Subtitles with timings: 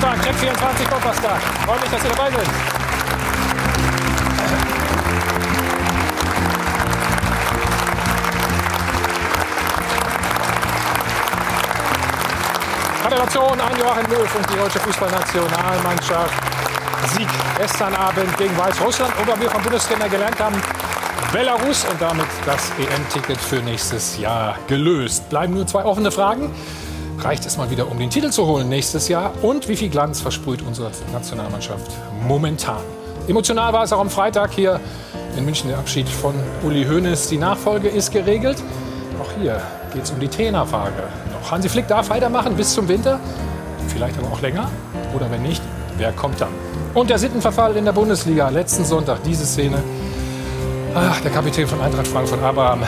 [0.00, 1.20] Sonntag, Check 24 Podcast.
[1.20, 2.46] Freue mich, dass ihr dabei seid.
[13.02, 16.34] Gratulation an Joachim Löw und die deutsche Fußballnationalmannschaft.
[17.14, 17.28] Sieg
[17.58, 19.12] gestern Abend gegen Weißrussland.
[19.18, 20.62] Und wir vom Bundestrainer gelernt haben,
[21.32, 25.28] Belarus und damit das EM-Ticket für nächstes Jahr gelöst.
[25.28, 26.50] Bleiben nur zwei offene Fragen.
[27.22, 29.32] Reicht es mal wieder, um den Titel zu holen nächstes Jahr?
[29.42, 31.90] Und wie viel Glanz versprüht unsere Nationalmannschaft
[32.26, 32.80] momentan?
[33.28, 34.80] Emotional war es auch am Freitag hier
[35.36, 37.28] in München der Abschied von Uli Hoeneß.
[37.28, 38.62] Die Nachfolge ist geregelt.
[39.20, 39.60] Auch hier
[39.92, 41.02] geht es um die Trainerfrage.
[41.32, 43.20] Noch Hansi Flick darf weitermachen bis zum Winter,
[43.88, 44.70] vielleicht aber auch länger.
[45.14, 45.62] Oder wenn nicht,
[45.98, 46.48] wer kommt dann?
[46.94, 48.48] Und der Sittenverfall in der Bundesliga.
[48.48, 49.82] Letzten Sonntag diese Szene.
[50.94, 52.82] Ach, der Kapitän von Eintracht Frankfurt, Abraham,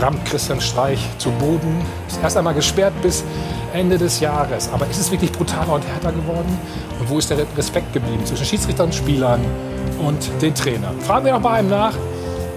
[0.00, 1.80] rammt Christian Streich zu Boden.
[2.08, 3.24] Ist erst einmal gesperrt bis
[3.72, 4.70] Ende des Jahres.
[4.72, 6.58] Aber ist es wirklich brutaler und härter geworden?
[6.98, 9.40] Und wo ist der Respekt geblieben zwischen Schiedsrichtern, Spielern
[10.04, 11.00] und den Trainern?
[11.00, 11.94] Fragen wir noch bei einem nach,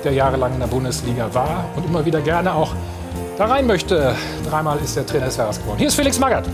[0.04, 2.74] der jahrelang in der Bundesliga war und immer wieder gerne auch
[3.38, 4.16] da rein möchte.
[4.50, 5.78] Dreimal ist der Trainer des Jahres geworden.
[5.78, 6.46] Hier ist Felix Magath.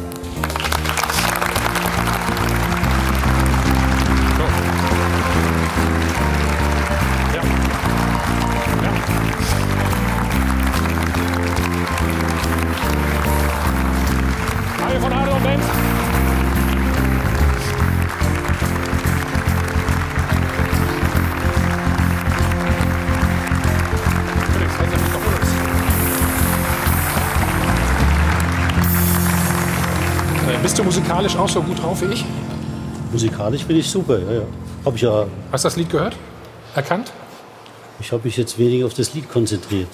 [31.26, 32.26] Musikalisch auch so gut drauf wie ich?
[33.12, 34.42] Musikalisch bin ich super, ja, ja.
[34.86, 36.16] Habe ich ja, Hast du das Lied gehört?
[36.76, 37.12] Erkannt?
[38.00, 39.88] ich habe mich jetzt weniger auf das Lied konzentriert.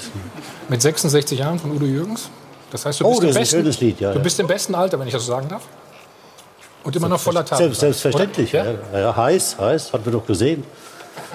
[0.68, 2.30] Mit 66 Jahren von Udo Jürgens?
[2.72, 4.74] Das heißt, du Oh, bist, das im, besten, schönes Lied, ja, du bist im besten
[4.76, 5.62] Alter, wenn ich das so sagen darf.
[6.84, 7.59] Und immer noch voller Tat.
[7.59, 8.52] Selbst, selbstverständlich.
[8.54, 9.16] Ja, ja.
[9.16, 10.64] Heiß, heiß, hat man doch gesehen.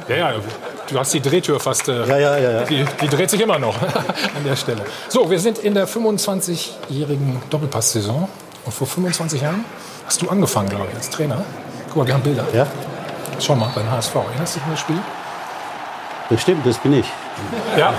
[0.09, 0.35] Ja, ja,
[0.91, 1.89] du hast die Drehtür fast.
[1.89, 2.63] Äh, Ja, ja, ja, ja.
[2.65, 4.83] Die, die dreht sich immer noch an der Stelle.
[5.09, 8.29] So, wir sind in der 25-jährigen Doppelpass-Saison.
[8.65, 9.65] Und vor 25 Jahren
[10.07, 11.43] hast du angefangen, glaube ich, als Trainer.
[11.89, 12.45] Guck mal, wir haben Bilder.
[12.53, 12.67] Ja,
[13.39, 14.15] Schau mal, beim HSV.
[14.15, 14.99] Erinnerst du dich an das Spiel?
[16.29, 17.07] bestimmt, das bin ich.
[17.77, 17.93] Ja.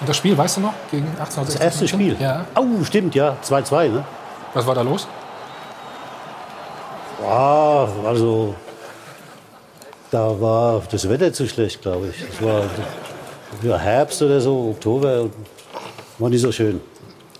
[0.00, 0.74] Und das Spiel, weißt du noch?
[0.90, 1.88] Gegen 1860 Das erste?
[1.88, 2.16] Spiel.
[2.18, 2.44] Ja.
[2.56, 3.36] Oh, stimmt, ja.
[3.44, 4.04] 2-2, ne?
[4.54, 5.06] Was war da los?
[7.24, 8.54] Ah, also,
[10.10, 12.16] da war das Wetter zu schlecht, glaube ich.
[12.28, 15.26] Es war, Herbst oder so, Oktober.
[16.18, 16.80] War nicht so schön.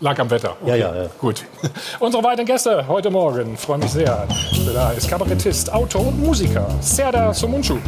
[0.00, 0.56] Lag am Wetter.
[0.66, 1.08] Ja, ja, ja.
[1.18, 1.44] Gut.
[2.00, 4.26] Unsere weiteren Gäste heute Morgen, freue mich sehr.
[4.74, 7.78] Da ist Kabarettist, Autor und Musiker, Serdar Somuncu.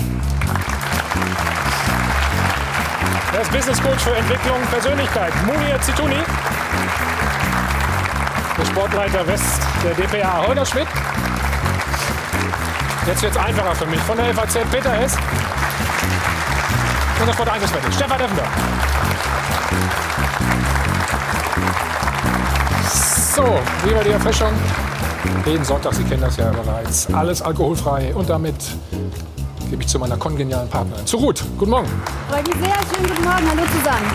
[3.34, 6.16] Er ist Business Coach für Entwicklung und Persönlichkeit, Munir Zituni.
[8.58, 10.88] Der Sportleiter West der DPA, Holger Schmidt.
[13.06, 14.00] Jetzt wird es einfacher für mich.
[14.00, 15.16] Von der FAZ Peter Hess.
[17.20, 17.64] Und der Sport 1
[17.94, 18.44] Stefan Effender.
[23.38, 23.44] So,
[23.86, 24.50] lieber die Erfrischung.
[25.46, 27.06] Jeden Sonntag, Sie kennen das ja bereits.
[27.14, 28.12] Alles alkoholfrei.
[28.12, 28.56] Und damit
[29.70, 31.06] gebe ich zu meiner kongenialen Partnerin.
[31.06, 31.44] Zu Ruth.
[31.56, 31.88] Guten Morgen.
[32.28, 32.74] Freut sehr.
[32.92, 33.48] Schönen guten Morgen.
[33.48, 34.10] Hallo zusammen.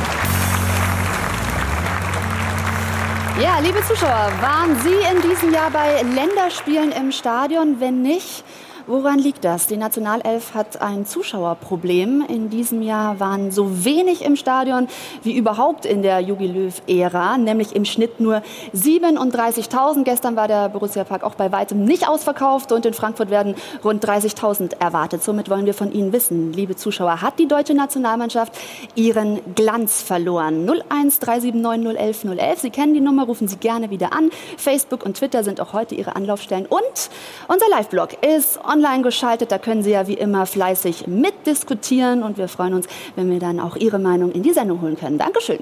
[3.41, 7.79] Ja, liebe Zuschauer, waren Sie in diesem Jahr bei Länderspielen im Stadion?
[7.79, 8.43] Wenn nicht,
[8.87, 9.67] woran liegt das?
[9.67, 12.25] Die Nationalelf hat ein Zuschauerproblem.
[12.27, 14.87] In diesem Jahr waren so wenig im Stadion
[15.23, 18.41] wie überhaupt in der Jogi Löw-Ära, nämlich im Schnitt nur
[18.75, 20.03] 37.000.
[20.03, 24.05] Gestern war der Borussia Park auch bei weitem nicht ausverkauft und in Frankfurt werden rund
[24.05, 25.23] 30.000 erwartet.
[25.23, 28.53] Somit wollen wir von Ihnen wissen, liebe Zuschauer, hat die deutsche Nationalmannschaft
[28.95, 30.69] ihren Glanz verloren?
[30.89, 32.59] 01 379 011 011.
[32.59, 34.29] Sie kennen die Nummer, rufen Sie gerne wieder an.
[34.57, 36.65] Facebook und Twitter sind auch heute Ihre Anlaufstellen.
[36.65, 37.09] Und
[37.47, 39.51] unser Live-Blog ist online geschaltet.
[39.51, 42.23] Da können Sie ja wie immer fleißig mitdiskutieren.
[42.23, 45.17] Und wir freuen uns, wenn wir dann auch Ihre Meinung in die Sendung holen können.
[45.17, 45.59] Dankeschön.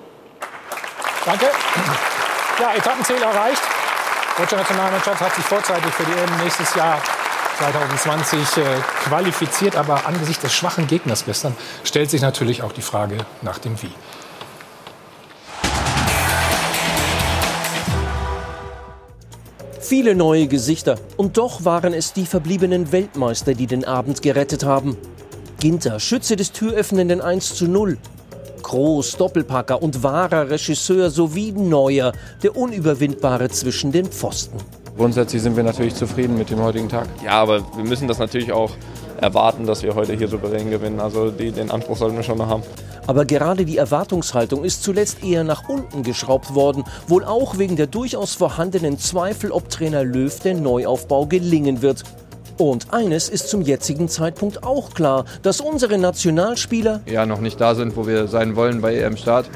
[1.25, 1.45] Danke.
[2.59, 3.61] Ja, Etappenziel erreicht.
[4.37, 7.01] Deutsche Nationalmannschaft hat sich vorzeitig für die EM nächstes Jahr
[7.57, 8.63] 2020 äh,
[9.03, 9.75] qualifiziert.
[9.75, 13.91] Aber angesichts des schwachen Gegners gestern stellt sich natürlich auch die Frage nach dem Wie.
[19.91, 20.95] Viele neue Gesichter.
[21.17, 24.95] Und doch waren es die verbliebenen Weltmeister, die den Abend gerettet haben.
[25.59, 27.97] Ginter, Schütze des türöffnenden 1 zu 0.
[28.63, 34.59] Groß, Doppelpacker und wahrer Regisseur sowie Neuer, der Unüberwindbare zwischen den Pfosten.
[34.95, 37.09] Grundsätzlich sind wir natürlich zufrieden mit dem heutigen Tag.
[37.21, 38.71] Ja, aber wir müssen das natürlich auch
[39.21, 40.99] erwarten, dass wir heute hier souverän gewinnen.
[40.99, 42.63] Also die, den Anspruch sollten wir schon noch haben.
[43.07, 47.87] Aber gerade die Erwartungshaltung ist zuletzt eher nach unten geschraubt worden, wohl auch wegen der
[47.87, 52.03] durchaus vorhandenen Zweifel, ob Trainer Löw der Neuaufbau gelingen wird.
[52.57, 57.73] Und eines ist zum jetzigen Zeitpunkt auch klar, dass unsere Nationalspieler ja noch nicht da
[57.73, 59.49] sind, wo wir sein wollen bei EM-Start.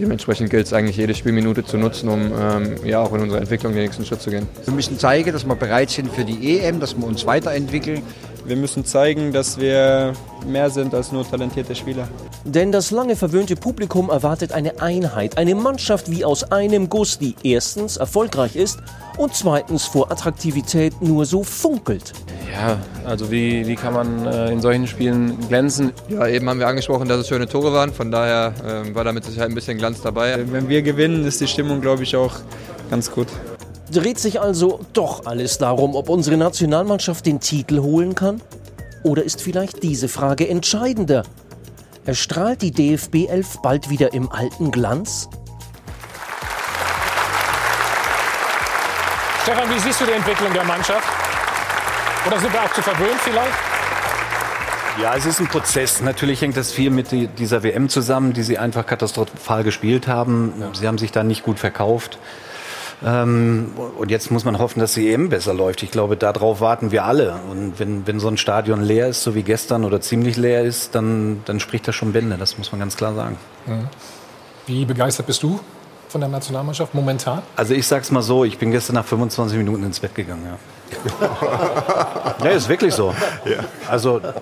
[0.00, 3.72] Dementsprechend gilt es eigentlich, jede Spielminute zu nutzen, um ähm, ja, auch in unserer Entwicklung
[3.72, 4.46] den nächsten Schritt zu gehen.
[4.64, 8.02] Wir müssen zeigen, dass wir bereit sind für die EM, dass wir uns weiterentwickeln.
[8.48, 10.14] Wir müssen zeigen, dass wir
[10.46, 12.08] mehr sind als nur talentierte Spieler.
[12.44, 17.36] Denn das lange verwöhnte Publikum erwartet eine Einheit, eine Mannschaft wie aus einem Guss, die
[17.42, 18.78] erstens erfolgreich ist
[19.18, 22.14] und zweitens vor Attraktivität nur so funkelt.
[22.50, 25.92] Ja, also wie, wie kann man äh, in solchen Spielen glänzen?
[26.08, 27.92] Ja, eben haben wir angesprochen, dass es schöne Tore waren.
[27.92, 30.42] Von daher äh, war damit sicher ein bisschen Glanz dabei.
[30.50, 32.36] Wenn wir gewinnen, ist die Stimmung, glaube ich, auch
[32.90, 33.26] ganz gut.
[33.90, 38.42] Dreht sich also doch alles darum, ob unsere Nationalmannschaft den Titel holen kann?
[39.02, 41.22] Oder ist vielleicht diese Frage entscheidender?
[42.04, 45.28] Erstrahlt die DFB 11 bald wieder im alten Glanz?
[49.42, 51.08] Stefan, wie siehst du die Entwicklung der Mannschaft?
[52.26, 53.56] Oder sind wir auch zu verwöhnt vielleicht?
[55.00, 56.02] Ja, es ist ein Prozess.
[56.02, 57.06] Natürlich hängt das viel mit
[57.38, 60.52] dieser WM zusammen, die sie einfach katastrophal gespielt haben.
[60.74, 62.18] Sie haben sich da nicht gut verkauft.
[63.04, 65.82] Ähm, und jetzt muss man hoffen, dass die EM besser läuft.
[65.82, 67.36] Ich glaube, darauf warten wir alle.
[67.50, 70.94] Und wenn, wenn so ein Stadion leer ist, so wie gestern oder ziemlich leer ist,
[70.94, 72.36] dann, dann spricht das schon Bände.
[72.38, 73.36] Das muss man ganz klar sagen.
[73.66, 73.88] Mhm.
[74.66, 75.60] Wie begeistert bist du
[76.08, 77.42] von der Nationalmannschaft momentan?
[77.56, 80.42] Also ich sag's mal so, ich bin gestern nach 25 Minuten ins Bett gegangen.
[80.44, 80.58] Ja.
[82.44, 83.14] ja, ist wirklich so.
[83.44, 83.64] Ja.
[83.88, 84.34] Also, nein,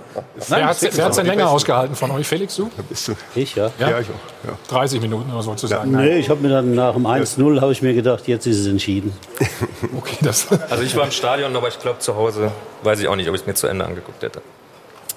[0.48, 1.10] wer hat es so.
[1.20, 2.56] denn länger ausgehalten von euch, Felix?
[2.56, 2.70] Du?
[2.88, 3.12] Bist du?
[3.34, 3.70] Ich, ja.
[3.78, 3.90] ja?
[3.90, 4.48] ja ich auch.
[4.48, 4.58] Ja.
[4.68, 5.92] 30 Minuten oder sozusagen.
[5.92, 6.00] Ja.
[6.00, 8.66] Nee, ich habe mir dann nach dem 1-0 habe ich mir gedacht, jetzt ist es
[8.66, 9.12] entschieden.
[9.98, 12.50] okay, das also ich war im Stadion, aber ich glaube zu Hause
[12.82, 14.42] weiß ich auch nicht, ob ich es mir zu Ende angeguckt hätte.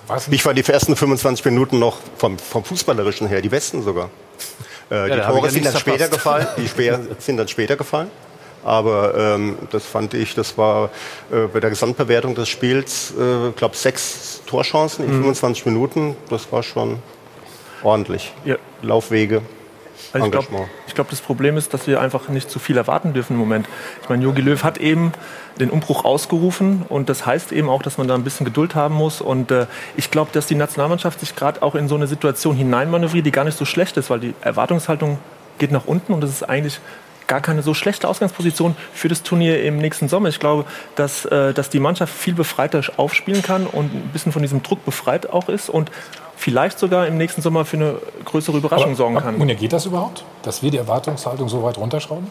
[0.08, 0.28] Was?
[0.30, 4.10] Ich fand die ersten 25 Minuten noch vom, vom Fußballerischen her die besten sogar.
[4.90, 6.48] Äh, die Tore sind dann später gefallen.
[6.58, 6.68] Die
[7.20, 8.10] sind dann später gefallen.
[8.64, 10.90] Aber ähm, das fand ich, das war
[11.32, 15.22] äh, bei der Gesamtbewertung des Spiels, äh, glaube sechs Torchancen in mhm.
[15.22, 16.16] 25 Minuten.
[16.30, 17.00] Das war schon
[17.84, 18.34] ordentlich.
[18.46, 18.58] Ja.
[18.82, 19.42] Laufwege.
[20.12, 20.48] Also ich glaube,
[20.96, 23.68] glaub, das Problem ist, dass wir einfach nicht zu viel erwarten dürfen im Moment.
[24.02, 25.12] Ich meine, Jogi Löw hat eben
[25.60, 28.96] den Umbruch ausgerufen und das heißt eben auch, dass man da ein bisschen Geduld haben
[28.96, 29.22] muss.
[29.22, 29.68] Und äh,
[29.98, 33.44] ich glaube, dass die Nationalmannschaft sich gerade auch in so eine Situation hineinmanövriert, die gar
[33.44, 35.20] nicht so schlecht ist, weil die Erwartungshaltung
[35.58, 36.80] geht nach unten und das ist eigentlich
[37.30, 40.28] gar keine so schlechte Ausgangsposition für das Turnier im nächsten Sommer.
[40.28, 40.66] Ich glaube,
[40.96, 44.84] dass, äh, dass die Mannschaft viel befreiter aufspielen kann und ein bisschen von diesem Druck
[44.84, 45.92] befreit auch ist und
[46.36, 47.96] vielleicht sogar im nächsten Sommer für eine
[48.26, 49.36] größere Überraschung aber, sorgen kann.
[49.36, 52.28] Und geht das überhaupt, dass wir die Erwartungshaltung so weit runterschrauben?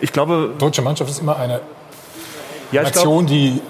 [0.00, 1.60] Ich glaube, die deutsche Mannschaft ist immer eine
[2.70, 3.60] ja, Nation, die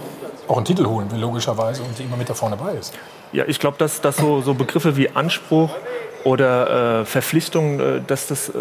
[0.48, 2.92] auch einen Titel holen will, logischerweise, und die immer mit da vorne dabei ist.
[3.32, 5.70] Ja, ich glaube, dass, dass so, so Begriffe wie Anspruch
[6.26, 8.52] oder äh, Verpflichtungen, äh, dass das äh,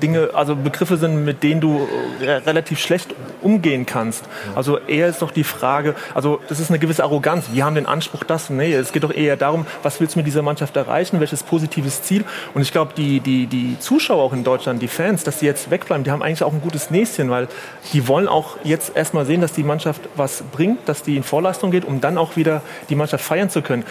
[0.00, 1.88] Dinge, also Begriffe sind, mit denen du
[2.20, 4.26] äh, relativ schlecht umgehen kannst.
[4.54, 7.46] Also eher ist doch die Frage, also das ist eine gewisse Arroganz.
[7.52, 8.48] Wir haben den Anspruch, das.
[8.48, 12.02] Nee, es geht doch eher darum, was willst du mit dieser Mannschaft erreichen, welches positives
[12.02, 12.24] Ziel.
[12.54, 15.68] Und ich glaube, die, die, die Zuschauer auch in Deutschland, die Fans, dass die jetzt
[15.68, 17.48] wegbleiben, die haben eigentlich auch ein gutes Näschen, weil
[17.92, 21.72] die wollen auch jetzt erstmal sehen, dass die Mannschaft was bringt, dass die in Vorleistung
[21.72, 23.84] geht, um dann auch wieder die Mannschaft feiern zu können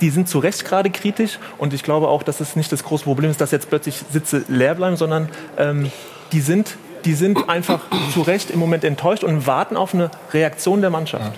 [0.00, 3.04] die sind zu Recht gerade kritisch und ich glaube auch, dass es nicht das große
[3.04, 5.28] Problem ist, dass jetzt plötzlich Sitze leer bleiben, sondern
[5.58, 5.90] ähm,
[6.32, 7.80] die, sind, die sind einfach
[8.12, 11.32] zu Recht im Moment enttäuscht und warten auf eine Reaktion der Mannschaft.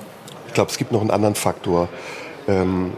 [0.46, 1.88] Ich glaube, es gibt noch einen anderen Faktor.
[2.46, 2.92] Ähm,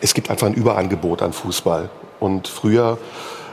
[0.00, 1.88] es gibt einfach ein Überangebot an Fußball.
[2.18, 2.98] Und früher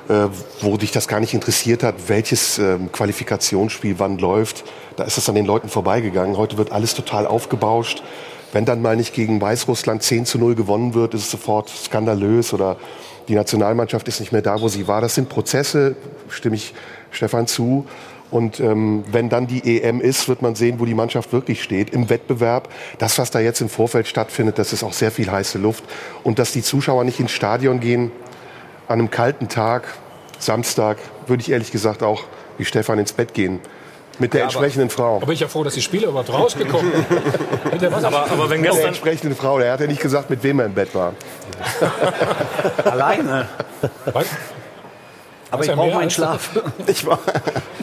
[0.09, 0.27] äh,
[0.61, 4.63] wo dich das gar nicht interessiert hat, welches ähm, Qualifikationsspiel wann läuft,
[4.95, 6.35] da ist es an den Leuten vorbeigegangen.
[6.35, 8.01] Heute wird alles total aufgebauscht.
[8.51, 12.53] Wenn dann mal nicht gegen Weißrussland 10 zu 0 gewonnen wird, ist es sofort skandalös
[12.53, 12.77] oder
[13.27, 15.01] die Nationalmannschaft ist nicht mehr da, wo sie war.
[15.01, 15.95] Das sind Prozesse,
[16.29, 16.73] stimme ich
[17.11, 17.85] Stefan zu.
[18.31, 21.91] Und ähm, wenn dann die EM ist, wird man sehen, wo die Mannschaft wirklich steht
[21.91, 22.69] im Wettbewerb.
[22.97, 25.83] Das, was da jetzt im Vorfeld stattfindet, das ist auch sehr viel heiße Luft.
[26.23, 28.11] Und dass die Zuschauer nicht ins Stadion gehen
[28.87, 29.83] an einem kalten Tag,
[30.39, 32.23] Samstag, würde ich ehrlich gesagt auch
[32.57, 33.59] wie Stefan ins Bett gehen
[34.19, 35.19] mit der ja, entsprechenden Frau.
[35.21, 37.83] Aber ich ja froh, dass die Spiele überhaupt rausgekommen sind.
[37.93, 38.75] aber, aber wenn gestern...
[38.75, 41.13] Mit der entsprechenden Frau, der hat ja nicht gesagt, mit wem er im Bett war.
[42.83, 43.47] Alleine.
[44.13, 44.27] Was?
[45.51, 46.49] Aber ich brauche meinen Schlaf.
[46.87, 47.19] Ich war.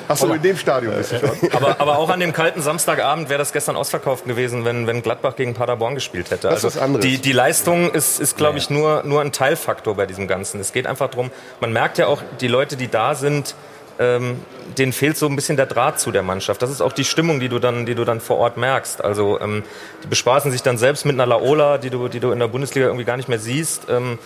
[0.09, 1.53] Achso, in dem Stadion bist du schon.
[1.53, 5.35] Aber, aber auch an dem kalten Samstagabend wäre das gestern ausverkauft gewesen, wenn, wenn Gladbach
[5.37, 6.49] gegen Paderborn gespielt hätte.
[6.49, 7.05] Das also ist was anderes.
[7.05, 10.61] Die, die Leistung ist, ist glaube ich, nur, nur ein Teilfaktor bei diesem Ganzen.
[10.61, 13.57] Es geht einfach darum, man merkt ja auch, die Leute, die da sind,
[13.99, 14.41] ähm,
[14.79, 16.61] denen fehlt so ein bisschen der Draht zu der Mannschaft.
[16.63, 19.03] Das ist auch die Stimmung, die du dann, die du dann vor Ort merkst.
[19.03, 19.63] Also ähm,
[20.05, 22.87] die bespaßen sich dann selbst mit einer Laola, die du, die du in der Bundesliga
[22.87, 23.87] irgendwie gar nicht mehr siehst.
[23.89, 24.19] Ähm,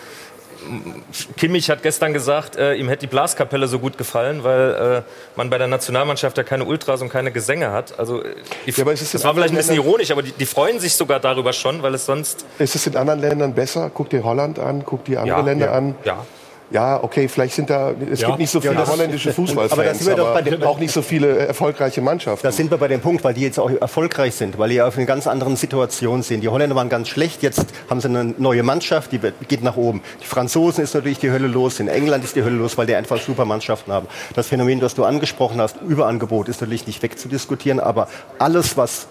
[1.37, 5.49] Kimmich hat gestern gesagt, äh, ihm hätte die Blaskapelle so gut gefallen, weil äh, man
[5.49, 7.97] bei der Nationalmannschaft ja keine Ultras und keine Gesänge hat.
[7.97, 8.21] Also
[8.67, 10.45] ich, Ja, aber es ist das war vielleicht ein bisschen anderen ironisch, aber die, die
[10.45, 13.89] freuen sich sogar darüber schon, weil es sonst Ist es in anderen Ländern besser?
[13.91, 15.95] Guck dir Holland an, guck dir andere Ja, Länder ja, an.
[16.03, 16.25] ja.
[16.71, 18.27] Ja, okay, vielleicht sind da, es Ja.
[18.27, 20.63] gibt nicht so viele das- holländische Fußballfans, aber aber, da sind wir doch bei dem-
[20.63, 22.47] auch nicht so viele äh, erfolgreiche Mannschaften.
[22.47, 24.95] Da sind wir bei dem Punkt, weil die jetzt auch erfolgreich sind, weil die auf
[24.97, 26.41] einer ganz anderen Situation sind.
[26.41, 30.01] Die Holländer waren ganz schlecht, jetzt haben sie eine neue Mannschaft, die geht nach oben.
[30.21, 32.95] Die Franzosen ist natürlich die Hölle los, in England ist die Hölle los, weil die
[32.95, 34.07] einfach super Mannschaften haben.
[34.33, 38.07] Das Phänomen, das du angesprochen hast, Überangebot, ist natürlich nicht wegzudiskutieren, aber
[38.39, 39.07] alles, was,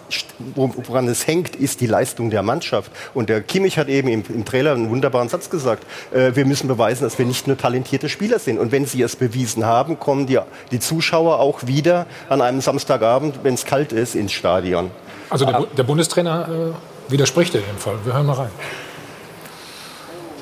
[0.55, 2.91] woran es hängt, ist die Leistung der Mannschaft.
[3.13, 6.67] Und der Kimmich hat eben im, im Trailer einen wunderbaren Satz gesagt, äh, wir müssen
[6.67, 8.59] beweisen, dass wir nicht nur talentierte Spieler sind.
[8.59, 10.39] Und wenn sie es bewiesen haben, kommen die,
[10.71, 14.91] die Zuschauer auch wieder an einem Samstagabend, wenn es kalt ist, ins Stadion.
[15.29, 16.73] Also der, der Bundestrainer
[17.07, 17.95] äh, widerspricht in dem Fall.
[18.03, 18.49] Wir hören mal rein.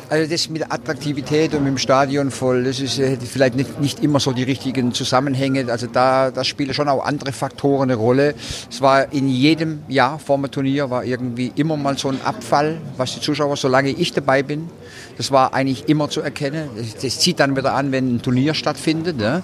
[0.09, 3.79] Also das mit der Attraktivität und mit dem Stadion voll, das ist äh, vielleicht nicht,
[3.79, 5.71] nicht immer so die richtigen Zusammenhänge.
[5.71, 8.33] Also da, da spielen schon auch andere Faktoren eine Rolle.
[8.71, 12.81] Es war in jedem Jahr vor dem Turnier war irgendwie immer mal so ein Abfall,
[12.97, 14.71] was die Zuschauer, solange ich dabei bin,
[15.19, 16.69] das war eigentlich immer zu erkennen.
[16.77, 19.17] Das, das zieht dann wieder an, wenn ein Turnier stattfindet.
[19.17, 19.43] Ne?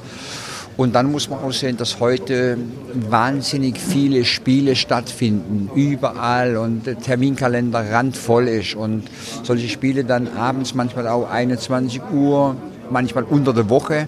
[0.78, 2.58] Und dann muss man auch sehen, dass heute
[2.94, 8.76] wahnsinnig viele Spiele stattfinden, überall und der Terminkalender randvoll ist.
[8.76, 9.04] Und
[9.44, 12.56] solche Spiele dann abends manchmal auch 21 Uhr,
[12.90, 14.08] manchmal unter der Woche,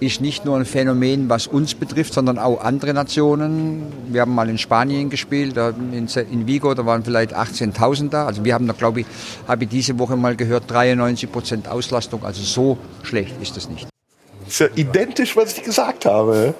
[0.00, 3.92] ist nicht nur ein Phänomen, was uns betrifft, sondern auch andere Nationen.
[4.08, 8.26] Wir haben mal in Spanien gespielt, da in, Vigo, da waren vielleicht 18.000 da.
[8.26, 9.06] Also wir haben da, glaube ich,
[9.46, 12.24] habe ich diese Woche mal gehört, 93 Prozent Auslastung.
[12.24, 13.88] Also so schlecht ist das nicht.
[14.46, 16.54] ist ja identisch, was ich gesagt habe.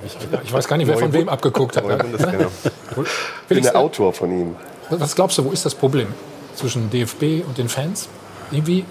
[0.45, 1.87] Ich weiß gar nicht, wer von wem abgeguckt hat.
[1.87, 2.49] Bundestrainer.
[2.97, 4.57] Ich bin der Autor von ihm.
[4.89, 6.07] was glaubst du, wo ist das Problem
[6.55, 8.09] zwischen DFB und den Fans?
[8.53, 8.85] Irgendwie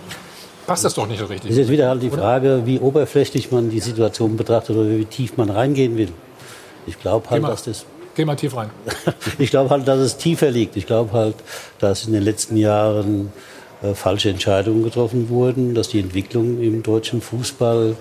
[0.66, 1.52] passt das doch nicht so richtig.
[1.52, 5.38] ist jetzt wieder halt die Frage, wie oberflächlich man die Situation betrachtet oder wie tief
[5.38, 6.10] man reingehen will.
[6.88, 8.70] Ich glaube Geh halt, mal, dass das geh mal tief rein.
[9.40, 10.76] ich glaube halt, dass es tiefer liegt.
[10.76, 11.36] Ich glaube halt,
[11.80, 13.32] dass in den letzten Jahren
[13.82, 17.96] äh, falsche Entscheidungen getroffen wurden, dass die Entwicklung im deutschen Fußball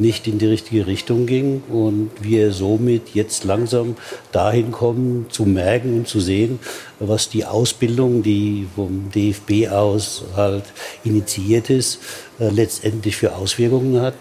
[0.00, 3.96] nicht in die richtige Richtung ging und wir somit jetzt langsam
[4.32, 6.58] dahin kommen, zu merken und zu sehen,
[7.00, 10.64] was die Ausbildung, die vom DFB aus halt
[11.04, 12.00] initiiert ist,
[12.38, 14.16] äh, letztendlich für Auswirkungen hat.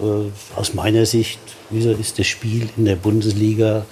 [0.00, 3.84] Äh, aus meiner Sicht ist das Spiel in der Bundesliga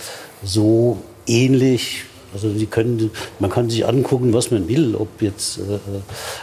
[0.42, 2.04] so ähnlich.
[2.32, 5.78] Also können, man kann sich angucken, was man will, ob jetzt äh,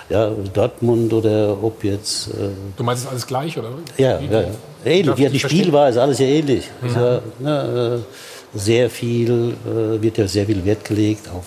[0.10, 3.70] ja, Dortmund oder ob jetzt äh, Du meinst, es ist alles gleich, oder?
[3.98, 4.48] ja, ja, ja.
[4.86, 5.18] Ähnlich.
[5.18, 5.40] Ja, die?
[5.40, 6.70] Spielweise, alles ja ähnlich.
[6.86, 11.46] Ist ja, ne, äh, sehr viel, äh, wird ja sehr viel Wert gelegt auf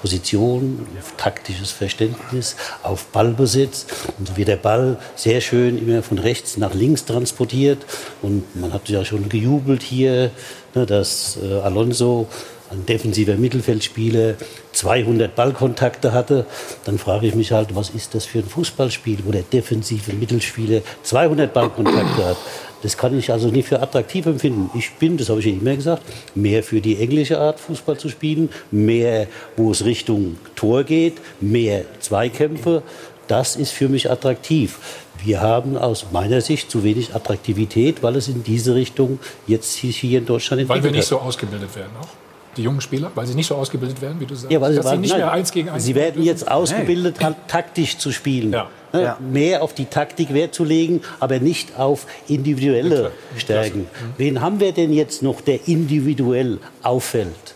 [0.00, 3.86] Position, auf taktisches Verständnis, auf Ballbesitz.
[4.18, 7.84] Und so wird der Ball sehr schön immer von rechts nach links transportiert.
[8.22, 10.30] Und man hat ja schon gejubelt hier,
[10.74, 12.28] ne, dass äh, Alonso
[12.70, 14.34] ein defensiver Mittelfeldspieler
[14.72, 16.46] 200 Ballkontakte hatte,
[16.84, 20.82] dann frage ich mich halt, was ist das für ein Fußballspiel, wo der defensive Mittelspieler
[21.02, 22.36] 200 Ballkontakte hat.
[22.82, 24.70] Das kann ich also nicht für attraktiv empfinden.
[24.78, 26.02] Ich bin, das habe ich ja immer gesagt,
[26.34, 31.84] mehr für die englische Art Fußball zu spielen, mehr, wo es Richtung Tor geht, mehr
[31.98, 32.82] Zweikämpfe.
[33.26, 34.78] Das ist für mich attraktiv.
[35.24, 40.20] Wir haben aus meiner Sicht zu wenig Attraktivität, weil es in diese Richtung jetzt hier
[40.20, 42.27] in Deutschland entwickelt Weil wir nicht so ausgebildet werden auch.
[42.58, 44.52] Die jungen Spieler, weil sie nicht so ausgebildet werden, wie du sagst.
[44.52, 47.36] Ja, weil sie, waren- nicht nein, mehr eins gegen eins Sie werden jetzt ausgebildet, halt
[47.46, 48.52] taktisch zu spielen.
[48.52, 48.68] Ja.
[48.92, 49.18] Ne, Ja.
[49.20, 53.86] Mehr auf die Taktik Wert zu legen, aber nicht auf individuelle Stärken.
[54.16, 57.54] Wen haben wir denn jetzt noch, der individuell auffällt?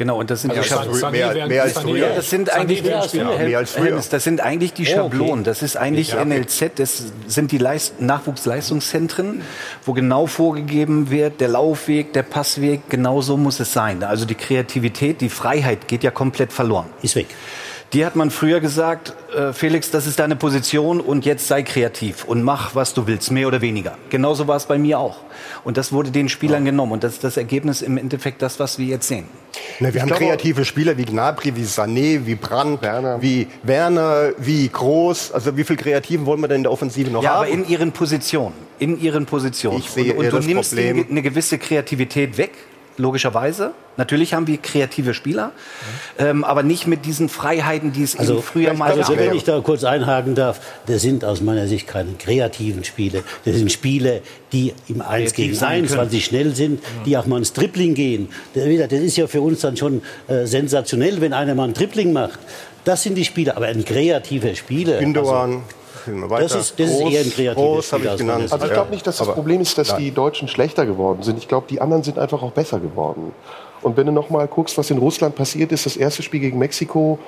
[0.00, 1.10] Genau, und das sind Also die Schablonen.
[1.12, 2.08] Mehr- mehr als früher.
[2.16, 4.00] Das sind Sané eigentlich Ja, mehr als früher.
[4.10, 4.94] Das sind eigentlich die Oh, okay.
[5.18, 5.44] Schablonen.
[5.44, 6.38] Das ist eigentlich Ja, okay.
[6.38, 9.42] NLZ, das sind die Leist Nachwuchsleistungszentren,
[9.84, 14.02] wo genau vorgegeben wird, der Laufweg, der Passweg, genau so muss es sein.
[14.02, 16.86] Also die Kreativität, die Freiheit geht ja komplett verloren.
[17.02, 17.26] Ist weg.
[17.92, 22.22] Die hat man früher gesagt, äh, Felix, das ist deine Position und jetzt sei kreativ
[22.24, 23.98] und mach, was du willst, mehr oder weniger.
[24.10, 25.16] Genauso war es bei mir auch.
[25.64, 26.92] Und das wurde den Spielern genommen.
[26.92, 29.24] Und das ist das Ergebnis im Endeffekt das, was wir jetzt sehen.
[29.80, 33.20] Ne, wir haben glaube- kreative Spieler wie Gnabry, wie Sané, wie Brandt, Werner.
[33.20, 35.32] wie Werner, wie Groß.
[35.32, 37.36] Also wie viel Kreativen wollen wir denn in der Offensive noch Ja, haben?
[37.38, 38.54] aber in ihren Positionen.
[38.78, 39.78] In ihren Positionen.
[39.78, 42.52] Ich sehe und, und eher du das nimmst Problem- eine gewisse Kreativität weg.
[43.00, 43.72] Logischerweise.
[43.96, 45.52] Natürlich haben wir kreative Spieler,
[46.18, 49.20] ähm, aber nicht mit diesen Freiheiten, die es Also eben früher mal also, gab.
[49.20, 53.24] wenn ich da kurz einhaken darf, das sind aus meiner Sicht keine kreativen Spiele.
[53.44, 56.00] Das sind Spiele, die im 1 gegen sein 1, können.
[56.00, 58.28] weil sie schnell sind, die auch mal ins Dribbling gehen.
[58.54, 61.74] Das wieder, das ist ja für uns dann schon äh, sensationell, wenn einer mal ein
[61.74, 62.38] Dribbling macht.
[62.84, 64.98] Das sind die Spiele, aber ein kreativer Spieler.
[64.98, 65.62] Gündogan.
[66.06, 68.14] Das ist, das ist eher ein kreativer Groß habe Spieler.
[68.14, 68.52] ich genannt.
[68.52, 70.00] Also ich glaube nicht, dass das Aber- Problem ist, dass Nein.
[70.00, 71.38] die Deutschen schlechter geworden sind.
[71.38, 73.32] Ich glaube, die anderen sind einfach auch besser geworden.
[73.82, 76.58] Und wenn du noch mal guckst, was in Russland passiert ist, das erste Spiel gegen
[76.58, 77.18] Mexiko,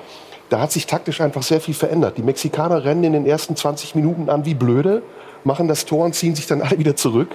[0.49, 2.17] da hat sich taktisch einfach sehr viel verändert.
[2.17, 5.01] Die Mexikaner rennen in den ersten 20 Minuten an wie blöde,
[5.45, 7.29] machen das Tor und ziehen sich dann alle wieder zurück,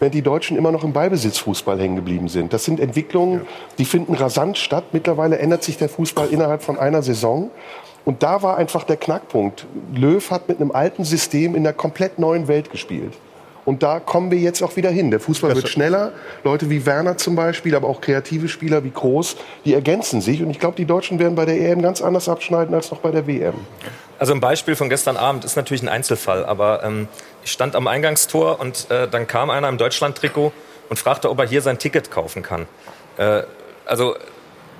[0.00, 2.52] während die Deutschen immer noch im Ballbesitzfußball hängen geblieben sind.
[2.52, 3.42] Das sind Entwicklungen,
[3.78, 4.84] die finden rasant statt.
[4.92, 7.50] Mittlerweile ändert sich der Fußball innerhalb von einer Saison.
[8.08, 9.66] Und da war einfach der Knackpunkt.
[9.94, 13.12] Löw hat mit einem alten System in einer komplett neuen Welt gespielt.
[13.66, 15.10] Und da kommen wir jetzt auch wieder hin.
[15.10, 16.12] Der Fußball wird schneller.
[16.42, 19.36] Leute wie Werner zum Beispiel, aber auch kreative Spieler wie Groß,
[19.66, 20.42] die ergänzen sich.
[20.42, 23.10] Und ich glaube, die Deutschen werden bei der EM ganz anders abschneiden als noch bei
[23.10, 23.52] der WM.
[24.18, 27.08] Also ein Beispiel von gestern Abend ist natürlich ein Einzelfall, aber ähm,
[27.44, 30.50] ich stand am Eingangstor und äh, dann kam einer im Deutschland-Trikot
[30.88, 32.64] und fragte, ob er hier sein Ticket kaufen kann.
[33.18, 33.42] Äh,
[33.84, 34.16] also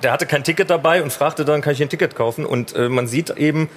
[0.03, 2.45] der hatte kein Ticket dabei und fragte dann, kann ich ein Ticket kaufen?
[2.45, 3.69] Und äh, man sieht eben,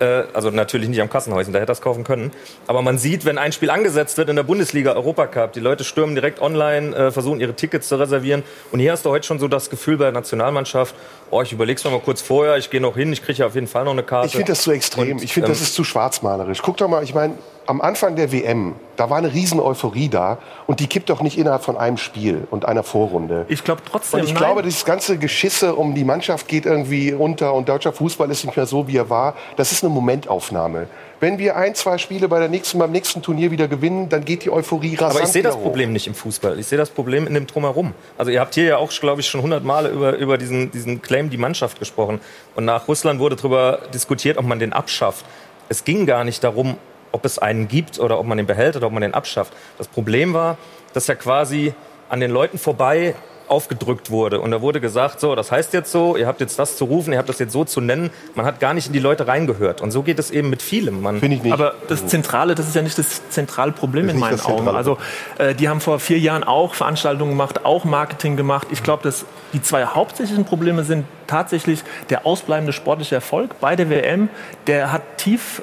[0.00, 2.30] äh, also natürlich nicht am Kassenhäuschen, da hätte er es kaufen können,
[2.66, 6.14] aber man sieht, wenn ein Spiel angesetzt wird in der Bundesliga, Europacup, die Leute stürmen
[6.14, 8.42] direkt online, äh, versuchen ihre Tickets zu reservieren.
[8.70, 10.94] Und hier hast du heute schon so das Gefühl bei der Nationalmannschaft,
[11.30, 13.54] oh, ich überleg's mir mal kurz vorher, ich gehe noch hin, ich kriege ja auf
[13.54, 14.28] jeden Fall noch eine Karte.
[14.28, 15.12] Ich finde das zu extrem.
[15.12, 16.60] Und, ich finde, das ähm, ist zu schwarzmalerisch.
[16.62, 17.34] Guck doch mal, ich meine,
[17.68, 20.38] am Anfang der WM, da war eine riesen Euphorie da.
[20.66, 23.44] Und die kippt doch nicht innerhalb von einem Spiel und einer Vorrunde.
[23.48, 24.20] Ich glaube trotzdem.
[24.20, 24.42] Und ich nein.
[24.42, 28.56] glaube, dieses ganze Geschisse um die Mannschaft geht irgendwie unter und deutscher Fußball ist nicht
[28.56, 29.34] mehr so, wie er war.
[29.56, 30.86] Das ist eine Momentaufnahme.
[31.20, 34.44] Wenn wir ein, zwei Spiele bei der nächsten, beim nächsten Turnier wieder gewinnen, dann geht
[34.44, 35.56] die Euphorie rasant Aber ich sehe das.
[35.56, 36.58] Problem nicht im Fußball.
[36.58, 37.92] Ich sehe das Problem in dem Drumherum.
[38.16, 41.02] Also ihr habt hier ja auch, glaube ich, schon hundert Male über, über diesen, diesen
[41.02, 42.20] Claim die Mannschaft gesprochen.
[42.54, 45.26] Und nach Russland wurde darüber diskutiert, ob man den abschafft.
[45.68, 46.78] Es ging gar nicht darum,
[47.12, 49.52] ob es einen gibt oder ob man den behält oder ob man den abschafft.
[49.76, 50.58] Das Problem war,
[50.92, 51.74] dass ja quasi
[52.08, 53.14] an den Leuten vorbei
[53.48, 54.40] aufgedrückt wurde.
[54.40, 57.12] Und da wurde gesagt, so, das heißt jetzt so, ihr habt jetzt das zu rufen,
[57.12, 58.10] ihr habt das jetzt so zu nennen.
[58.34, 59.80] Man hat gar nicht in die Leute reingehört.
[59.80, 61.02] Und so geht es eben mit vielem.
[61.02, 61.52] Man, Finde ich nicht.
[61.52, 64.56] Aber das Zentrale, das ist ja nicht das zentrale Problem Das in meinen Augen.
[64.56, 64.98] zentrale Also
[65.38, 68.68] äh, die haben vor vier Jahren auch Veranstaltungen gemacht, auch Marketing gemacht.
[68.70, 73.90] Ich glaube, dass die zwei hauptsächlichen Probleme sind tatsächlich der ausbleibende sportliche Erfolg bei der
[73.90, 74.28] WM.
[74.66, 75.62] Der hat tief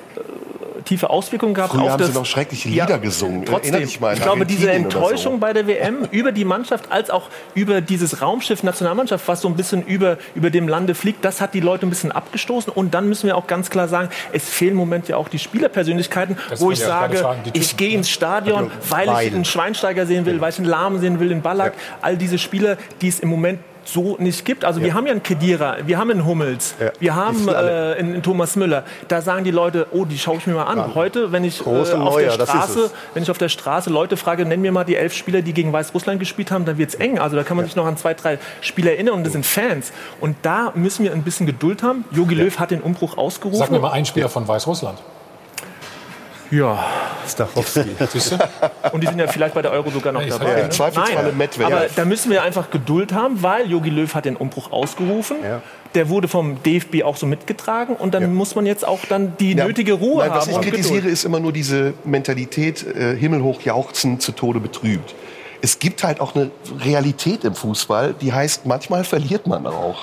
[0.86, 3.46] tiefe Auswirkungen gehabt Früher auf haben das sie noch schreckliche Lieder gesungen.
[3.46, 7.82] Trotzdem, an ich glaube, diese Enttäuschung bei der WM über die Mannschaft als auch über
[7.82, 11.60] dieses Raumschiff Nationalmannschaft, was so ein bisschen über, über dem Lande fliegt, das hat die
[11.60, 12.72] Leute ein bisschen abgestoßen.
[12.72, 15.40] Und dann müssen wir auch ganz klar sagen, es fehlen im Moment ja auch die
[15.40, 19.28] Spielerpersönlichkeiten, Das wo ich ich sage, fragen, ich gehe ins Stadion, weil ich Weil.
[19.28, 21.74] einen Schweinsteiger sehen will, weil ich einen Lahm sehen will, einen Ballack.
[22.02, 24.66] All diese Spieler, die es im Moment so nicht gibt.
[24.66, 26.92] Also wir haben ja einen Kedira, wir haben einen Hummels, Ja.
[27.00, 28.84] wir haben äh, einen, Thomas Müller.
[29.08, 30.96] Da sagen die Leute, oh, die schaue ich mir mal an.
[30.96, 32.92] Heute, wenn ich, äh, auf der Neuer, ist Straße, es.
[33.14, 35.72] wenn ich auf der Straße Leute frage, nenn mir mal die elf Spieler, die gegen
[35.72, 37.20] Weißrussland gespielt haben, dann wird's eng.
[37.20, 39.92] Also da kann man sich noch an zwei, drei Spieler erinnern und das sind Fans.
[40.20, 42.06] Und da müssen wir ein bisschen Geduld haben.
[42.12, 43.60] Jogi Löw hat den Umbruch ausgerufen.
[43.60, 45.00] Sag mir mal einen Spieler von Weißrussland.
[46.52, 46.86] Ja,
[47.28, 47.82] Stachowski.
[48.92, 50.50] Und die sind ja vielleicht bei der Euro sogar noch Ich dabei.
[50.50, 50.62] ja, ne?
[50.62, 51.74] im Zweifelsfalle Nein, Medvedev.
[51.74, 55.38] aber da müssen wir einfach Geduld haben, weil Jogi Löw hat den Umbruch ausgerufen.
[55.44, 55.62] Ja.
[55.96, 59.54] Der wurde vom DFB auch so mitgetragen und dann muss man jetzt auch dann die
[59.54, 59.66] Ja.
[59.66, 60.38] nötige Ruhe Nein, haben.
[60.40, 61.14] was ich kritisiere, Geduld.
[61.14, 65.16] ist immer nur diese Mentalität, äh, himmelhoch jauchzen, zu Tode betrübt.
[65.66, 69.98] Es gibt halt auch eine Realität im Fußball, die heißt, manchmal verliert man auch.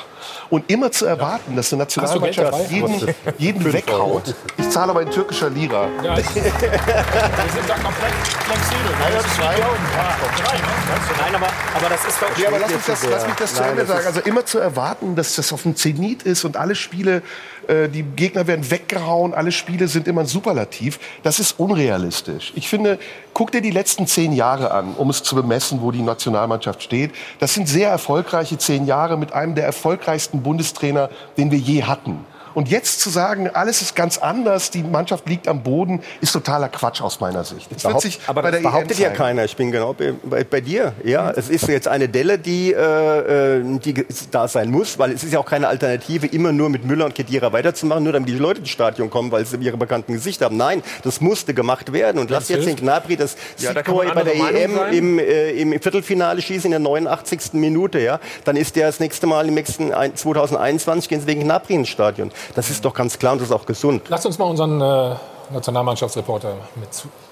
[0.50, 4.34] Und immer zu erwarten, dass eine Nationalmannschaft jeden, jeden weghaut.
[4.58, 5.86] Ich zahle aber in türkischer Lira.
[6.02, 8.12] Ja, ich, wir sind da komplett
[8.44, 8.90] flexibel.
[8.98, 9.54] Ja, zwei.
[9.54, 10.72] drei, ne?
[11.20, 13.62] Nein, aber, aber das ist doch Ja, aber lass mich das, lass mich das zu
[13.62, 14.06] Ende das sagen.
[14.06, 17.22] Also immer zu erwarten, dass das auf dem Zenit ist und alle Spiele,
[17.68, 22.52] äh, die Gegner werden weggehauen, alle Spiele sind immer Superlativ, das ist unrealistisch.
[22.56, 22.98] Ich finde,
[23.34, 27.12] guck dir die letzten zehn Jahre an, um es zu bemessen, wo die Nationalmannschaft steht.
[27.38, 32.24] Das sind sehr erfolgreiche zehn Jahre mit einem der erfolgreichsten Bundestrainer, den wir je hatten.
[32.54, 36.68] Und jetzt zu sagen, alles ist ganz anders, die Mannschaft liegt am Boden, ist totaler
[36.68, 37.68] Quatsch aus meiner Sicht.
[37.82, 39.44] Das sich aber bei das behauptet EM ja keiner.
[39.44, 40.92] Ich bin genau bei, bei, bei dir.
[41.04, 45.24] Ja, es ist jetzt eine Delle, die, äh, äh, die da sein muss, weil es
[45.24, 48.34] ist ja auch keine Alternative, immer nur mit Müller und Kedira weiterzumachen, nur damit die
[48.34, 50.56] Leute ins Stadion kommen, weil sie ihre bekannten Gesichter haben.
[50.56, 52.18] Nein, das musste gemacht werden.
[52.20, 54.92] Und lass jetzt den Gnabry das Ja, da bei der EM sein.
[54.92, 57.54] im, äh, im Viertelfinale schießen in der 89.
[57.54, 57.98] Minute.
[58.00, 61.74] Ja, dann ist der das nächste Mal im nächsten ein- 2021 gehen sie wegen Gnabry
[61.74, 62.30] ins Stadion.
[62.54, 64.02] Das ist doch ganz klar und das ist auch gesund.
[64.08, 65.16] Lass uns mal unseren äh,
[65.50, 66.88] Nationalmannschaftsreporter mit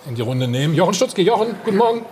[0.07, 0.75] in die Runde nehmen.
[0.75, 1.23] Jochen Stutzke.
[1.23, 2.05] Jochen, guten Morgen.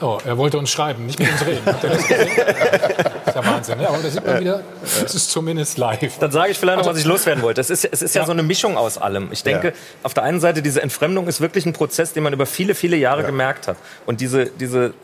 [0.00, 1.62] Oh, er wollte uns schreiben, nicht mit uns reden.
[3.68, 3.88] Ja Wahnsinn, ne?
[3.88, 6.18] aber da sieht man wieder, es ist zumindest live.
[6.18, 7.60] Dann sage ich vielleicht noch, was ich loswerden wollte.
[7.60, 8.22] Es ist, es ist ja.
[8.22, 8.26] Ja.
[8.26, 9.28] so eine Mischung aus allem.
[9.32, 9.72] Ich denke, Ja.
[10.02, 12.96] auf der einen Seite, diese Entfremdung ist wirklich ein Prozess, den man über viele, viele
[12.96, 13.76] Jahre gemerkt hat.
[14.06, 14.94] Und diese, diese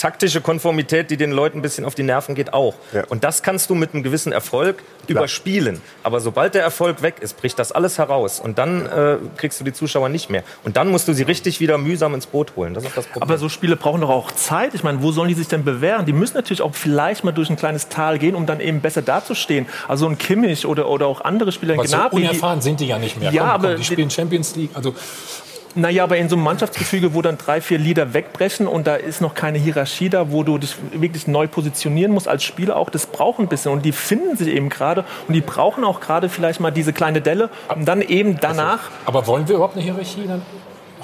[0.00, 2.74] taktische Konformität, die den Leuten ein bisschen auf die Nerven geht, auch.
[3.08, 5.80] Und das kannst du mit einem gewissen Erfolg überspielen.
[6.02, 8.40] Aber sobald der Erfolg weg ist, bricht das alles heraus.
[8.40, 10.42] Und dann äh, kriegst du die Zuschauer nicht mehr.
[10.64, 12.74] Und dann musst du sie richtig wieder mühsam ins Boot holen.
[12.74, 13.22] Das ist das Problem.
[13.22, 14.74] Aber so Spiele brauchen doch auch Zeit.
[14.74, 16.06] Ich meine, wo sollen die sich denn bewähren?
[16.06, 19.02] Die müssen natürlich auch vielleicht mal durch ein kleines Tal gehen, um dann eben besser
[19.02, 19.66] dazustehen.
[19.88, 22.16] Also ein Kimmich oder, oder auch andere Spieler in Aber so Gnabry.
[22.22, 23.30] die- unerfahren sind die ja nicht mehr.
[23.32, 24.70] Ja, Komm, aber komm, die spielen Champions League.
[24.74, 24.94] Also
[25.76, 29.20] Naja, aber in so einem Mannschaftsgefüge, wo dann drei, vier Lieder wegbrechen und da ist
[29.20, 33.06] noch keine Hierarchie da, wo du dich wirklich neu positionieren musst als Spieler auch, das
[33.06, 33.72] braucht ein bisschen.
[33.72, 37.20] Und die finden sich eben gerade und die brauchen auch gerade vielleicht mal diese kleine
[37.20, 38.90] Delle, um dann eben danach.
[39.06, 40.42] Aber wollen wir überhaupt eine Hierarchie dann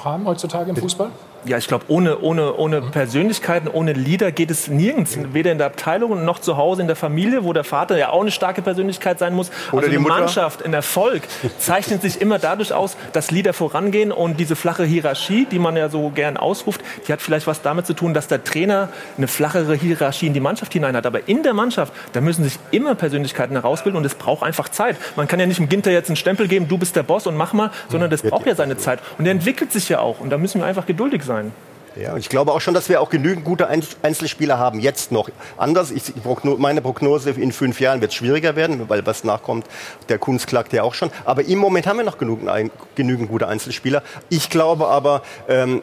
[0.04, 1.10] haben heutzutage im Fußball?
[1.44, 5.16] Ja, ich glaube, ohne, ohne, ohne Persönlichkeiten, ohne Leader geht es nirgends.
[5.32, 8.20] Weder in der Abteilung noch zu Hause in der Familie, wo der Vater ja auch
[8.20, 9.50] eine starke Persönlichkeit sein muss.
[9.70, 10.18] Oder also die Mutter.
[10.18, 11.22] Mannschaft, ein Erfolg
[11.58, 15.88] zeichnet sich immer dadurch aus, dass Leader vorangehen und diese flache Hierarchie, die man ja
[15.88, 19.74] so gern ausruft, die hat vielleicht was damit zu tun, dass der Trainer eine flachere
[19.74, 21.06] Hierarchie in die Mannschaft hinein hat.
[21.06, 24.96] Aber in der Mannschaft, da müssen sich immer Persönlichkeiten herausbilden und es braucht einfach Zeit.
[25.14, 27.36] Man kann ja nicht dem Ginter jetzt einen Stempel geben, du bist der Boss und
[27.36, 29.00] mach mal, sondern das braucht ja seine Zeit.
[29.18, 31.52] Und der entwickelt sich ja auch und da müssen wir einfach geduldig sein.
[31.98, 35.30] Ja, ich glaube auch schon, dass wir auch genügend gute Ein- Einzelspieler haben, jetzt noch.
[35.56, 36.12] Anders, ich,
[36.58, 39.66] meine Prognose, in fünf Jahren wird schwieriger werden, weil was nachkommt,
[40.10, 41.10] der Kunst klagt ja auch schon.
[41.24, 44.02] Aber im Moment haben wir noch genug, ein, genügend gute Einzelspieler.
[44.28, 45.80] Ich glaube aber, ähm,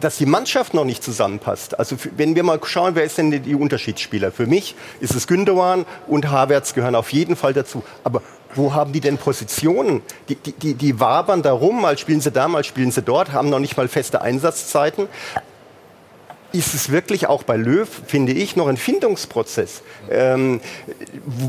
[0.00, 1.78] dass die Mannschaft noch nicht zusammenpasst.
[1.78, 4.32] Also wenn wir mal schauen, wer ist denn die- Unterschiedsspieler?
[4.32, 7.82] Für mich ist es Gündogan und Havertz gehören auf jeden Fall dazu.
[8.02, 8.22] Aber
[8.54, 10.02] wo haben die denn Positionen?
[10.28, 13.32] Die, die, die, die wabern da rum, mal spielen sie da, mal spielen sie dort,
[13.32, 15.08] haben noch nicht mal feste Einsatzzeiten.
[16.52, 20.60] Ist es wirklich auch bei Löw, finde ich, noch ein Findungsprozess, ähm,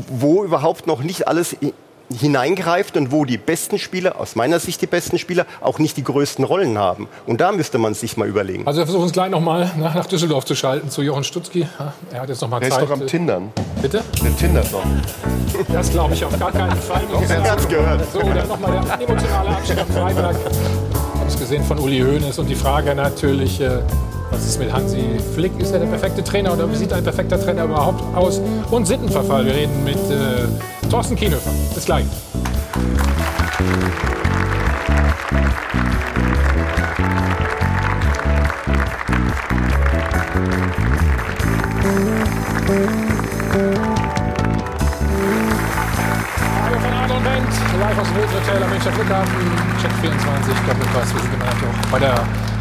[0.08, 1.56] wo überhaupt noch nicht alles
[2.18, 6.04] hineingreift und wo die besten Spieler, aus meiner Sicht die besten Spieler, auch nicht die
[6.04, 7.08] größten Rollen haben.
[7.26, 8.66] Und da müsste man sich mal überlegen.
[8.66, 11.66] Also wir versuchen es gleich nochmal nach, nach Düsseldorf zu schalten, zu Jochen Stutzki.
[12.12, 12.84] Er hat jetzt noch mal Der ist Zeit.
[12.84, 13.52] doch am Tindern.
[13.82, 14.02] Bitte?
[14.22, 14.82] Der tindert noch.
[15.72, 17.02] Das glaube ich auf gar keinen Fall.
[17.28, 18.02] Er hat's gehört.
[18.12, 20.36] So, dann nochmal der emotionale Abschied am Freitag.
[20.36, 23.80] Ich habe es gesehen von Uli Hoeneß und die Frage natürlich, äh,
[24.30, 25.52] was ist mit Hansi Flick?
[25.58, 28.40] Ist er der perfekte Trainer oder wie sieht ein perfekter Trainer überhaupt aus?
[28.70, 29.44] Und Sittenverfall.
[29.46, 31.50] Wir reden mit äh, Thorsten Kienhöfer.
[31.74, 32.04] Bis gleich.
[46.62, 47.46] Radio von Adel und Band,
[47.80, 49.32] live aus dem Hotel am Münchner Flughafen,
[49.80, 51.14] Check 24, Doppelpass.
[51.14, 52.55] Wir sind immer noch bei der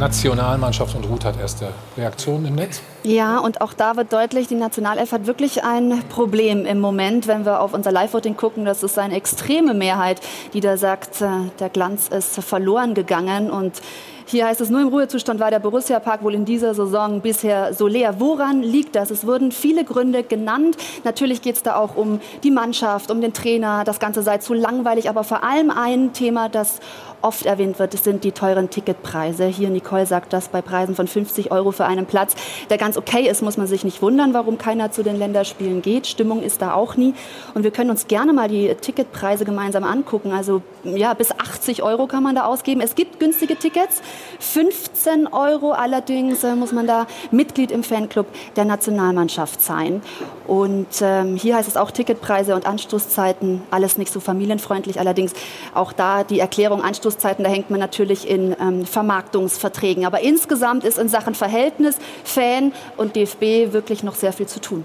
[0.00, 2.80] Nationalmannschaft und Ruth hat erste Reaktionen im Netz.
[3.02, 7.44] Ja, und auch da wird deutlich, die Nationalelf hat wirklich ein Problem im Moment, wenn
[7.44, 8.64] wir auf unser Live-Voting gucken.
[8.64, 10.20] Das ist eine extreme Mehrheit,
[10.54, 11.28] die da sagt, äh,
[11.60, 13.50] der Glanz ist verloren gegangen.
[13.50, 13.80] Und
[14.26, 17.86] hier heißt es, nur im Ruhezustand war der Borussia-Park wohl in dieser Saison bisher so
[17.86, 18.20] leer.
[18.20, 19.10] Woran liegt das?
[19.10, 20.76] Es wurden viele Gründe genannt.
[21.04, 23.82] Natürlich geht es da auch um die Mannschaft, um den Trainer.
[23.84, 25.08] Das Ganze sei zu langweilig.
[25.08, 26.80] Aber vor allem ein Thema, das
[27.22, 29.46] oft erwähnt wird, das sind die teuren Ticketpreise.
[29.46, 32.34] Hier, Nicole sagt das, bei Preisen von 50 Euro für einen Platz,
[32.68, 36.06] der ganz okay ist, muss man sich nicht wundern, warum keiner zu den Länderspielen geht.
[36.06, 37.14] Stimmung ist da auch nie.
[37.54, 40.32] Und wir können uns gerne mal die Ticketpreise gemeinsam angucken.
[40.32, 42.80] Also ja, bis 80 Euro kann man da ausgeben.
[42.80, 44.02] Es gibt günstige Tickets.
[44.38, 50.02] 15 Euro allerdings äh, muss man da Mitglied im Fanclub der Nationalmannschaft sein.
[50.46, 54.98] Und ähm, hier heißt es auch Ticketpreise und Anstoßzeiten, alles nicht so familienfreundlich.
[54.98, 55.32] Allerdings
[55.74, 60.06] auch da die Erklärung Anstoßzeiten, da hängt man natürlich in ähm, Vermarktungsverträgen.
[60.06, 64.84] Aber insgesamt ist in Sachen Verhältnis Fan und DFB wirklich noch sehr viel zu tun.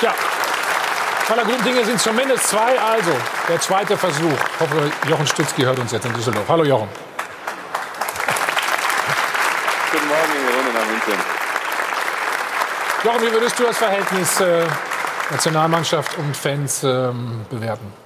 [0.00, 0.14] Ja,
[1.30, 2.78] aller guten Dinge sind zumindest zwei.
[2.78, 3.12] Also,
[3.48, 4.32] der zweite Versuch.
[4.54, 6.48] Ich hoffe, Jochen Stutzki hört uns jetzt in Düsseldorf.
[6.48, 6.88] Hallo Jochen.
[9.92, 11.14] Guten Morgen in die Runde nach München.
[13.04, 14.66] Jochen, wie würdest du das Verhältnis äh,
[15.30, 18.05] Nationalmannschaft und Fans ähm, bewerten?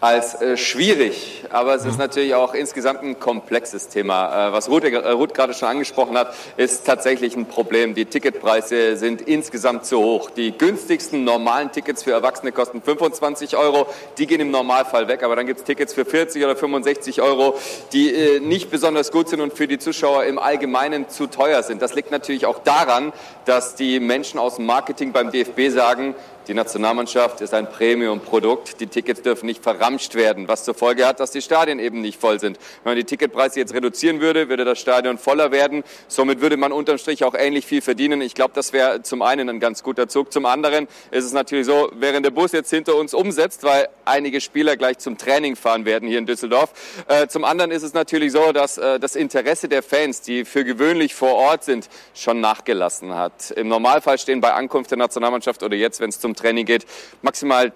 [0.00, 4.48] Als äh, schwierig, aber es ist natürlich auch insgesamt ein komplexes Thema.
[4.48, 7.96] Äh, was Ruth, äh, Ruth gerade schon angesprochen hat, ist tatsächlich ein Problem.
[7.96, 10.30] Die Ticketpreise sind insgesamt zu hoch.
[10.30, 13.88] Die günstigsten normalen Tickets für Erwachsene kosten 25 Euro.
[14.18, 17.58] Die gehen im Normalfall weg, aber dann gibt es Tickets für 40 oder 65 Euro,
[17.92, 21.82] die äh, nicht besonders gut sind und für die Zuschauer im Allgemeinen zu teuer sind.
[21.82, 23.12] Das liegt natürlich auch daran,
[23.46, 26.14] dass die Menschen aus dem Marketing beim DFB sagen,
[26.48, 28.80] Die Nationalmannschaft ist ein Premium-Produkt.
[28.80, 32.18] Die Tickets dürfen nicht verramscht werden, was zur Folge hat, dass die Stadien eben nicht
[32.18, 32.58] voll sind.
[32.84, 35.84] Wenn man die Ticketpreise jetzt reduzieren würde, würde das Stadion voller werden.
[36.06, 38.22] Somit würde man unterm Strich auch ähnlich viel verdienen.
[38.22, 40.32] Ich glaube, das wäre zum einen ein ganz guter Zug.
[40.32, 44.40] Zum anderen ist es natürlich so, während der Bus jetzt hinter uns umsetzt, weil einige
[44.40, 46.72] Spieler gleich zum Training fahren werden hier in Düsseldorf.
[47.08, 50.64] Äh, zum anderen ist es natürlich so, dass äh, das Interesse der Fans, die für
[50.64, 53.50] gewöhnlich vor Ort sind, schon nachgelassen hat.
[53.50, 56.86] Im Normalfall stehen bei Ankunft der Nationalmannschaft oder jetzt, wenn es zum Training geht,
[57.22, 57.72] maximal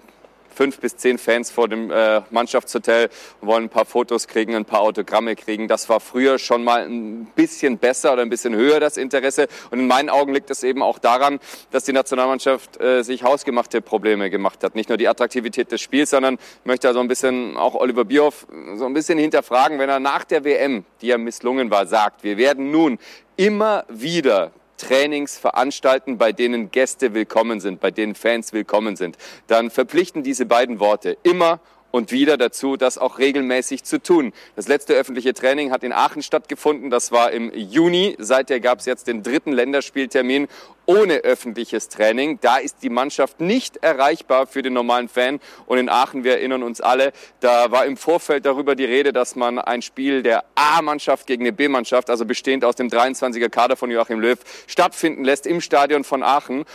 [0.53, 3.09] fünf bis zehn Fans vor dem äh, Mannschaftshotel
[3.41, 5.67] wollen ein paar Fotos kriegen, ein paar Autogramme kriegen.
[5.67, 9.47] Das war früher schon mal ein bisschen besser oder ein bisschen höher, das Interesse.
[9.71, 11.39] Und in meinen Augen liegt es eben auch daran,
[11.71, 14.75] dass die Nationalmannschaft äh, sich hausgemachte Probleme gemacht hat.
[14.75, 18.85] Nicht nur die Attraktivität des Spiels, sondern möchte also ein bisschen auch Oliver Bierhoff so
[18.85, 22.71] ein bisschen hinterfragen, wenn er nach der WM, die ja misslungen war, sagt, wir werden
[22.71, 22.99] nun
[23.35, 29.69] immer wieder Trainings veranstalten, bei denen Gäste willkommen sind, bei denen Fans willkommen sind, dann
[29.69, 31.59] verpflichten diese beiden Worte immer
[31.93, 34.33] und wieder dazu, das auch regelmäßig zu tun.
[34.55, 36.89] Das letzte öffentliche Training hat in Aachen stattgefunden.
[36.89, 38.15] Das war im Juni.
[38.17, 40.47] Seither gab es jetzt den dritten Länderspieltermin
[40.87, 42.39] ohne öffentliches Training.
[42.41, 45.39] Da ist die Mannschaft nicht erreichbar für den normalen Fan.
[45.67, 49.35] Und in Aachen, wir erinnern uns alle, da war im Vorfeld darüber die Rede, dass
[49.35, 53.91] man ein Spiel der A-Mannschaft gegen eine B-Mannschaft, also bestehend aus dem 23er Kader von
[53.91, 56.65] Joachim Löw, stattfinden lässt im Stadion von Aachen.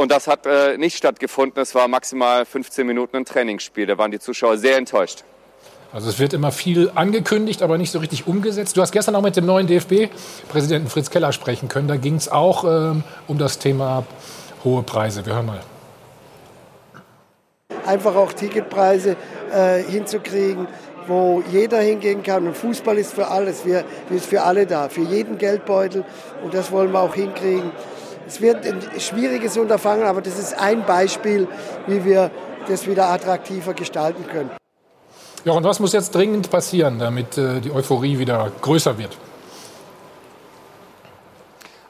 [0.00, 1.62] Und das hat äh, nicht stattgefunden.
[1.62, 3.84] Es war maximal 15 Minuten ein Trainingsspiel.
[3.84, 5.24] Da waren die Zuschauer sehr enttäuscht.
[5.92, 8.78] Also es wird immer viel angekündigt, aber nicht so richtig umgesetzt.
[8.78, 11.86] Du hast gestern auch mit dem neuen DFB-Präsidenten Fritz Keller sprechen können.
[11.86, 14.06] Da ging es auch ähm, um das Thema
[14.64, 15.26] hohe Preise.
[15.26, 15.60] Wir hören mal.
[17.84, 19.16] Einfach auch Ticketpreise
[19.52, 20.66] äh, hinzukriegen,
[21.08, 22.46] wo jeder hingehen kann.
[22.46, 23.66] Und Fußball ist für alles.
[23.66, 26.06] Wir, wir ist für alle da, für jeden Geldbeutel.
[26.42, 27.70] Und das wollen wir auch hinkriegen.
[28.26, 31.48] Es wird ein schwieriges Unterfangen, aber das ist ein Beispiel,
[31.86, 32.30] wie wir
[32.68, 34.50] das wieder attraktiver gestalten können.
[35.44, 39.16] Ja, und was muss jetzt dringend passieren, damit äh, die Euphorie wieder größer wird?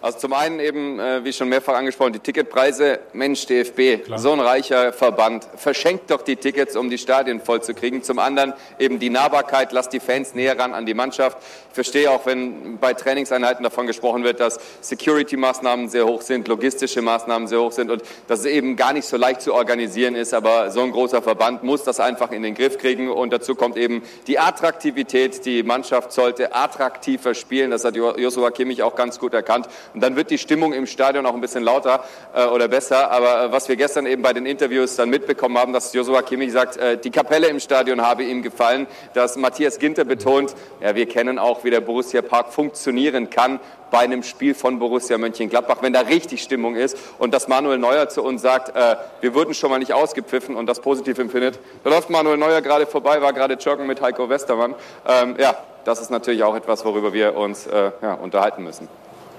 [0.03, 3.01] Also zum einen eben, äh, wie schon mehrfach angesprochen, die Ticketpreise.
[3.13, 4.19] Mensch, DFB, Klar.
[4.19, 8.03] so ein reicher Verband, verschenkt doch die Tickets, um die Stadien voll zu kriegen.
[8.03, 11.37] Zum anderen eben die Nahbarkeit, lasst die Fans näher ran an die Mannschaft.
[11.69, 17.03] Ich verstehe auch, wenn bei Trainingseinheiten davon gesprochen wird, dass Security-Maßnahmen sehr hoch sind, logistische
[17.03, 20.33] Maßnahmen sehr hoch sind und dass es eben gar nicht so leicht zu organisieren ist.
[20.33, 23.11] Aber so ein großer Verband muss das einfach in den Griff kriegen.
[23.11, 25.45] Und dazu kommt eben die Attraktivität.
[25.45, 27.71] Die Mannschaft sollte attraktiver spielen.
[27.71, 29.69] Das hat Joshua Kimmich auch ganz gut erkannt.
[29.95, 33.11] Und dann wird die Stimmung im Stadion auch ein bisschen lauter äh, oder besser.
[33.11, 36.53] Aber äh, was wir gestern eben bei den Interviews dann mitbekommen haben, dass Joshua Kimmich
[36.53, 41.07] sagt, äh, die Kapelle im Stadion habe ihm gefallen, dass Matthias Ginter betont, ja, wir
[41.07, 45.93] kennen auch, wie der Borussia Park funktionieren kann bei einem Spiel von Borussia Mönchengladbach, wenn
[45.93, 49.71] da richtig Stimmung ist und dass Manuel Neuer zu uns sagt, äh, wir wurden schon
[49.71, 51.59] mal nicht ausgepfiffen und das positiv empfindet.
[51.85, 54.75] Da läuft Manuel Neuer gerade vorbei, war gerade joggen mit Heiko Westermann.
[55.07, 58.89] Ähm, ja, das ist natürlich auch etwas, worüber wir uns äh, ja, unterhalten müssen.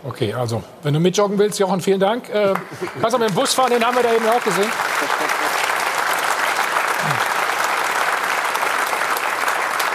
[0.04, 2.28] Okay, also, wenn du mitjoggen willst, Jochen, vielen Dank.
[2.30, 2.54] Äh,
[3.00, 4.72] kannst du mit dem Bus fahren, den haben wir da eben auch gesehen.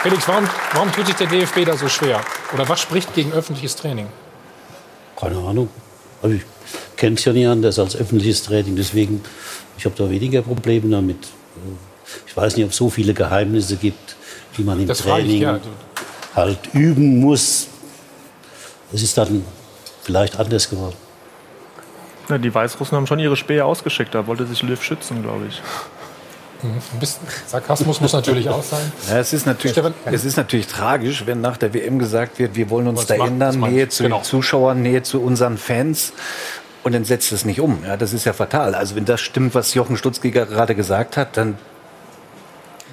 [0.02, 2.20] Felix, warum, warum tut sich der DFB da so schwer?
[2.54, 4.06] Oder was spricht gegen öffentliches Training?
[5.18, 5.68] Keine Ahnung.
[6.22, 6.42] Also ich
[6.96, 8.76] kenne es ja nicht anders als öffentliches Training.
[8.76, 9.22] Deswegen,
[9.76, 11.26] ich habe da weniger Probleme damit.
[12.28, 14.14] Ich weiß nicht, ob es so viele Geheimnisse gibt,
[14.56, 15.58] die man im das Training ich, ja.
[16.36, 17.66] halt üben muss.
[18.92, 19.44] Das ist dann
[20.06, 20.96] vielleicht anders geworden.
[22.28, 24.14] Ja, die Weißrussen haben schon ihre Spähe ausgeschickt.
[24.14, 25.60] Da wollte sich Löw schützen, glaube ich.
[26.62, 26.80] Mhm.
[26.94, 28.92] Ein bisschen Sarkasmus muss natürlich auch sein.
[29.10, 32.70] Ja, es, ist natürlich, es ist natürlich tragisch, wenn nach der WM gesagt wird, wir
[32.70, 34.18] wollen uns da macht, ändern, Nähe zu genau.
[34.18, 36.12] den Zuschauern, Nähe zu unseren Fans.
[36.82, 37.84] Und dann setzt es nicht um.
[37.84, 38.76] Ja, das ist ja fatal.
[38.76, 41.58] Also wenn das stimmt, was Jochen Stutzki gerade gesagt hat, dann,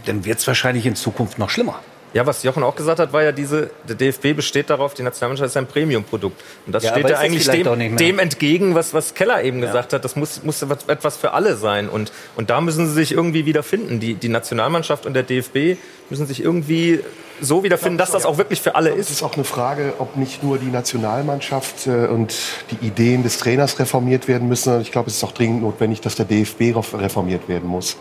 [0.06, 1.80] dann wird es wahrscheinlich in Zukunft noch schlimmer.
[2.14, 5.50] Ja, was Jochen auch gesagt hat, war ja diese, der DFB besteht darauf, die Nationalmannschaft
[5.50, 6.40] ist ein Premium-Produkt.
[6.68, 9.66] Und das ja, steht ja eigentlich dem, dem, entgegen, was, was Keller eben ja.
[9.66, 10.06] gesagt hat.
[10.06, 11.90] Das muss, muss etwas für alle sein.
[11.90, 14.00] Und, und da müssen sie sich irgendwie wiederfinden.
[14.00, 15.80] Die, die Nationalmannschaft und der DFB
[16.12, 17.00] müssen sich irgendwie
[17.42, 19.10] so wiederfinden, dass das auch wirklich für alle ist.
[19.10, 22.36] Es ist auch eine Frage, ob nicht nur die Nationalmannschaft äh, und
[22.70, 26.00] die Ideen des Trainers reformiert werden müssen, sondern ich glaube, es ist auch dringend notwendig,
[26.00, 27.98] dass der DFB reformiert werden muss.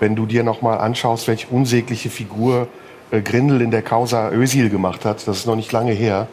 [0.00, 2.66] Wenn du dir noch mal anschaust, welche unsägliche Figur äh,
[3.10, 6.28] Grindel in der Causa Ösil gemacht hat, das ist noch nicht lange her,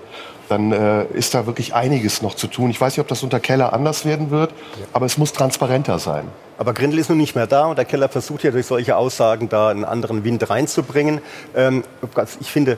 [0.49, 2.69] dann äh, ist da wirklich einiges noch zu tun.
[2.69, 4.53] Ich weiß nicht, ob das unter Keller anders werden wird,
[4.93, 6.25] aber es muss transparenter sein.
[6.57, 9.49] Aber Grindel ist nun nicht mehr da und der Keller versucht ja durch solche Aussagen
[9.49, 11.21] da einen anderen Wind reinzubringen.
[11.55, 11.83] Ähm,
[12.39, 12.77] ich finde,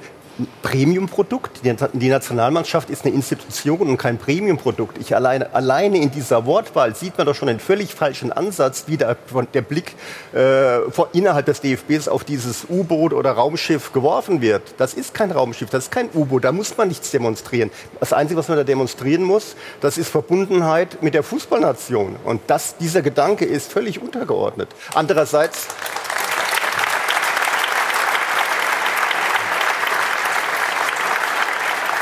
[0.62, 1.62] Premiumprodukt.
[1.64, 4.98] Die, Nationalmannschaft ist eine Institution und kein Premiumprodukt.
[5.00, 8.98] Ich alleine, alleine in dieser Wortwahl sieht man doch schon einen völlig falschen Ansatz, wie
[8.98, 9.18] der,
[9.54, 9.96] der Blick
[10.34, 14.62] äh, vor, innerhalb des DFBs auf dieses U-Boot oder Raumschiff geworfen wird.
[14.78, 17.72] Das ist kein Raumschiff, das ist kein U-Boot, da muss man nichts demonstrieren.
[18.00, 22.16] Das Einzige, was man da demonstrieren muss, das ist Verbundenheit mit der Fußballnation.
[22.24, 24.70] Und das, dieser Gedanke ist völlig untergeordnet.
[24.94, 25.68] Andererseits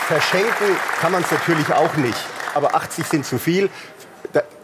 [0.07, 2.17] verschenken kann man es natürlich auch nicht.
[2.55, 3.69] Aber 80 sind zu viel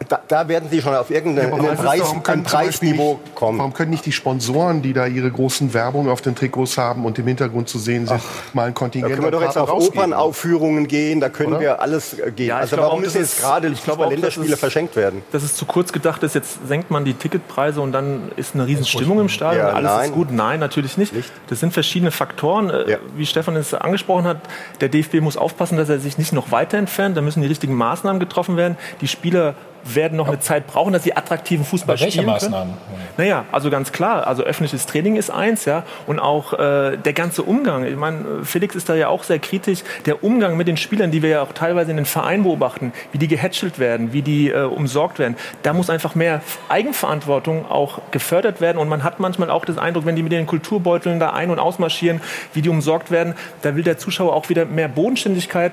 [0.08, 2.02] da, da, werden Sie schon auf irgendein ja, Preis,
[2.44, 3.58] Preisniveau nicht, kommen.
[3.58, 7.18] Warum können nicht die Sponsoren, die da ihre großen Werbung auf den Trikots haben und
[7.18, 9.72] im Hintergrund zu sehen sind, Ach, mal ein Kontingent Da können wir doch jetzt auf
[9.72, 11.60] Opernaufführungen gehen, da können Oder?
[11.60, 12.48] wir alles gehen.
[12.48, 15.22] Ja, also warum müssen jetzt gerade Länderspiele verschenkt werden?
[15.32, 18.66] Das ist zu kurz gedacht ist, jetzt senkt man die Ticketpreise und dann ist eine
[18.66, 20.04] riesen Stimmung im Stadion, ja, alles nein.
[20.06, 20.32] ist gut.
[20.32, 21.12] Nein, natürlich nicht.
[21.12, 21.30] nicht.
[21.48, 22.70] Das sind verschiedene Faktoren.
[22.70, 22.98] Äh, ja.
[23.16, 24.38] Wie Stefan es angesprochen hat,
[24.80, 27.16] der DFB muss aufpassen, dass er sich nicht noch weiter entfernt.
[27.16, 28.76] Da müssen die richtigen Maßnahmen getroffen werden.
[29.00, 32.74] Die Spieler werden noch eine Zeit brauchen, dass sie attraktiven Fußball welche spielen Maßnahmen?
[32.74, 33.04] können.
[33.16, 37.42] Naja, also ganz klar, also öffentliches Training ist eins, ja, und auch äh, der ganze
[37.42, 37.84] Umgang.
[37.84, 39.80] Ich meine, Felix ist da ja auch sehr kritisch.
[40.06, 43.18] Der Umgang mit den Spielern, die wir ja auch teilweise in den Vereinen beobachten, wie
[43.18, 48.60] die gehätschelt werden, wie die äh, umsorgt werden, da muss einfach mehr Eigenverantwortung auch gefördert
[48.60, 48.78] werden.
[48.78, 51.58] Und man hat manchmal auch das Eindruck, wenn die mit den Kulturbeuteln da ein- und
[51.58, 52.20] ausmarschieren,
[52.52, 55.72] wie die umsorgt werden, da will der Zuschauer auch wieder mehr Bodenständigkeit,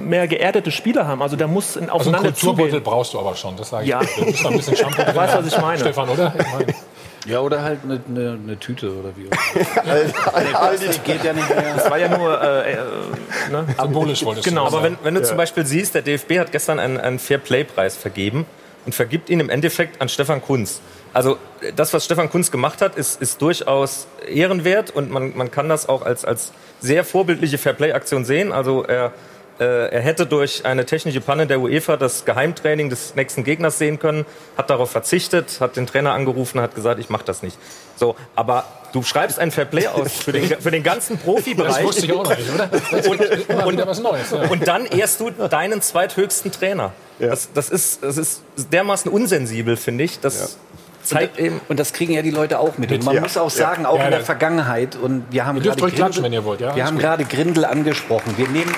[0.00, 1.22] mehr geerdete Spieler haben.
[1.22, 3.90] Also da muss ein Aufeinander also einen Kulturbeutel brauchst du aber schon, das sage ich.
[3.90, 4.00] Ja.
[4.00, 5.78] Du bist ein bisschen Shampoo Du weißt, was ich meine.
[5.78, 6.34] Stefan, oder?
[6.38, 6.74] Ich meine.
[7.26, 11.04] Ja, oder halt eine, eine, eine Tüte oder wie auch immer.
[11.04, 11.74] geht ja nicht mehr.
[11.76, 12.76] Das war ja nur äh, äh,
[13.50, 13.66] ne?
[13.78, 15.26] symbolisch, wolltest Genau, aber wenn, wenn du ja.
[15.26, 18.46] zum Beispiel siehst, der DFB hat gestern einen, einen Fair-Play-Preis vergeben
[18.86, 20.80] und vergibt ihn im Endeffekt an Stefan Kunz.
[21.12, 21.36] Also
[21.76, 25.88] das, was Stefan Kunz gemacht hat, ist, ist durchaus ehrenwert und man, man kann das
[25.88, 28.52] auch als, als sehr vorbildliche Fair-Play-Aktion sehen.
[28.52, 29.12] Also er
[29.60, 33.98] äh, er hätte durch eine technische Panne der UEFA das Geheimtraining des nächsten Gegners sehen
[33.98, 34.24] können,
[34.56, 37.58] hat darauf verzichtet, hat den Trainer angerufen, hat gesagt, ich mache das nicht.
[37.96, 41.76] So, aber du schreibst ein Fairplay aus für den, für den ganzen Profibereich.
[41.76, 42.70] Das wusste ich auch noch nicht, oder?
[43.08, 44.42] Und, und, was Neues, ja.
[44.48, 46.92] und dann ehrst du deinen zweithöchsten Trainer.
[47.18, 47.28] Ja.
[47.28, 48.42] Das, das, ist, das ist
[48.72, 50.20] dermaßen unsensibel, finde ich.
[50.20, 50.46] Das, ja
[51.08, 51.60] zeigt eben.
[51.68, 52.92] Und das kriegen ja die Leute auch mit.
[52.92, 53.20] Und man ja.
[53.20, 56.86] muss auch sagen, auch ja, in der Vergangenheit, und wir haben gerade Grindel, ja, wir
[56.86, 58.34] haben gerade Grindel angesprochen.
[58.36, 58.74] Wir nehmen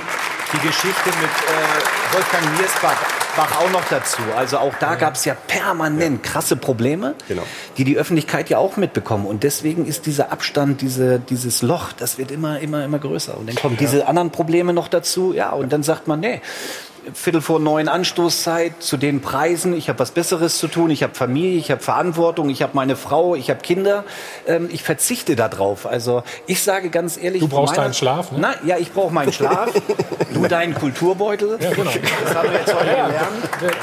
[0.53, 4.23] die Geschichte mit äh, Wolfgang Niersbach Bach auch noch dazu.
[4.37, 7.43] Also auch da gab es ja permanent krasse Probleme, genau.
[7.77, 9.27] die die Öffentlichkeit ja auch mitbekommen.
[9.27, 13.37] Und deswegen ist dieser Abstand, diese, dieses Loch, das wird immer, immer, immer größer.
[13.37, 15.33] Und dann kommen diese anderen Probleme noch dazu.
[15.33, 16.41] Ja, und dann sagt man, nee,
[17.15, 19.75] Viertel vor neun Anstoßzeit zu den Preisen.
[19.75, 20.91] Ich habe was Besseres zu tun.
[20.91, 24.05] Ich habe Familie, ich habe Verantwortung, ich habe meine Frau, ich habe Kinder.
[24.47, 25.87] Ähm, ich verzichte darauf.
[25.87, 27.41] Also ich sage ganz ehrlich.
[27.41, 28.39] Du brauchst deinen Schlaf, ne?
[28.41, 29.71] Na, ja, ich brauche meinen Schlaf.
[30.35, 31.59] du deinen Kulturbeutel.
[31.61, 31.91] Ja, genau.
[32.25, 33.29] Das haben wir jetzt heute ja, gelernt.
[33.61, 33.69] Ja.
[33.69, 33.75] Ähm,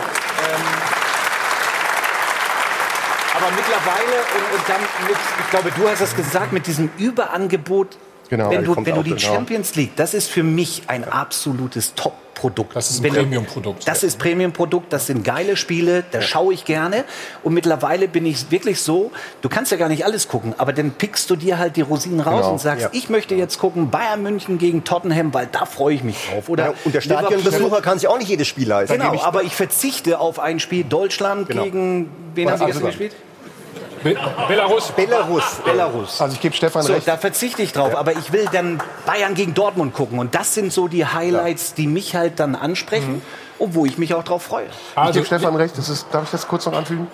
[3.36, 7.98] aber mittlerweile und, und dann mit, ich glaube, du hast es gesagt, mit diesem Überangebot
[8.30, 9.22] Genau, wenn du, wenn du die genau.
[9.22, 11.96] Champions League, das ist für mich ein absolutes
[12.38, 12.76] Top-Produkt.
[12.76, 13.88] Das ist ein Premium-Produkt.
[13.88, 17.04] Das ist Premium-Produkt, das sind geile Spiele, da schaue ich gerne.
[17.44, 20.92] Und mittlerweile bin ich wirklich so, du kannst ja gar nicht alles gucken, aber dann
[20.92, 22.52] pickst du dir halt die Rosinen raus genau.
[22.52, 22.90] und sagst, ja.
[22.92, 26.50] ich möchte jetzt gucken Bayern München gegen Tottenham, weil da freue ich mich drauf.
[26.50, 28.98] Oder ja, und der Stadionbesucher kann sich auch nicht jedes Spiel leisten.
[28.98, 31.64] Genau, aber ich verzichte auf ein Spiel Deutschland genau.
[31.64, 33.16] gegen, wen haben Sie gestern gespielt?
[34.48, 34.92] Belarus.
[34.92, 35.62] Belarus.
[35.64, 36.22] Belarus.
[36.22, 37.08] Also ich gebe Stefan so, recht.
[37.08, 40.20] Da verzichte ich drauf, aber ich will dann Bayern gegen Dortmund gucken.
[40.20, 43.16] Und das sind so die Highlights, die mich halt dann ansprechen.
[43.16, 43.22] Mhm.
[43.60, 44.68] Und wo ich mich auch drauf freue.
[44.94, 47.08] Also, ich gebe Stefan recht, das ist, darf ich das kurz noch anfügen?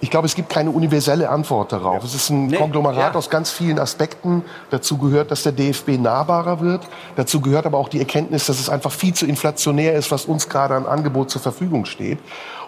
[0.00, 1.98] Ich glaube, es gibt keine universelle Antwort darauf.
[1.98, 2.04] Ja.
[2.08, 3.18] Es ist ein nee, Konglomerat ja.
[3.18, 4.42] aus ganz vielen Aspekten.
[4.70, 6.80] Dazu gehört, dass der DFB nahbarer wird.
[7.16, 10.48] Dazu gehört aber auch die Erkenntnis, dass es einfach viel zu inflationär ist, was uns
[10.48, 12.18] gerade an Angebot zur Verfügung steht.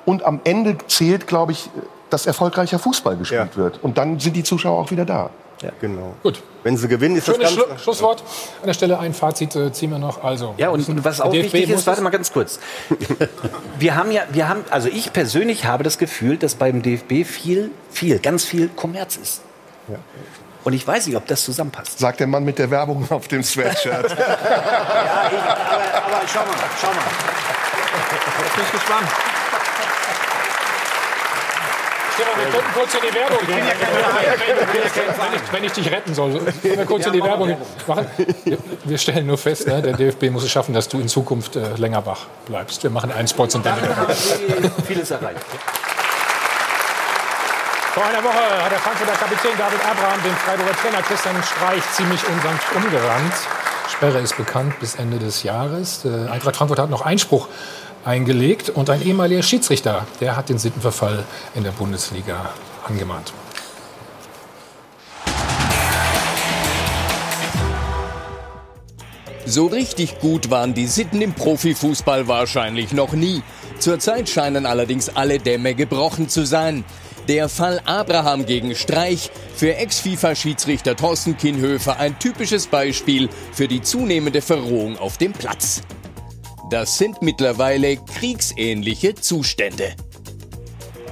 [0.05, 1.71] Und am Ende zählt, glaube ich,
[2.13, 3.57] dass erfolgreicher Fußball gespielt ja.
[3.57, 3.83] wird.
[3.83, 5.31] Und dann sind die Zuschauer auch wieder da.
[5.63, 6.15] Ja, genau.
[6.23, 6.43] Gut.
[6.65, 8.25] Wenn sie gewinnen, ist Schönes das Schlu Schlusswort.
[8.61, 10.23] An der Stelle ein Fazit äh, ziehen wir noch.
[10.25, 12.59] Also, ja, und was auch DFB wichtig ist, warte mal ganz kurz.
[13.79, 17.71] wir haben ja, wir haben, also ich persönlich habe das Gefühl, dass beim DFB viel,
[17.91, 19.43] viel, ganz viel Kommerz ist.
[19.89, 19.97] Ja.
[20.65, 21.99] Und ich weiß nicht, ob das zusammenpasst.
[21.99, 24.11] Sagt der Mann mit der Werbung auf dem Sweatshirt.
[24.11, 27.05] ja, ich, aber, aber schau mal, schau mal.
[28.45, 29.32] Jetzt bin ich gespannt.
[32.15, 33.67] Stefan, wir könnten kurz in die Werbung gehen.
[34.73, 38.07] Wenn ich, wenn ich dich retten soll, können wir kurz in die Werbung machen.
[38.85, 41.75] Wir stellen nur fest, ne, der DFB muss es schaffen, dass du in Zukunft äh,
[41.77, 42.83] länger wach bleibst.
[42.83, 43.79] Wir machen einen Spot und dann.
[44.87, 45.41] Vieles erreicht.
[47.95, 52.27] Vor einer Woche hat der Frankfurter Kapitän David Abraham den Freiburger Trainer Christian Streich ziemlich
[52.27, 53.35] unsanft umgerannt.
[53.91, 56.05] Sperre ist bekannt bis Ende des Jahres.
[56.05, 57.49] Äh, Eintracht Frankfurt hat noch Einspruch
[58.05, 61.25] eingelegt und ein ehemaliger Schiedsrichter, der hat den Sittenverfall
[61.55, 62.51] in der Bundesliga
[62.87, 63.33] angemahnt.
[69.45, 73.43] So richtig gut waren die Sitten im Profifußball wahrscheinlich noch nie.
[73.79, 76.85] Zurzeit scheinen allerdings alle Dämme gebrochen zu sein.
[77.29, 84.43] Der Fall Abraham gegen Streich, für Ex-FIFA-Schiedsrichter Thorsten Kinhöfer ein typisches Beispiel für die zunehmende
[84.43, 85.83] Verrohung auf dem Platz.
[86.73, 89.93] Das sind mittlerweile kriegsähnliche Zustände.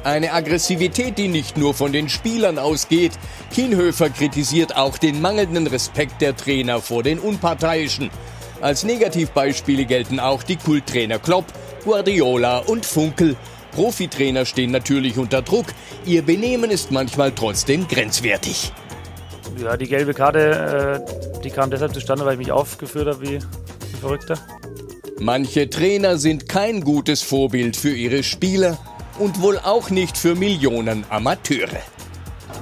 [0.05, 3.13] Eine Aggressivität, die nicht nur von den Spielern ausgeht.
[3.53, 8.09] Kienhöfer kritisiert auch den mangelnden Respekt der Trainer vor den Unparteiischen.
[8.63, 11.45] Als Negativbeispiele gelten auch die Kulttrainer Klopp,
[11.85, 13.37] Guardiola und Funkel.
[13.73, 15.67] Profitrainer stehen natürlich unter Druck.
[16.07, 18.73] Ihr Benehmen ist manchmal trotzdem grenzwertig.
[19.63, 23.37] Ja, die gelbe Karte, äh, die kam deshalb zustande, weil ich mich aufgeführt habe wie
[23.37, 24.39] ein Verrückter.
[25.23, 28.79] Manche Trainer sind kein gutes Vorbild für ihre Spieler
[29.19, 31.83] und wohl auch nicht für Millionen Amateure.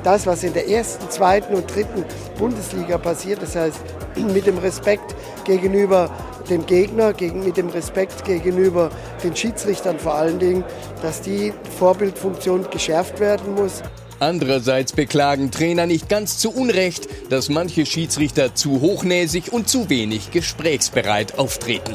[0.03, 2.05] Das, was in der ersten, zweiten und dritten
[2.37, 3.79] Bundesliga passiert, das heißt
[4.35, 6.11] mit dem Respekt gegenüber
[6.51, 8.91] dem Gegner, gegen, mit dem Respekt gegenüber
[9.23, 10.65] den Schiedsrichtern vor allen Dingen,
[11.01, 13.85] dass die Vorbildfunktion geschärft werden muss.
[14.19, 20.33] Andererseits beklagen Trainer nicht ganz zu Unrecht, dass manche Schiedsrichter zu hochnäsig und zu wenig
[20.33, 21.95] gesprächsbereit auftreten.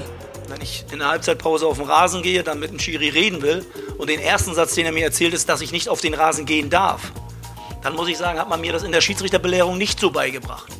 [0.53, 3.65] Wenn ich in der Halbzeitpause auf den Rasen gehe, dann mit dem Schiri reden will
[3.97, 6.45] und den ersten Satz, den er mir erzählt, ist, dass ich nicht auf den Rasen
[6.45, 7.11] gehen darf,
[7.81, 10.71] dann muss ich sagen, hat man mir das in der Schiedsrichterbelehrung nicht so beigebracht.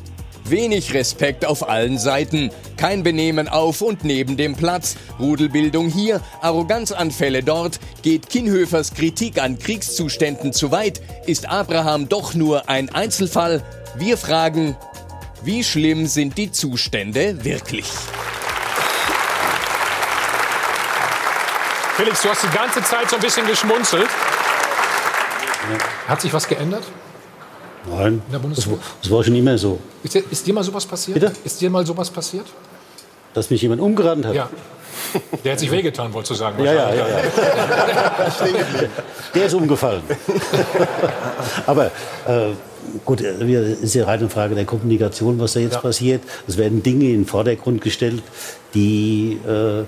[0.44, 7.42] Wenig Respekt auf allen Seiten, kein Benehmen auf und neben dem Platz, Rudelbildung hier, Arroganzanfälle
[7.42, 13.64] dort, geht Kinhöfers Kritik an Kriegszuständen zu weit, ist Abraham doch nur ein Einzelfall?
[13.96, 14.76] Wir fragen,
[15.42, 17.86] wie schlimm sind die Zustände wirklich?
[21.96, 24.08] Felix, du hast die ganze Zeit so ein bisschen geschmunzelt.
[26.08, 26.82] Hat sich was geändert?
[27.88, 28.68] Nein, das,
[29.02, 29.78] das, war schon immer so.
[30.02, 31.20] Ist dir, ist dir mal sowas passiert?
[31.20, 31.32] Bitte?
[31.44, 32.46] Ist dir mal sowas passiert?
[33.34, 34.34] Dass mich jemand umgerannt hat?
[34.34, 34.48] Ja.
[35.44, 36.64] Der hat sich wehgetan, wolltest du sagen.
[36.64, 37.08] Ja, ja, ja.
[37.08, 37.16] ja.
[39.34, 40.02] Der ist umgefallen.
[41.66, 41.86] Aber
[42.26, 42.50] äh,
[43.04, 45.80] gut, es ist ja rein eine Frage der Kommunikation, was da jetzt ja.
[45.80, 46.22] passiert.
[46.48, 48.22] Es werden Dinge in den Vordergrund gestellt,
[48.74, 49.84] die äh,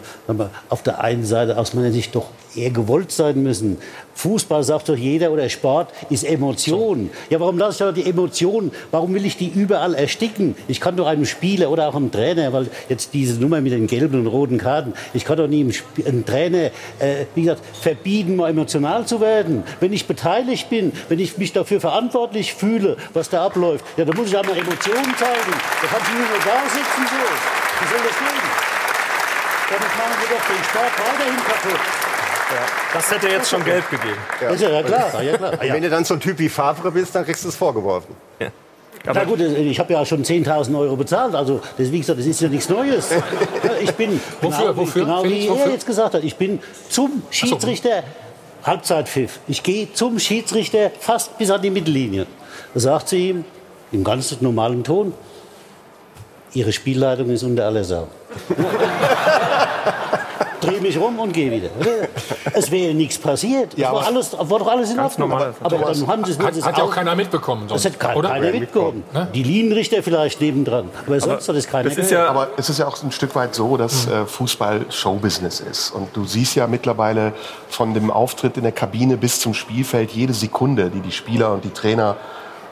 [0.68, 3.78] auf der einen Seite aus meiner Sicht doch eher gewollt sein müssen.
[4.14, 7.10] Fußball sagt doch jeder oder Sport ist Emotion.
[7.28, 8.70] Ja, warum lasse ich aber die Emotionen?
[8.90, 10.56] Warum will ich die überall ersticken?
[10.68, 13.86] Ich kann doch einem Spieler oder auch einem Trainer, weil jetzt diese Nummer mit den
[13.86, 15.70] gelben und roten Karten, ich kann doch nie
[16.06, 19.64] einem, Trainer, äh, wie gesagt, verbieten, mal emotional zu werden.
[19.80, 24.16] Wenn ich beteiligt bin, wenn ich mich dafür verantwortlich fühle, was da abläuft, ja, dann
[24.16, 25.52] muss ich auch mal Emotionen zeigen.
[25.82, 27.84] Da kann ich nicht nur da sitzen so.
[27.84, 28.55] Wie soll das gehen?
[29.68, 31.80] Damit machen wir doch den Sport weiterhin kaputt.
[32.48, 34.18] Ja, das hätte jetzt schon Geld gegeben.
[34.40, 35.22] Ja, ja klar.
[35.22, 35.52] Ja, klar.
[35.60, 38.14] Wenn du dann so ein Typ wie Favre bist, dann kriegst du es vorgeworfen.
[38.38, 38.48] Ja.
[39.12, 42.40] Na gut, ich habe ja schon 10.000 Euro bezahlt, also das, wie gesagt, das ist
[42.40, 43.10] ja nichts Neues.
[43.80, 45.02] Ich bin, wofür, genau, wofür?
[45.04, 45.64] genau wie Felix, wofür?
[45.64, 46.58] er jetzt gesagt hat, ich bin
[46.88, 48.02] zum Schiedsrichter,
[48.64, 49.38] Halbzeitpfiff.
[49.46, 52.26] Ich gehe zum Schiedsrichter fast bis an die Mittellinie.
[52.74, 53.44] Da sagt sie ihm,
[53.92, 55.14] im ganz normalen Ton,
[56.54, 58.08] Ihre Spielleitung ist unter aller Sau.
[60.60, 61.68] Dreh mich rum und gehe wieder.
[62.52, 63.76] Es wäre nichts passiert.
[63.76, 65.28] Ja, war, alles, war doch alles in Ordnung.
[65.28, 67.68] Normal, aber, aber dann haben sie es hat, hat ja auch keiner mitbekommen.
[67.68, 69.04] Sonst, das hat keiner, keiner mitbekommen.
[69.12, 69.28] Ne?
[69.34, 70.90] Die Linienrichter vielleicht nebendran.
[71.06, 73.34] Aber sonst hat es keiner das ist ja, Aber es ist ja auch ein Stück
[73.34, 75.90] weit so, dass äh, Fußball Showbusiness ist.
[75.90, 77.32] Und du siehst ja mittlerweile
[77.68, 81.64] von dem Auftritt in der Kabine bis zum Spielfeld jede Sekunde, die die Spieler und
[81.64, 82.16] die Trainer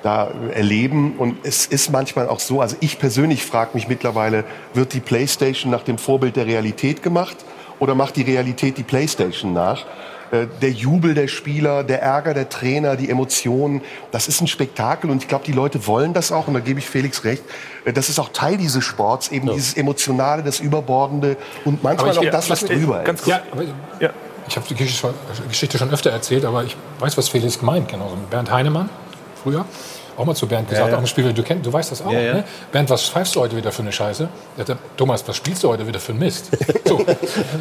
[0.04, 1.16] da erleben.
[1.16, 4.44] Und es ist manchmal auch so, also ich persönlich frage mich mittlerweile,
[4.74, 7.36] wird die PlayStation nach dem Vorbild der Realität gemacht
[7.78, 9.86] oder macht die Realität die PlayStation nach?
[10.30, 13.80] Äh, der Jubel der Spieler, der Ärger der Trainer, die Emotionen,
[14.10, 16.80] das ist ein Spektakel und ich glaube, die Leute wollen das auch und da gebe
[16.80, 17.42] ich Felix recht.
[17.86, 19.54] Äh, das ist auch Teil dieses Sports, eben ja.
[19.54, 23.26] dieses Emotionale, das Überbordende und manchmal ich, auch das, was drüber ist.
[23.26, 23.62] Ja, aber,
[24.00, 24.10] ja.
[24.46, 27.88] Ich habe die Geschichte schon öfter erzählt, aber ich weiß, was Felix gemeint.
[27.88, 28.90] Genau, Bernd Heinemann
[29.44, 29.66] früher
[30.16, 32.10] auch mal zu Bernd gesagt, ja, auch ein Spieler, du kennst, du weißt das auch.
[32.10, 32.44] Ne?
[32.72, 34.28] Bernd, was pfeifst du heute wieder für eine Scheiße?
[34.58, 36.50] Hat, Thomas, was spielst du heute wieder für ein Mist?
[36.86, 37.02] So,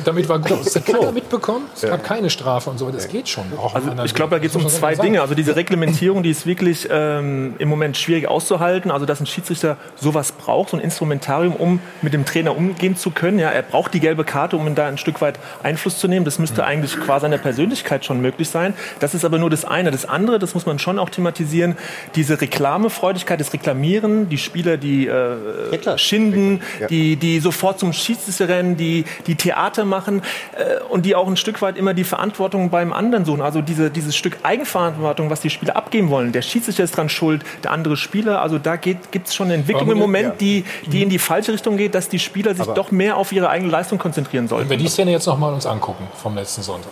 [0.04, 0.66] damit war gut.
[0.66, 1.66] Das hat keiner mitbekommen.
[1.74, 2.92] Es gab keine Strafe und so.
[2.92, 3.46] Das geht schon.
[3.74, 5.22] also, ich glaube, da geht es um zwei Dinge.
[5.22, 8.92] Also diese Reglementierung, die ist wirklich ähm, im Moment schwierig auszuhalten.
[8.92, 13.12] Also dass ein Schiedsrichter sowas braucht, so ein Instrumentarium, um mit dem Trainer umgehen zu
[13.12, 13.40] können.
[13.40, 16.26] Ja, er braucht die gelbe Karte, um da ein Stück weit Einfluss zu nehmen.
[16.26, 16.68] Das müsste mhm.
[16.68, 18.74] eigentlich quasi an der Persönlichkeit schon möglich sein.
[19.00, 19.92] Das ist aber nur das eine.
[19.92, 21.78] Das andere, das muss man schon auch thematisieren,
[22.16, 26.88] diese Reklamefreudigkeit, das Reklamieren, die Spieler, die äh, schinden, Ja.
[26.88, 30.22] die, die sofort zum Schiedsrichter rennen, die, die Theater machen
[30.56, 33.42] äh, und die auch ein Stück weit immer die Verantwortung beim anderen suchen.
[33.42, 36.32] Also diese, dieses Stück Eigenverantwortung, was die Spieler abgeben wollen.
[36.32, 38.42] Der Schiedsrichter ist dran schuld, der andere Spieler.
[38.42, 40.36] Also da gibt es schon eine Entwicklung im Moment, ja.
[40.40, 43.32] die, die in die falsche Richtung geht, dass die Spieler sich Aber- doch mehr auf
[43.32, 44.70] ihre eigene Leistung konzentrieren sollten.
[44.70, 46.92] Wenn wir die Szene jetzt noch mal uns angucken vom letzten Sonntag.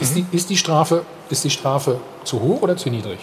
[0.00, 3.20] Ist, die, ist, die Strafe, ist die Strafe zu hoch oder zu niedrig?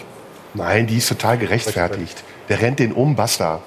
[0.54, 2.22] Nein, die ist total gerechtfertigt.
[2.48, 3.62] Der rennt den um, basta.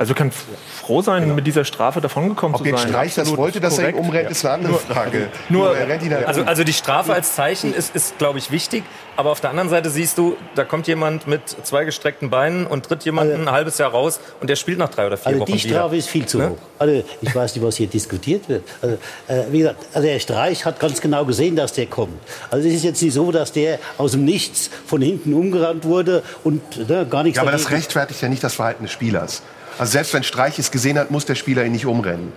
[0.00, 2.88] Also kann froh sein, mit dieser Strafe davongekommen Ob zu jetzt sein.
[2.88, 4.08] Streich das wollte, dass er ihn korrekt.
[4.08, 5.28] umrennt, ist eine andere Frage.
[5.50, 8.50] Nur, er rennt ihn halt Also, also die Strafe als Zeichen ist, ist glaube ich,
[8.50, 8.82] wichtig.
[9.18, 12.86] Aber auf der anderen Seite siehst du, da kommt jemand mit zwei gestreckten Beinen und
[12.86, 15.52] tritt jemanden ein halbes Jahr raus und der spielt nach drei oder vier Also Wochen
[15.52, 15.98] die Strafe wieder.
[15.98, 16.48] ist viel zu Ne?
[16.52, 16.56] hoch.
[16.78, 18.64] Also ich weiß nicht, was hier diskutiert wird.
[18.80, 18.94] Also,
[19.28, 22.14] äh, wie gesagt, also der Streich hat ganz genau gesehen, dass der kommt.
[22.50, 26.22] Also es ist jetzt nicht so, dass der aus dem Nichts von hinten umgerannt wurde
[26.42, 29.42] und ne, gar nichts Ja, aber das rechtfertigt ja nicht das Verhalten des Spielers.
[29.80, 32.32] Also selbst wenn Streich es gesehen hat, muss der Spieler ihn nicht umrennen.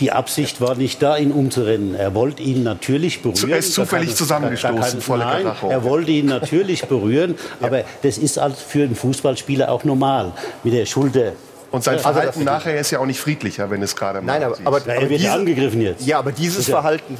[0.00, 1.94] Die Absicht war nicht da, ihn umzurennen.
[1.94, 3.50] Er wollte ihn natürlich berühren.
[3.50, 5.68] Er ist zufällig Da kann- zusammengestoßen, da kann- volle Nein, Karacho.
[5.70, 10.32] er wollte ihn natürlich berühren, aber das ist halt für einen Fußballspieler auch normal.
[10.64, 11.32] Mit der Schulter.
[11.70, 14.20] Und sein Ja, also Verhalten das- nachher ist ja auch nicht friedlicher, wenn es gerade
[14.20, 16.04] mal Nein, aber, aber, Ja, er aber wird diese- angegriffen jetzt.
[16.06, 16.74] Ja, aber dieses Ja.
[16.80, 17.16] Verhalten.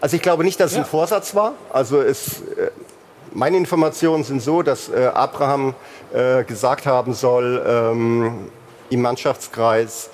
[0.00, 0.82] Also ich glaube nicht, dass es Ja.
[0.82, 1.52] ein Vorsatz war.
[1.72, 2.70] Also es, äh,
[3.32, 5.74] meine Informationen sind so, dass äh, Abraham
[6.14, 8.48] äh, gesagt haben soll ähm,
[8.90, 10.10] im Mannschaftskreis,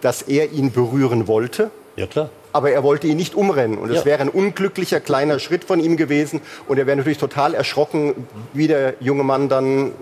[0.00, 1.70] dass er ihn berühren wollte.
[1.96, 2.30] Ja, klar.
[2.54, 3.78] Aber er wollte ihn nicht umrennen.
[3.78, 4.04] Und es Ja.
[4.04, 6.40] wäre ein unglücklicher kleiner Schritt von ihm gewesen.
[6.68, 9.92] Und er wäre natürlich total erschrocken, wie der junge Mann dann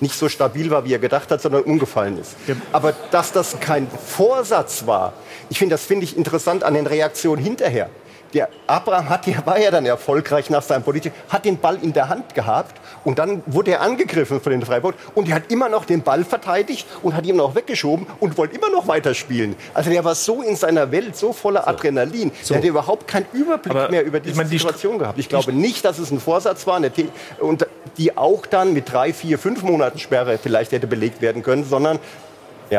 [0.00, 2.34] nicht so stabil war, wie er gedacht hat, sondern umgefallen ist.
[2.72, 5.12] Aber dass das kein Vorsatz war,
[5.48, 7.88] ich finde, das finde ich interessant an den Reaktionen hinterher.
[8.34, 11.92] Der Abraham hat, der war ja dann erfolgreich nach seinem Politik, hat den Ball in
[11.92, 15.68] der Hand gehabt und dann wurde er angegriffen von den Freiburg und er hat immer
[15.68, 19.56] noch den Ball verteidigt und hat ihn noch weggeschoben und wollte immer noch weiterspielen.
[19.74, 23.74] Also der war so in seiner Welt, so voller Adrenalin, der hatte überhaupt keinen Überblick
[23.74, 25.18] Aber mehr über diese meine, die Situation gehabt.
[25.18, 26.80] Ich glaube nicht, dass es ein Vorsatz war
[27.40, 27.66] und
[27.98, 31.98] die auch dann mit drei, vier, fünf Monaten Sperre vielleicht hätte belegt werden können, sondern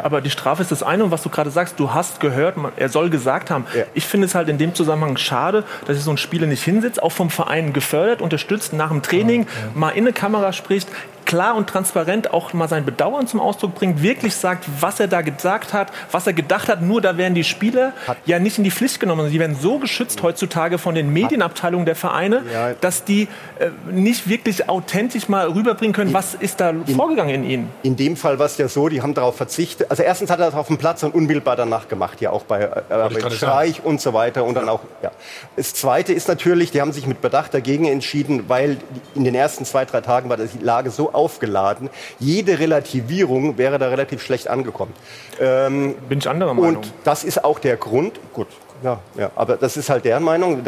[0.01, 2.71] Aber die Strafe ist das eine und was du gerade sagst, du hast gehört, man,
[2.75, 3.65] er soll gesagt haben.
[3.93, 7.01] Ich finde es halt in dem Zusammenhang schade, dass sich so ein Spieler nicht hinsitzt,
[7.01, 10.87] auch vom Verein gefördert, unterstützt, nach dem Training mal in eine Kamera spricht,
[11.33, 15.21] klar und transparent auch mal sein Bedauern zum Ausdruck bringt, wirklich sagt, was er da
[15.21, 16.83] gesagt hat, was er gedacht hat.
[16.83, 17.93] Nur da werden die Spieler
[18.27, 19.31] ja nicht in die Pflicht genommen.
[19.31, 22.43] Die werden so geschützt heutzutage von den Medienabteilungen der Vereine,
[22.81, 23.27] dass die
[23.57, 27.69] äh, nicht wirklich authentisch mal rüberbringen können, was ist da vorgegangen in ihnen.
[27.81, 29.89] In dem Fall war es ja so, die haben darauf verzichtet.
[29.89, 32.61] Also erstens hat er das auf dem Platz und unmittelbar danach gemacht, ja auch bei,
[32.61, 34.81] äh, bei Streich und so weiter und dann auch.
[35.01, 35.09] Ja.
[35.55, 38.77] Das Zweite ist natürlich, die haben sich mit Bedacht dagegen entschieden, weil
[39.15, 41.89] in den ersten zwei drei Tagen war die Lage so aufgeladen.
[42.19, 44.93] Jede Relativierung wäre da relativ schlecht angekommen.
[45.39, 46.77] Ähm, Bin ich anderer Meinung.
[46.77, 48.19] Und das ist auch der Grund.
[48.33, 48.47] Gut.
[48.83, 50.61] Ja, ja, aber das ist halt deren Meinung.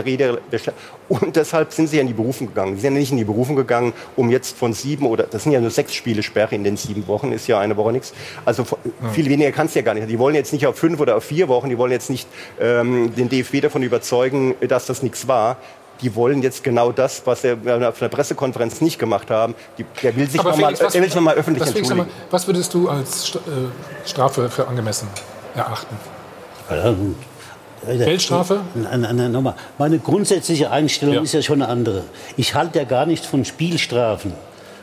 [1.10, 2.76] Und deshalb sind sie ja in die Berufung gegangen.
[2.76, 5.52] Sie sind ja nicht in die Berufung gegangen, um jetzt von sieben oder das sind
[5.52, 8.14] ja nur sechs Spiele Sperre in den sieben Wochen, ist ja eine Woche nichts.
[8.46, 8.66] Also
[9.12, 10.10] viel weniger kannst du ja gar nicht.
[10.10, 12.28] Die wollen jetzt nicht auf fünf oder auf vier Wochen, die wollen jetzt nicht
[12.60, 15.58] ähm, den DFB davon überzeugen, dass das nichts war.
[16.02, 19.56] Die wollen jetzt genau das, was sie auf der Pressekonferenz nicht gemacht haben.
[19.78, 21.98] Die, der will sich nochmal noch mal öffentlich entschuldigen.
[21.98, 23.40] mal, was würdest du als äh,
[24.06, 25.08] Strafe für angemessen
[25.56, 25.96] erachten?
[27.88, 28.62] Geldstrafe?
[28.74, 29.56] Nein, nein, nein, nochmal.
[29.78, 31.22] Meine grundsätzliche Einstellung Ja.
[31.22, 32.04] ist ja schon eine andere.
[32.36, 34.34] Ich halte ja gar nichts von Spielstrafen.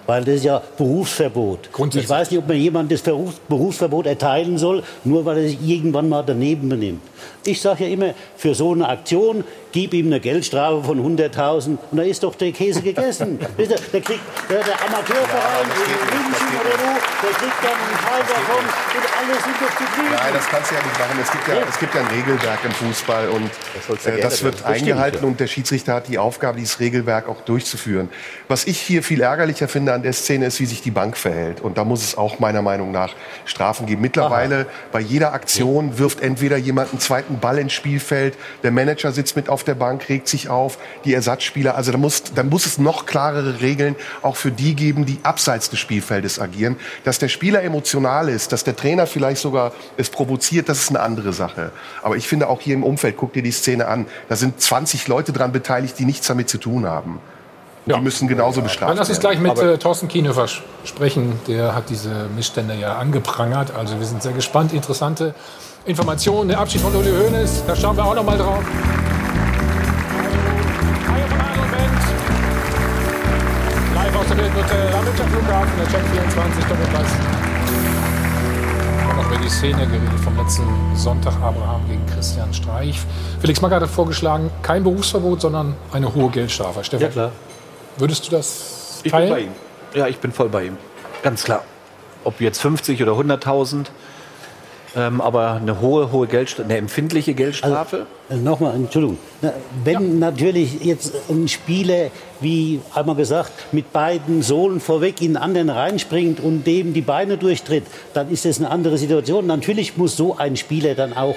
[0.04, 1.70] Weil das ist ja Berufsverbot.
[1.94, 5.58] Ich weiß nicht, ob man jemand das Berufs Berufsverbot erteilen soll, nur weil er sich
[5.64, 7.02] irgendwann mal daneben benimmt.
[7.44, 11.96] Ich sage ja immer, für so eine Aktion gib ihm eine Geldstrafe von 100.000 und
[11.96, 13.38] da ist doch der Käse gegessen.
[13.58, 18.22] Ihr, der, kriegt, der, der Amateurverein in München oder wo, der kriegt dann einen Teil
[18.28, 20.14] davon und alle sind doch zufrieden.
[20.14, 21.18] Nein, das kannst du ja nicht machen.
[21.22, 23.50] Es gibt ja, es gibt ja ein Regelwerk im Fußball und
[24.04, 24.72] ja äh, das wird werden.
[24.72, 25.28] Das eingehalten ja.
[25.28, 28.08] und der Schiedsrichter hat die Aufgabe, dieses Regelwerk auch durchzuführen.
[28.48, 31.60] Was ich hier viel ärgerlicher finde an der Szene ist, wie sich die Bank verhält.
[31.60, 33.14] Und da muss es auch meiner Meinung nach
[33.46, 34.02] Strafen geben.
[34.02, 39.36] Mittlerweile bei jeder Aktion wirft entweder jemand einen zweiten Ball ins Spielfeld, der Manager sitzt
[39.36, 41.74] mit auf der Bank, regt sich auf, die Ersatzspieler.
[41.74, 45.70] Also da muss, da muss es noch klarere Regeln auch für die geben, die abseits
[45.70, 46.76] des Spielfeldes agieren.
[47.04, 51.00] Dass der Spieler emotional ist, dass der Trainer vielleicht sogar es provoziert, das ist eine
[51.00, 51.70] andere Sache.
[52.02, 55.08] Aber ich finde auch hier im Umfeld, guck dir die Szene an, da sind 20
[55.08, 57.20] Leute dran beteiligt, die nichts damit zu tun haben.
[57.84, 59.42] Und Die müssen genauso bestraft Dann lass uns werden.
[59.42, 61.32] gleich mit äh, Thorsten Kienhöfer sch- sprechen.
[61.48, 63.74] Der hat diese Missstände ja angeprangert.
[63.74, 64.72] Also wir sind sehr gespannt.
[64.72, 65.34] Interessante
[65.84, 66.48] Informationen.
[66.50, 68.62] Der Abschied von Uli Hoeneß, da schauen wir auch noch mal drauf.
[74.54, 77.06] Der Lammenter Flughafen, der Check 24 Doppelpass.
[79.16, 83.00] Noch über die Szene geredet vom letzten Sonntag Abraham gegen Christian Streich.
[83.40, 86.84] Felix Magath hat vorgeschlagen, kein Berufsverbot, sondern eine hohe Geldstrafe.
[86.84, 87.32] Stefan, Ja, klar.
[87.96, 89.30] würdest du das Ich bin teilen?
[89.30, 89.50] bei ihm.
[89.94, 90.76] Ja, ich bin voll bei ihm.
[91.22, 91.62] Ganz klar.
[92.24, 93.86] Ob jetzt 50 oder 100.000.
[94.94, 98.06] Ähm, aber eine hohe, hohe Geldstrafe, eine empfindliche Geldstrafe.
[98.28, 99.18] Also, Nochmal, Entschuldigung.
[99.84, 105.70] Wenn natürlich jetzt ein Spieler, wie einmal gesagt, mit beiden Sohlen vorweg in den anderen
[105.70, 109.46] reinspringt und dem die Beine durchtritt, dann ist das eine andere Situation.
[109.46, 111.36] Natürlich muss so ein Spieler dann auch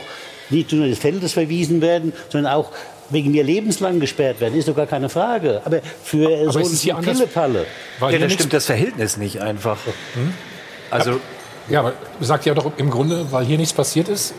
[0.50, 2.72] nicht nur des Feldes verwiesen werden, sondern auch
[3.10, 4.58] wegen mir lebenslang gesperrt werden.
[4.58, 5.62] Ist doch gar keine Frage.
[5.64, 7.02] Aber für Aber so eine?
[7.02, 7.66] Pillepalle.
[8.00, 9.78] Weil ja, da stimmt das Verhältnis nicht einfach.
[10.92, 11.20] Also,
[11.70, 14.34] Ja, aber sagt ja doch im Grunde, weil hier nichts passiert ist,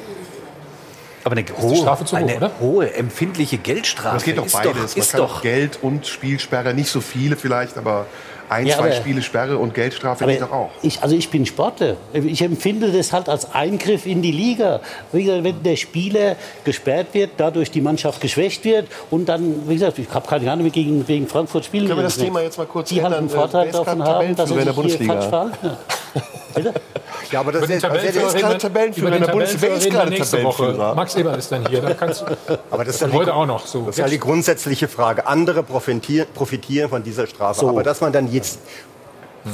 [1.25, 2.53] aber eine hohe, Strafe zu hoch, eine oder?
[2.61, 4.15] hohe empfindliche Geldstrafe.
[4.17, 4.73] Das geht doch ist beides.
[4.73, 8.07] Doch, Man ist kann doch Geld und Spielsperre, nicht so viele vielleicht, aber
[8.49, 10.71] ein, Ja, zwei aber- Spiele Sperre und Geldstrafe Aber geht doch auch.
[10.83, 11.97] Ich, also ich bin Sportler.
[12.13, 14.81] Ich empfinde das halt als Eingriff in die Liga.
[15.13, 19.75] Wie gesagt, wenn der Spieler gesperrt wird, dadurch die Mannschaft geschwächt wird und dann, wie
[19.75, 21.87] gesagt, ich habe keine Ahnung, wie gegen, gegen Frankfurt spielen.
[21.87, 23.19] Können wir das Thema jetzt mal kurz Die halt ändern?
[23.21, 25.13] einen Vorteil davon haben, dass sie sich in der hier Bundesliga?
[25.15, 25.71] falsch verhalten.
[27.33, 29.75] Ja, aber das ist, also Tabellenführer der ist gerade Tabellenführer in der Bundesliga.
[29.75, 30.57] Ist gerade nächste Woche.
[30.63, 30.95] Tabellenführer?
[30.95, 31.81] Max Eberl ist dann hier.
[31.83, 32.25] Da kannst,
[32.71, 33.81] Aber das ist die- heute auch noch so.
[33.83, 35.27] Das ist ja die grundsätzliche Frage.
[35.27, 37.61] Andere profitieren, profitieren von dieser Strafe.
[37.61, 37.69] So.
[37.69, 38.61] Aber dass man dann jetzt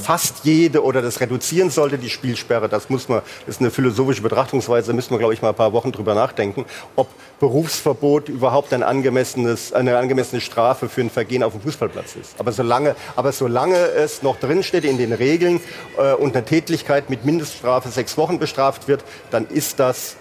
[0.01, 4.89] fast jede oder das reduzieren sollte, die Spielsperre, das muss man, ist eine philosophische Betrachtungsweise,
[4.89, 6.65] da müssen wir, glaube ich, mal ein paar Wochen drüber nachdenken,
[6.97, 7.09] ob
[7.41, 12.35] Berufsverbot überhaupt ein angemessenes, eine angemessene Strafe für ein Vergehen auf dem Fußballplatz ist.
[12.39, 15.61] Aber solange, aber solange es noch drinsteht in den Regeln
[15.99, 20.17] äh, und eine Tätigkeit mit Mindeststrafe sechs Wochen bestraft wird, dann ist das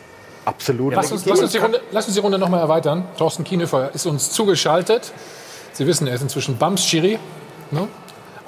[0.45, 3.05] absolut Lass uns, lass uns die Runde, lass uns die Runde noch mal erweitern.
[3.17, 5.13] Thorsten Kienhöfer ist uns zugeschaltet.
[5.73, 7.19] Sie wissen, er ist inzwischen Bams Schiri.
[7.69, 7.87] Ne?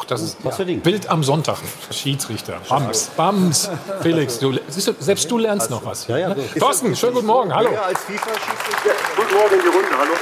[0.07, 0.81] Das ist Was für Ding?
[0.81, 1.57] Bild am Sonntag.
[1.91, 2.57] Schiedsrichter.
[2.69, 3.11] Bams.
[3.15, 3.71] Bams.
[4.01, 6.07] Felix, du, siehst du, selbst du lernst noch was.
[6.07, 6.35] Ja, ja, ne?
[6.59, 7.53] Thorsten, schönen guten Morgen.
[7.53, 7.71] Hallo.
[7.71, 10.13] Ja, als FIFA-Schiedsrichter Guten Morgen in die Runde, hallo.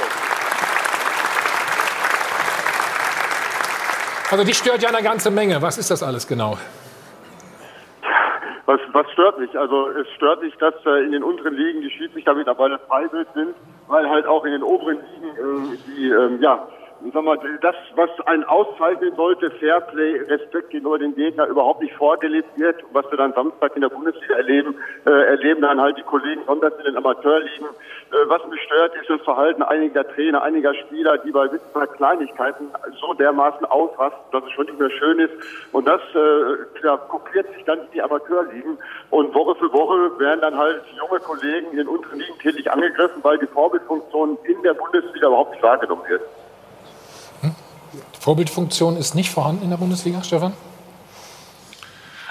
[4.30, 5.60] Also dich stört ja eine ganze Menge.
[5.60, 6.56] Was ist das alles genau?
[8.64, 9.58] Was, was stört mich?
[9.58, 13.54] Also es stört mich, dass äh, in den unteren Ligen die Schiedsrichter mittlerweile freiwillig sind,
[13.88, 16.66] weil halt auch in den oberen Ligen äh, die, ähm, ja,
[17.12, 22.58] sag mal, das, was einen auszeichnen sollte, Fairplay, Respekt gegenüber dem Gegner, überhaupt nicht vorgelebt
[22.58, 22.82] wird.
[22.92, 24.76] Was wir dann Samstag in der Bundesliga erleben,
[25.06, 27.66] äh, erleben dann halt die Kollegen sonntags in den Amateurligen.
[27.66, 32.68] Äh, was mich stört, ist das Verhalten einiger Trainer, einiger Spieler, die bei bei Kleinigkeiten
[33.00, 35.32] so dermaßen ausrasten, dass es schon nicht mehr schön ist.
[35.72, 38.78] Und das äh, kopiert sich dann in die Amateurligen.
[39.10, 43.22] Und Woche für Woche werden dann halt junge Kollegen in den unteren Ligen täglich angegriffen,
[43.22, 46.22] weil die Vorbildfunktion in der Bundesliga überhaupt nicht wahrgenommen wird.
[48.20, 50.52] Vorbildfunktion ist nicht vorhanden in der Bundesliga, Stefan?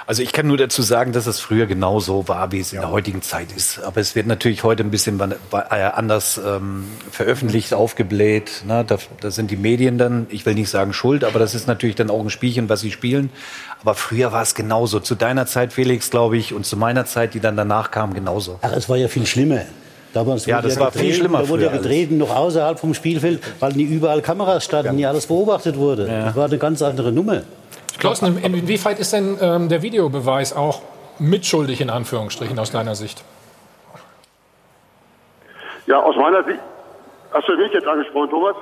[0.08, 2.92] Also ich kann nur dazu sagen, dass es früher genauso war, wie es in der
[2.92, 3.80] heutigen Zeit ist.
[3.80, 5.56] Aber es wird natürlich heute ein bisschen äh,
[5.94, 8.64] anders ähm, veröffentlicht, aufgebläht.
[8.68, 8.84] Ne?
[8.86, 11.96] Da, da sind die Medien dann, ich will nicht sagen schuld, aber das ist natürlich
[11.96, 13.30] dann auch ein Spielchen, was sie spielen.
[13.80, 15.00] Aber früher war es genauso.
[15.00, 18.60] Zu deiner Zeit, Felix, glaube ich, und zu meiner Zeit, die dann danach kam, genauso.
[18.64, 19.62] Ach, es war ja viel schlimmer.
[20.14, 22.94] Damals Ja, wurde das war viel gedreht, schlimmer Da wurde ja gedreht, noch außerhalb vom
[22.94, 26.06] Spielfeld, weil nie überall Kameras standen, nie alles beobachtet wurde.
[26.08, 27.44] Das war eine ganz andere Nummer.
[28.22, 30.82] In- inwieweit ist denn ähm, der Videobeweis auch
[31.20, 33.24] mitschuldig in Anführungsstrichen aus deiner Sicht?
[35.88, 36.60] Ja, aus meiner Sicht.
[37.32, 38.56] Hast du mich jetzt angesprochen, Thomas?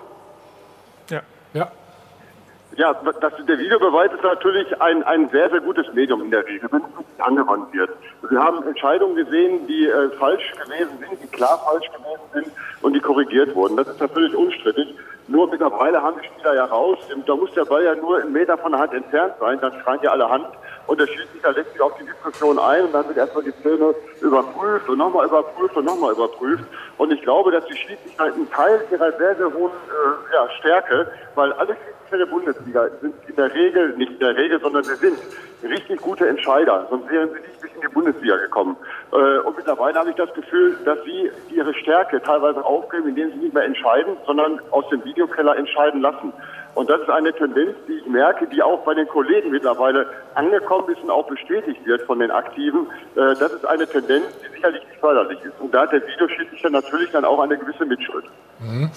[2.79, 2.93] Ja.
[2.93, 6.79] Das, der Videobeweis ist natürlich ein, ein sehr, sehr gutes Medium in der Regel, wenn
[6.79, 7.89] es richtig angewandt wird.
[8.29, 12.47] Wir haben Entscheidungen gesehen, die äh, falsch gewesen sind, die klar falsch gewesen sind
[12.81, 13.75] und die korrigiert wurden.
[13.75, 14.95] Das ist natürlich unstrittig.
[15.27, 16.97] Nur mittlerweile haben die Spieler ja raus.
[17.25, 19.99] Da muss der Ball ja nur einen Meter von der Hand entfernt sein, dann schreien
[20.01, 20.47] ja alle Hand.
[20.87, 23.93] Und der Schiedsrichter lässt sich auf die Diskussion ein und dann wird erstmal die Szene
[24.21, 26.63] überprüft und nochmal überprüft und nochmal überprüft.
[26.97, 31.11] Und ich glaube, dass die Schiedsrichter einen Teil ihrer sehr, sehr hohen äh, ja, Stärke,
[31.35, 34.95] weil alle Schiedsrichter der Bundesliga sind in der Regel, nicht in der Regel, sondern sie
[34.95, 35.17] sind
[35.63, 38.75] richtig gute Entscheider, sonst wären sie nicht bis in die Bundesliga gekommen.
[39.11, 43.37] Äh, und mittlerweile habe ich das Gefühl, dass sie ihre Stärke teilweise aufgeben, indem sie
[43.37, 46.31] nicht mehr entscheiden, sondern aus dem Videokeller entscheiden lassen.
[46.75, 50.05] Und das ist eine Tendenz, die ich merke, die auch bei den Kollegen mittlerweile
[50.35, 52.87] angekommen ist und auch bestätigt wird von den Aktiven.
[53.15, 55.59] Äh, Das ist eine Tendenz, die sicherlich nicht förderlich ist.
[55.59, 58.25] Und da hat der Videoschiedsrichter natürlich dann auch eine gewisse Mitschuld.
[58.59, 58.91] Mhm.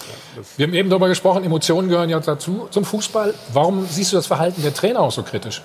[0.57, 3.33] Wir haben eben darüber gesprochen, Emotionen gehören ja dazu zum Fußball.
[3.53, 5.61] Warum siehst du das Verhalten der Trainer auch so kritisch?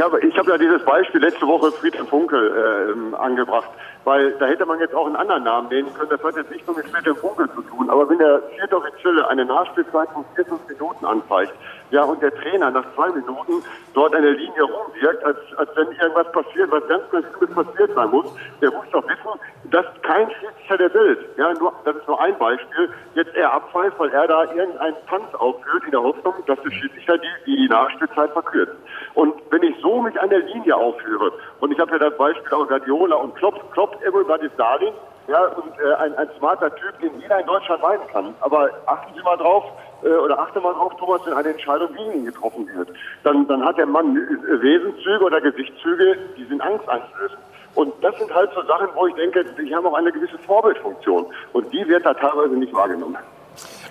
[0.00, 3.68] Ja, aber ich habe ja dieses Beispiel letzte Woche Friedhelm Funkel ähm, angebracht,
[4.04, 6.08] weil da hätte man jetzt auch einen anderen Namen nehmen können.
[6.08, 7.90] Das hat jetzt nicht nur mit Friedhelm Funkel zu tun.
[7.90, 11.52] Aber wenn der vierte Offizielle eine Nachspielzeit von 40 Minuten anzeigt,
[11.90, 13.62] ja, und der Trainer nach zwei Minuten
[13.94, 17.94] dort an der Linie rumwirkt, als, als wenn irgendwas passiert, was ganz, ganz Schlimmes passiert
[17.94, 18.26] sein muss.
[18.60, 22.36] Der muss doch wissen, dass kein Schiedsrichter der Welt, ja, nur, das ist nur ein
[22.38, 26.70] Beispiel, jetzt er abpfeift, weil er da irgendeinen Tanz aufführt in der Hoffnung, dass der
[26.70, 28.74] Schiedsrichter die, die Nachspielzeit verkürzt.
[29.14, 32.52] Und wenn ich so mich an der Linie aufführe, und ich habe ja das Beispiel
[32.52, 34.92] auch Guardiola und Klopp, Klopp, everybody's darling,
[35.28, 38.34] ja, und äh, ein, ein smarter Typ, den jeder in Deutschland meinen kann.
[38.40, 39.64] Aber achten Sie mal drauf,
[40.08, 42.88] oder achte mal drauf, Thomas, wenn eine Entscheidung gegen ihn getroffen wird,
[43.22, 47.38] dann, dann hat der Mann äh, Wesenszüge oder Gesichtszüge, die sind Angst einflößen.
[47.74, 51.26] Und das sind halt so Sachen, wo ich denke, die haben auch eine gewisse Vorbildfunktion.
[51.52, 53.16] Und die wird da teilweise nicht wahrgenommen.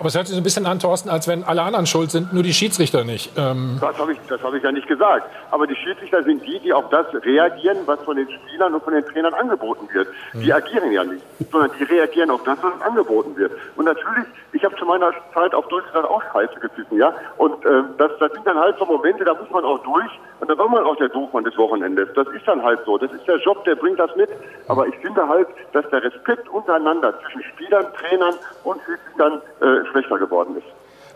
[0.00, 2.32] Aber es hört sich so ein bisschen an, Thorsten, als wenn alle anderen schuld sind,
[2.32, 3.32] nur die Schiedsrichter nicht.
[3.36, 5.28] Ähm Das habe ich, das habe ich ja nicht gesagt.
[5.50, 8.94] Aber die Schiedsrichter sind die, die auf das reagieren, was von den Spielern und von
[8.94, 10.08] den Trainern angeboten wird.
[10.32, 11.22] Die agieren ja nicht,
[11.52, 13.52] sondern die reagieren auf das, was angeboten wird.
[13.76, 17.12] Und natürlich, ich habe zu meiner Zeit auf Deutschland auch Scheiße gepfiffen, ja.
[17.36, 20.10] Und äh, das, das sind dann halt so Momente, da muss man auch durch.
[20.40, 22.08] Und da war man auch der Doofmann des Wochenendes.
[22.14, 22.96] Das ist dann halt so.
[22.96, 24.30] Das ist der Job, der bringt das mit.
[24.68, 28.34] Aber ich finde halt, dass der Respekt untereinander zwischen Spielern, Trainern
[28.64, 30.66] und Schiedsrichtern äh, schlechter geworden ist.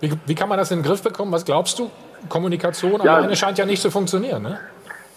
[0.00, 1.32] Wie, wie kann man das in den Griff bekommen?
[1.32, 1.90] Was glaubst du?
[2.28, 3.16] Kommunikation Ja.
[3.16, 4.58] alleine scheint ja nicht zu funktionieren, ne?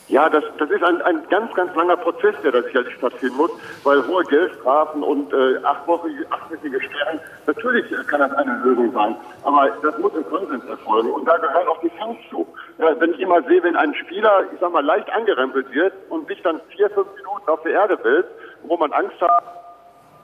[0.10, 3.52] Ja, das, das ist ein, ein ganz, ganz langer Prozess, der da sicherlich stattfinden muss,
[3.84, 9.68] weil hohe Geldstrafen und äh, achtwöchige, achtwöchige Sperren, natürlich kann das eine Lösung sein, aber
[9.84, 12.48] das muss im Konsens erfolgen und da gehören auch die Fans zu.
[12.78, 16.26] Ja, wenn ich immer sehe, wenn ein Spieler, ich sag mal, leicht angerempelt wird und
[16.30, 18.30] sich dann vier, fünf Minuten auf der Erde wälzt,
[18.64, 19.44] wo man Angst hat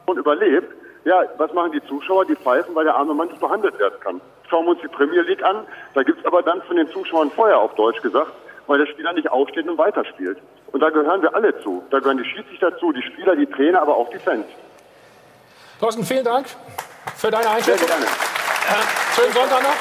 [0.05, 0.71] und überlebt,
[1.05, 2.25] ja, was machen die Zuschauer?
[2.25, 4.21] Die pfeifen, weil der arme Mann nicht behandelt werden kann.
[4.49, 7.57] Schauen wir uns die Premier League an, da gibt's aber dann von den Zuschauern Feuer
[7.57, 8.31] auf Deutsch gesagt,
[8.67, 10.37] weil der Spieler nicht aufsteht und weiterspielt.
[10.71, 11.83] Und da gehören wir alle zu.
[11.91, 14.45] Da gehören die Schiedsrichter zu, die Spieler, die Trainer, aber auch die Fans.
[15.79, 16.47] Thorsten, vielen Dank
[17.17, 17.87] für deine Einschätzung.
[17.87, 18.05] Sehr gerne.
[18.05, 19.75] Äh, schönen Sonntag noch.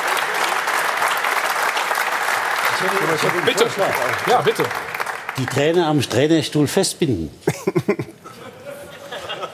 [3.47, 3.67] Bitte.
[4.27, 4.65] Ja, bitte.
[5.39, 7.31] Die Trainer am Trainerstuhl festbinden.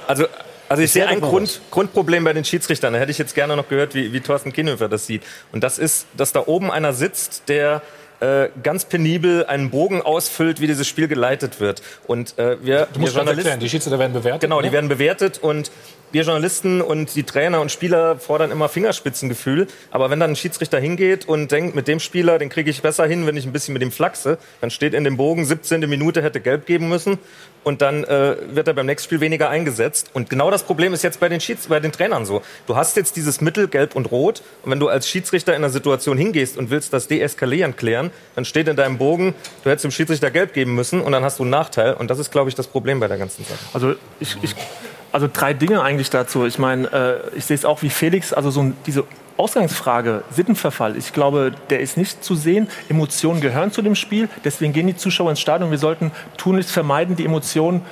[0.06, 0.24] Also,
[0.68, 2.92] also ich Das sehe ein Grund, Grundproblem bei den Schiedsrichtern.
[2.92, 5.22] Da hätte ich jetzt gerne noch gehört, wie, wie Thorsten Kienhöfer das sieht.
[5.52, 7.82] Und das ist, dass da oben einer sitzt, der
[8.20, 11.82] äh, ganz penibel einen Bogen ausfüllt, wie dieses Spiel geleitet wird.
[12.06, 14.40] Und äh, wir, Du musst wir schon erklären, die Schiedsrichter werden bewertet.
[14.40, 14.72] Genau, die ne?
[14.72, 15.70] werden bewertet und
[16.10, 19.66] wir Journalisten und die Trainer und Spieler fordern immer Fingerspitzengefühl.
[19.90, 23.06] Aber wenn dann ein Schiedsrichter hingeht und denkt, mit dem Spieler, den kriege ich besser
[23.06, 25.80] hin, wenn ich ein bisschen mit ihm flachse, dann steht in dem Bogen, 17.
[25.88, 27.18] Minute hätte gelb geben müssen
[27.64, 30.10] und dann äh, wird er beim nächsten Spiel weniger eingesetzt.
[30.14, 32.42] Und genau das Problem ist jetzt bei den, Schieds bei den Trainern so.
[32.66, 34.42] Du hast jetzt dieses Mittel, gelb und rot.
[34.64, 38.44] Und wenn du als Schiedsrichter in einer Situation hingehst und willst das deeskalieren klären, dann
[38.44, 39.34] steht in deinem Bogen,
[39.64, 41.94] du hättest dem Schiedsrichter gelb geben müssen und dann hast du einen Nachteil.
[41.94, 43.58] Und das ist, glaube ich, das Problem bei der ganzen Sache.
[43.74, 44.54] Also ich, ich
[45.12, 46.46] also drei Dinge eigentlich dazu.
[46.46, 49.04] Ich meine, äh, ich sehe es auch wie Felix, also so diese
[49.36, 52.68] Ausgangsfrage, Sittenverfall, ich glaube, der ist nicht zu sehen.
[52.88, 55.70] Emotionen gehören zu dem Spiel, deswegen gehen die Zuschauer ins Stadion.
[55.70, 57.82] Wir sollten tunlichst vermeiden, die Emotionen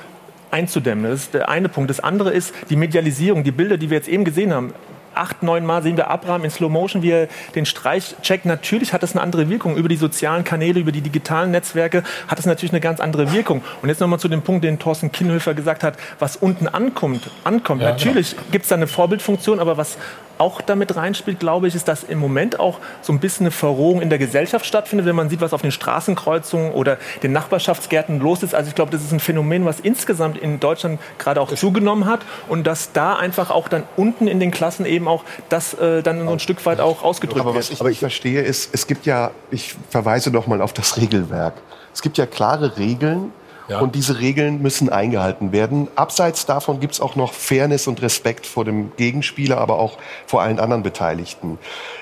[0.51, 1.09] einzudämmen.
[1.09, 1.89] Das ist der eine Punkt.
[1.89, 4.73] Das andere ist die Medialisierung, die Bilder, die wir jetzt eben gesehen haben.
[5.17, 8.45] Acht, neun Mal sehen wir Abraham in Slow Motion, wie er den Streich checkt.
[8.45, 9.75] Natürlich hat das eine andere Wirkung.
[9.75, 13.63] Über die sozialen Kanäle, über die digitalen Netzwerke hat es natürlich eine ganz andere Wirkung.
[13.81, 17.29] Und jetzt nochmal zu dem Punkt, den Thorsten Kienhöfer gesagt hat, was unten ankommt.
[17.43, 17.81] ankommt.
[17.81, 19.97] Ja, natürlich gibt es da eine Vorbildfunktion, aber was
[20.37, 24.01] auch damit reinspielt, glaube ich, ist, dass im Moment auch so ein bisschen eine Verrohung
[24.01, 28.43] in der Gesellschaft stattfindet, wenn man sieht, was auf den Straßenkreuzungen oder den Nachbarschaftsgärten los
[28.43, 28.55] ist.
[28.55, 32.21] Also ich glaube, das ist ein Phänomen, was insgesamt in Deutschland gerade auch zugenommen hat
[32.47, 36.25] und dass da einfach auch dann unten in den Klassen eben auch das äh, dann
[36.25, 37.63] so ein Stück weit auch ausgedrückt Aber wird.
[37.65, 41.53] was ich nicht verstehe ist, es gibt ja, ich verweise noch mal auf das Regelwerk.
[41.93, 43.31] Es gibt ja klare Regeln
[43.67, 45.87] und diese Regeln müssen eingehalten werden.
[45.95, 50.41] Abseits davon gibt es auch noch Fairness und Respekt vor dem Gegenspieler, aber auch vor
[50.41, 51.57] allen anderen Beteiligten.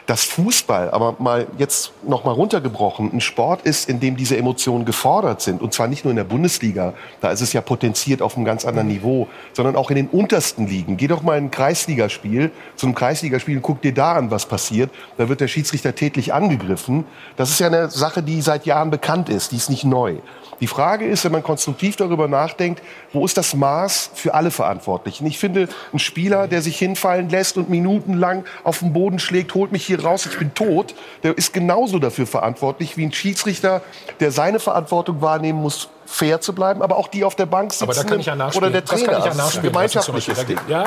[0.05, 4.85] Dass Fußball, aber mal jetzt noch mal runtergebrochen, ein Sport ist, in dem diese Emotionen
[4.85, 8.35] gefordert sind und zwar nicht nur in der Bundesliga, da ist es ja potenziert auf
[8.35, 10.97] einem ganz anderen Niveau, sondern auch in den untersten Ligen.
[10.97, 14.45] Geh doch mal in ein Kreisligaspiel, zu einem Kreisligaspiel und guck dir da an, was
[14.45, 14.91] passiert.
[15.17, 17.05] Da wird der Schiedsrichter tätlich angegriffen.
[17.37, 20.17] Das ist ja eine Sache, die seit Jahren bekannt ist, die ist nicht neu.
[20.61, 22.81] Die Frage ist, wenn man konstruktiv darüber nachdenkt,
[23.13, 25.25] wo ist das Maß für alle Verantwortlichen?
[25.25, 29.71] Ich finde, ein Spieler, der sich hinfallen lässt und minutenlang auf den Boden schlägt, holt
[29.71, 33.81] mich hier raus, ich bin tot, der ist genauso dafür verantwortlich wie ein Schiedsrichter,
[34.19, 37.83] der seine Verantwortung wahrnehmen muss, fair zu bleiben, aber auch die auf der Bank sitzen
[37.85, 38.63] Aber da kann ich ja nachspielen.
[38.65, 39.05] oder der das Trainer.
[39.05, 39.73] kann ich ja Das ist ein nachspielen.
[39.73, 40.45] gemeinschaftliches.
[40.45, 40.59] Ding.
[40.67, 40.83] Da, ja,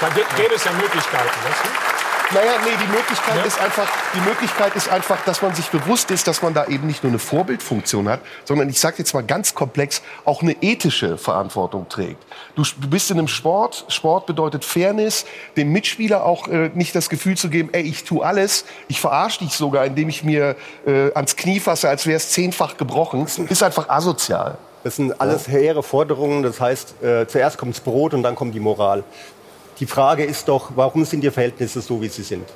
[0.00, 1.24] da gä- gäbe es ja Möglichkeiten.
[1.24, 1.89] Weißt du?
[2.32, 6.28] Naja, nee, die Möglichkeit ist einfach, die Möglichkeit ist einfach, dass man sich bewusst ist,
[6.28, 9.52] dass man da eben nicht nur eine Vorbildfunktion hat, sondern ich sage jetzt mal ganz
[9.52, 12.22] komplex, auch eine ethische Verantwortung trägt.
[12.54, 15.26] Du, bist in einem Sport, Sport bedeutet Fairness,
[15.56, 19.40] dem Mitspieler auch äh, nicht das Gefühl zu geben, ey, ich tu alles, ich verarsche
[19.40, 20.54] dich sogar, indem ich mir
[20.86, 24.56] äh, ans Knie fasse, als wäre es zehnfach gebrochen, ist einfach asozial.
[24.84, 26.42] Das sind alles hehre Forderungen.
[26.42, 29.04] Das heißt, äh, zuerst kommt das Brot und dann kommt die Moral.
[29.80, 32.46] Die Frage ist doch, warum sind die Verhältnisse so, wie sie sind?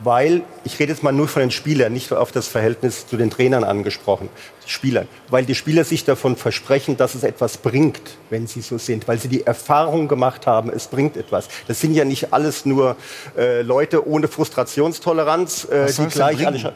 [0.00, 3.30] Weil, ich rede jetzt mal nur von den Spielern, nicht auf das Verhältnis zu den
[3.30, 4.28] Trainern angesprochen,
[4.66, 5.06] die Spieler.
[5.30, 9.08] Weil die Spieler sich davon versprechen, dass es etwas bringt, wenn sie so sind.
[9.08, 11.48] Weil sie die Erfahrung gemacht haben, es bringt etwas.
[11.66, 12.96] Das sind ja nicht alles nur
[13.38, 16.74] äh, Leute ohne Frustrationstoleranz, äh, die gleich alle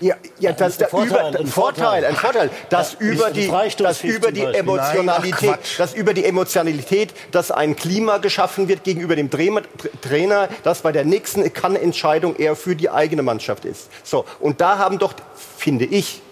[0.00, 3.32] ja, ja, das der Vorteil, über, ein ein Vorteil, ein Vorteil, dass Ja, über ein
[3.34, 3.48] die,
[3.82, 4.42] dass über die.
[4.42, 10.80] Emotionalität, Nein, dass über die Emotionalität, dass ein Klima geschaffen wird gegenüber dem Trainer, dass
[10.80, 13.90] bei der nächsten Kann-Entscheidung eher für die eigene Mannschaft ist.
[14.02, 15.14] So, und da haben doch,
[15.58, 16.22] finde ich,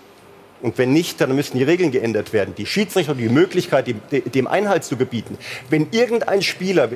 [0.60, 2.54] und wenn nicht, dann müssen die Regeln geändert werden.
[2.56, 5.38] Die Schiedsrichter die Möglichkeit, dem, dem Einhalt zu gebieten.
[5.70, 6.88] Wenn irgendein Spieler,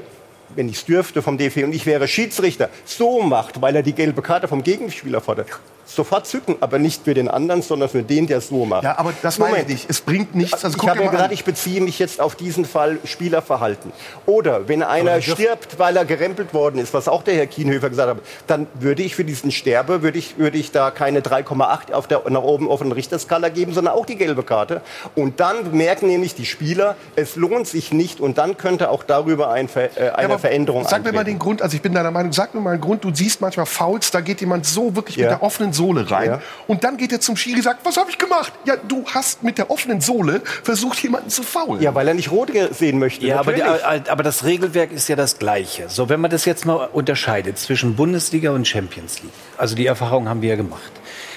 [0.57, 3.93] wenn ich es dürfte vom DFB und ich wäre Schiedsrichter, so macht, weil er die
[3.93, 5.49] gelbe Karte vom Gegenspieler fordert,
[5.85, 8.85] sofort zücken, aber nicht für den anderen, sondern für den, der es so macht.
[8.85, 9.91] Ja, aber das meine ich nicht.
[9.91, 10.65] Es bringt nichts.
[10.65, 13.93] Also ich habe ja gesagt, ich beziehe mich jetzt auf diesen Fall Spielerverhalten.
[14.27, 18.09] Oder wenn einer stirbt, weil er gerempelt worden ist, was auch der Herr Kienhöfer gesagt
[18.09, 22.07] hat, dann würde ich für diesen Sterbe, würde ich, würde ich da keine 3,8 auf
[22.07, 24.83] der nach oben offenen Richterskala geben, sondern auch die gelbe Karte.
[25.15, 29.51] Und dann merken nämlich die Spieler, es lohnt sich nicht und dann könnte auch darüber
[29.51, 32.33] ein äh, eine aber Veränderung Sag mir mal den Grund, also ich bin deiner Meinung,
[32.33, 35.25] sag mir mal einen Grund, du siehst manchmal Fouls, da geht jemand so wirklich Ja.
[35.25, 36.41] mit der offenen Sohle rein Ja.
[36.67, 38.53] und dann geht er zum Schiri und sagt, was habe ich gemacht?
[38.65, 41.83] Ja, du hast mit der offenen Sohle versucht, jemanden zu faulen.
[41.83, 43.27] Ja, weil er nicht rot sehen möchte.
[43.27, 45.89] Ja, aber, die, aber das Regelwerk ist ja das gleiche.
[45.89, 49.33] So, wenn man das jetzt mal unterscheidet zwischen Bundesliga und Champions League.
[49.57, 50.93] Also die Erfahrung haben wir ja gemacht.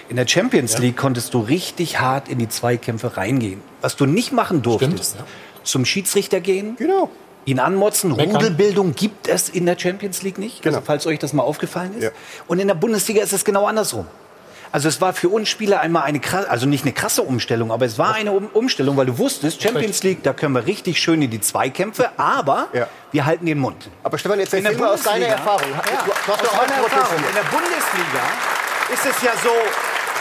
[0.10, 3.62] In der Champions League konntest du richtig hart in die Zweikämpfe reingehen.
[3.82, 5.28] Was du nicht machen durftest, Stimmt,
[5.64, 7.10] zum Schiedsrichter gehen, Genau.
[7.46, 8.16] ihn anmotzen.
[8.16, 8.36] Meckern.
[8.36, 10.78] Rudelbildung gibt es in der Champions League nicht, Genau.
[10.78, 12.04] also, falls euch das mal aufgefallen ist.
[12.04, 12.10] Ja.
[12.48, 14.06] Und in der Bundesliga ist es genau andersrum.
[14.76, 17.86] Also es war für uns Spieler einmal eine krasse, also nicht eine krasse Umstellung, aber
[17.86, 21.22] es war eine um Umstellung, weil du wusstest, Champions League, da können wir richtig schön
[21.22, 22.90] in die Zweikämpfe, aber Ja.
[23.14, 23.88] wir halten den Mund.
[24.04, 25.72] Aber Stefan, jetzt In der erzähl mal aus deiner Bundesliga- Erfahrung.
[25.72, 27.18] Ja, Du- du hast aus auch meiner Erfahrung.
[27.20, 28.24] In der Bundesliga
[28.94, 29.50] ist es ja so,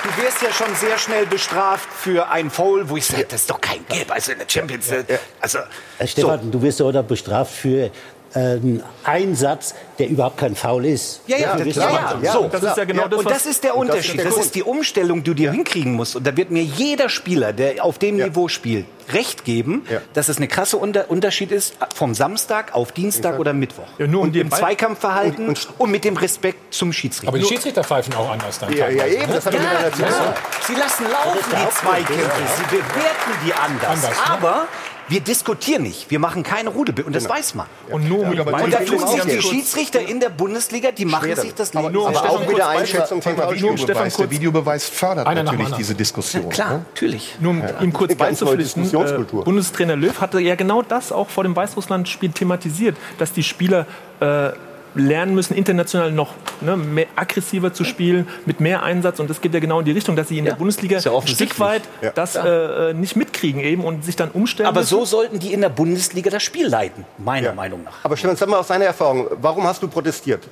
[0.05, 3.51] du wirst ja schon sehr schnell bestraft für ein Foul, wo ich sage, das ist
[3.51, 5.19] doch kein Gelb, also in der Champions League.
[5.41, 5.59] Also,
[5.99, 7.91] Herr Stefan, du wirst ja oder bestraft für
[8.35, 11.21] einen Einsatz, der überhaupt kein Foul ist.
[11.27, 12.17] Ja, ja, ja, bestraft.
[12.23, 12.33] ja.
[12.33, 14.27] So, das ist ja genau das, und was- das ist der und das ist Unterschied.
[14.37, 16.17] Das ist die Umstellung, die du dir hinkriegen musst.
[16.17, 18.27] Und da wird mir jeder Spieler, der auf dem Ja.
[18.27, 20.01] Niveau spielt, recht geben, Ja.
[20.15, 23.87] dass es eine krasse Unter Unterschied ist vom Samstag auf Dienstag oder Mittwoch.
[23.99, 27.29] Ja, nur um und im Ball- Zweikampfverhalten und, und- mit dem Respekt zum Schiedsrichter.
[27.29, 28.73] Aber die Schiedsrichter pfeifen auch anders dann.
[28.77, 29.61] Ja, ja, eben, das hat ja.
[29.61, 30.35] Ja,
[30.67, 32.31] sie lassen laufen die Zweikämpfe.
[32.57, 34.05] Sie bewerten die anders.
[34.05, 34.31] Anders, ne?
[34.33, 34.67] Aber
[35.09, 36.11] wir diskutieren nicht.
[36.11, 37.07] Wir machen keine Rudelbild.
[37.07, 37.67] Und das weiß man.
[37.91, 41.55] Und nur aber Und da tun sich die Schiedsrichter in der Bundesliga, die machen sich
[41.55, 44.17] das Leben nur um Aber auch mit kurz der Beispiel- Einschätzung von Thema Nur Videobeweis.
[44.17, 46.49] Der Videobeweis fördert natürlich diese Diskussion.
[46.49, 46.85] Klar, ne?
[46.93, 47.37] natürlich.
[47.41, 49.43] Nur um ihm kurz Diskussionskultur.
[49.43, 53.87] äh, Bundestrainer Löw hatte ja genau das auch vor dem Weißrussland-Spiel thematisiert, dass die Spieler
[54.21, 54.51] äh,
[54.95, 59.19] lernen müssen, international noch ne, mehr aggressiver zu spielen, mit mehr Einsatz.
[59.21, 61.13] Und das geht ja genau in die Richtung, dass sie in Ja, der Bundesliga ja
[61.13, 61.27] ein.
[61.27, 62.11] Stück weit Ja.
[62.11, 64.91] das äh, äh, nicht mitkriegen eben und sich dann umstellen Aber müssen.
[64.91, 68.05] so sollten die in der Bundesliga das Spiel leiten, meiner Meinung nach.
[68.05, 70.45] Aber Stefan, sag mal aus deiner Erfahrung, warum hast du protestiert?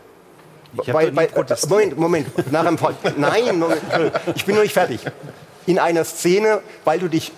[0.83, 1.71] Ich hab doch nie protestiert.
[1.71, 2.95] Moment, Moment, nach einem Fall.
[3.17, 3.81] Nein, Moment,
[4.35, 5.01] ich bin noch nicht fertig.
[5.67, 7.31] In einer Szene, weil du dich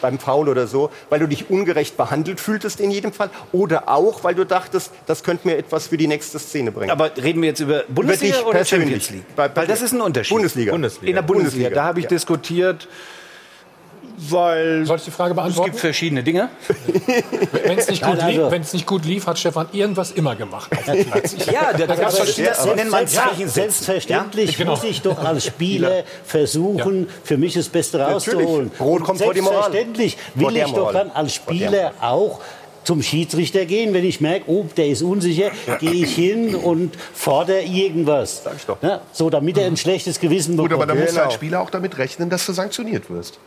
[0.00, 4.24] beim Foul oder so, weil du dich ungerecht behandelt fühltest in jedem Fall oder auch,
[4.24, 6.90] weil du dachtest, das könnte mir etwas für die nächste Szene bringen.
[6.90, 8.88] Aber reden wir jetzt über Bundesliga dich oder persönlich.
[9.06, 9.36] Champions League?
[9.36, 10.34] Bei- bei Weil das ist ein Unterschied.
[10.34, 10.72] Bundesliga.
[10.74, 12.08] In der Bundesliga, Bundesliga, da habe ich ja.
[12.10, 12.88] diskutiert,
[14.30, 15.70] weil Soll ich die Frage es beantworten?
[15.70, 16.48] gibt verschiedene Dinge.
[17.64, 20.70] Wenn es nicht, also- nicht gut lief, hat Stefan irgendwas immer gemacht
[21.52, 24.70] Ja, da da gab's aber verschiedene- das nennt man Zeichen Selbstverständlich Ja, genau.
[24.72, 28.70] muss ich doch als Spieler versuchen, für mich das Beste rauszuholen.
[28.76, 29.62] Brot kommt vor die Moral.
[29.72, 32.40] Selbstverständlich will ich doch dann als Spieler auch
[32.84, 37.62] zum Schiedsrichter gehen, wenn ich merke, oh, der ist unsicher, gehe ich hin und fordere
[37.62, 38.42] irgendwas.
[38.42, 38.76] Sag ich doch.
[38.82, 40.90] Ja, so, damit er ein schlechtes Gewissen Gut, aber bekommt.
[40.90, 41.24] dann musst du Genau.
[41.26, 43.38] als Spieler auch damit rechnen, dass du sanktioniert wirst.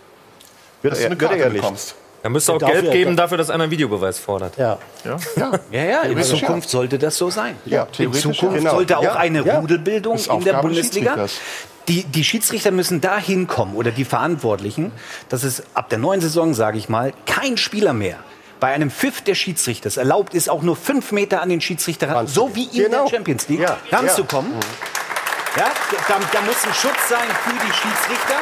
[0.85, 1.95] Wird Dass du er- eine er Karte ja bekommst.
[2.23, 4.57] Da müsste auch Dafür- Geld geben dafür, dass einer einen Videobeweis fordert.
[4.57, 4.77] ja.
[5.03, 5.17] Ja.
[5.35, 5.51] Ja,
[5.83, 7.55] ja, in Theoretisch Zukunft sollte das so sein.
[7.65, 8.71] Ja, in Zukunft ja.
[8.71, 9.59] sollte auch Ja, eine ja.
[9.59, 11.11] Rudelbildung in der Bundesliga.
[11.11, 11.39] Schiedsrichters.
[11.87, 14.91] Die, die Schiedsrichter müssen dahin kommen oder die Verantwortlichen,
[15.29, 18.17] dass es ab der neuen Saison, sage ich mal, kein Spieler mehr
[18.59, 22.09] bei einem Pfiff der Schiedsrichter es erlaubt ist, auch nur fünf Meter an den Schiedsrichter
[22.09, 23.03] ran, so wie in Genau.
[23.03, 24.51] der Champions League, Ja, ranzukommen.
[24.53, 25.61] ja.
[25.63, 25.71] Ja,
[26.07, 28.35] da, da muss ein Schutz sein für die Schiedsrichter.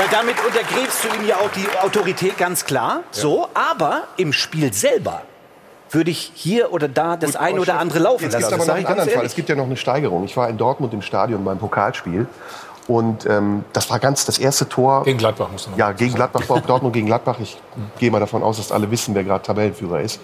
[0.00, 3.02] Weil damit untergräbst du ihm ja auch die Autorität ganz klar.
[3.10, 5.20] So, aber im Spiel selber
[5.90, 8.44] würde ich hier oder da das ein oder andere laufen Jetzt lassen.
[8.44, 9.26] Das aber noch einen anderen Fall.
[9.26, 10.24] Es gibt ja noch eine Steigerung.
[10.24, 12.26] Ich war in Dortmund im Stadion beim Pokalspiel.
[12.88, 15.02] Und ähm, das war ganz das erste Tor.
[15.04, 17.36] Gegen Gladbach musst du noch Ja, gegen Gladbach, Dortmund gegen Gladbach.
[17.38, 17.58] Ich
[17.98, 20.18] gehe mal davon aus, dass alle wissen, wer gerade Tabellenführer ist.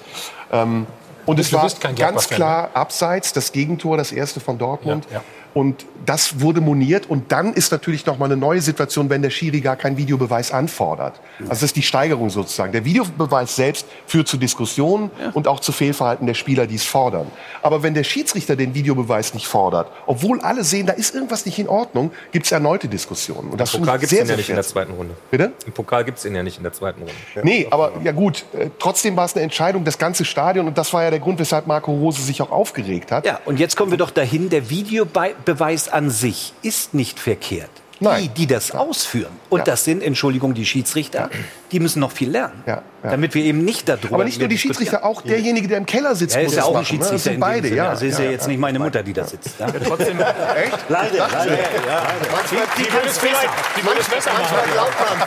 [0.53, 0.87] Ähm,
[1.27, 5.05] und Du es war ganz klar abseits, das Gegentor, das erste von Dortmund.
[5.11, 5.25] Ja, ja.
[5.57, 7.09] Und das wurde moniert.
[7.09, 10.53] Und dann ist natürlich noch mal eine neue Situation, wenn der Schiri gar keinen Videobeweis
[10.53, 11.19] anfordert.
[11.39, 12.73] Also das ist die Steigerung sozusagen.
[12.73, 17.29] Der Videobeweis selbst führt zu Diskussionen und auch zu Fehlverhalten der Spieler, die es fordern.
[17.63, 21.59] Aber wenn der Schiedsrichter den Videobeweis nicht fordert, obwohl alle sehen, da ist irgendwas nicht
[21.59, 23.49] in Ordnung, gibt es erneute Diskussionen.
[23.49, 25.15] Und das Im Pokal gibt es sehr, ihn ja nicht in der zweiten Runde.
[25.31, 25.53] Bitte?
[25.65, 27.15] Im Pokal gibt es ihn ja nicht in der zweiten Runde.
[27.43, 30.93] Nee, aber ja gut, äh, trotzdem war es eine Entscheidung, das ganze Stadion, und das
[30.93, 33.25] war ja der Grund, weshalb Marco Rose sich auch aufgeregt hat.
[33.25, 35.46] Ja, und jetzt kommen wir doch dahin, der Videobeweis
[35.89, 37.71] an sich ist nicht verkehrt.
[38.21, 39.33] Die, die das ausführen.
[39.49, 41.31] Und das sind, Entschuldigung, die Schiedsrichter,
[41.73, 42.63] die müssen noch viel lernen.
[43.03, 44.59] Damit wir eben nicht darüber Aber nicht nur die.
[44.59, 46.99] Schiedsrichter, auch derjenige, der im Keller sitzt, Er muss ist ja auch ein machen, ne?
[46.99, 47.91] Das Schiedsrichter sind in beide, ja.
[47.91, 49.61] Also ist ja, jetzt nicht meine Mutter, die da sitzt.
[49.61, 49.67] Ja?
[49.67, 50.79] trotzdem, Echt?
[50.89, 51.57] Leider, leider.
[51.57, 55.23] Die, die würde es vielleicht, die würde es besser machen.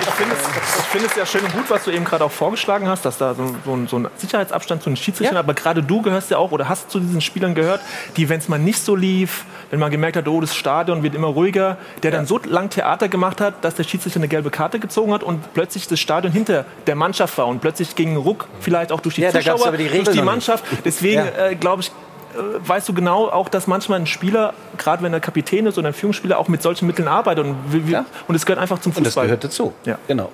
[0.00, 2.30] ich finde es, ich finde es ja schön und gut, was du eben gerade auch
[2.30, 5.82] vorgeschlagen hast, dass da so, so, ein, so ein Sicherheitsabstand zu den Schiedsrichtern, aber gerade
[5.82, 7.80] du gehörst ja auch oder hast zu diesen Spielern gehört,
[8.16, 11.14] die, wenn es mal nicht so lief, wenn man gemerkt hat, oh, das Stadion wird
[11.14, 14.65] immer ruhiger, der dann so lang Theater gemacht hat, dass der Schiedsrichter eine gelbe Karte
[14.72, 18.46] gezogen hat und plötzlich das Stadion hinter der Mannschaft war und plötzlich ging ein Ruck
[18.60, 20.22] vielleicht auch durch die Ja, Zuschauer, aber die durch die.
[20.22, 20.64] Mannschaft.
[20.84, 21.46] Deswegen Ja.
[21.48, 25.20] äh, glaube ich, äh, weißt du genau auch, dass manchmal ein Spieler, gerade wenn er
[25.20, 27.44] Kapitän ist oder ein Führungsspieler, auch mit solchen Mitteln arbeitet.
[27.46, 27.56] Und,
[27.86, 29.24] wir- und es gehört einfach zum Fußball.
[29.24, 29.72] Und das gehört dazu.
[29.84, 29.98] Ja.
[30.08, 30.30] Genau.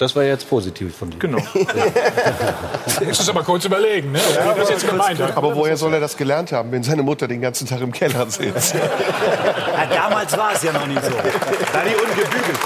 [0.00, 1.18] Das war jetzt positiv von dir.
[1.18, 1.36] Genau.
[3.06, 4.18] Muss es aber kurz überlegen, ne?
[4.18, 5.36] wie das jetzt gemeint hat.
[5.36, 8.26] Aber woher soll er das gelernt haben, wenn seine Mutter den ganzen Tag im Keller
[8.30, 8.74] sitzt?
[9.80, 11.10] Ja, damals war es ja noch nicht so.
[11.10, 12.58] Da die ungebügelt.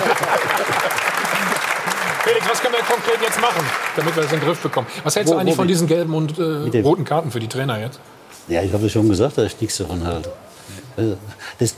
[2.24, 3.64] Felix, was können wir konkret jetzt machen,
[3.96, 4.86] damit wir das in den Griff bekommen?
[5.04, 8.00] Was hältst du eigentlich von diesen gelben und äh, roten Karten für die Trainer jetzt?
[8.48, 10.32] Ja, ich habe ja schon gesagt, dass ich nichts davon halte.
[10.96, 11.16] Also,
[11.58, 11.74] Das,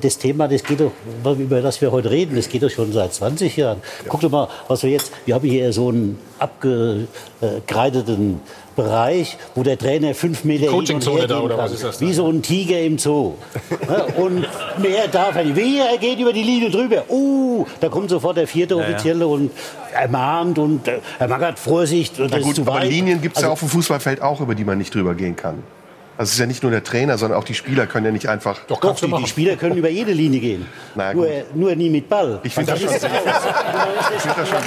[0.00, 0.92] das Thema, das geht doch,
[1.38, 3.80] über das wir heute reden, das geht doch schon seit 20 Jahren.
[4.08, 8.40] Guck doch mal, was wir jetzt, wir haben hier so einen abgekreideten
[8.74, 11.64] Bereich, wo der Trainer fünf Meter hin und Coachingzone her da, oder kann.
[11.64, 12.06] was ist das da?
[12.06, 13.34] Wie so ein Tiger im Zoo.
[13.88, 14.40] Ja, und
[14.82, 15.56] mehr darf er nicht.
[15.56, 17.04] Wehe, er geht über die Linie drüber.
[17.08, 18.86] Uh, da kommt sofort der vierte Ja, ja.
[18.88, 19.50] Offizielle und
[19.94, 22.84] ermahnt und äh, Herr Magath, Vorsicht, das Na gut, aber.
[22.84, 25.36] Linien gibt es ja Also- auf dem Fußballfeld auch, über die man nicht drüber gehen
[25.36, 25.62] kann.
[26.18, 28.28] Also es ist ja nicht nur der Trainer, sondern auch die Spieler können ja nicht
[28.28, 28.60] einfach...
[28.68, 30.66] Doch, Doch, die, die Spieler können über jede Linie gehen.
[30.94, 32.40] Na nur, nur nie mit Ball.
[32.42, 33.20] Ich finde das schon ist sinnvoll.
[33.28, 33.42] aus.
[34.16, 34.58] Ich finde das schon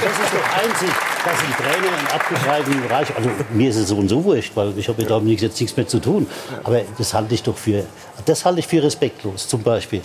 [0.00, 0.88] Das ist doch einzig,
[1.24, 4.72] dass ein Trainer im abgeschreibten Bereich, also mir ist es so und so wurscht, weil
[4.78, 6.26] ich habe ja damit nichts- jetzt nichts mehr zu tun.
[6.64, 7.84] Aber das halte ich doch für,
[8.24, 10.00] das halte ich für respektlos, zum Beispiel.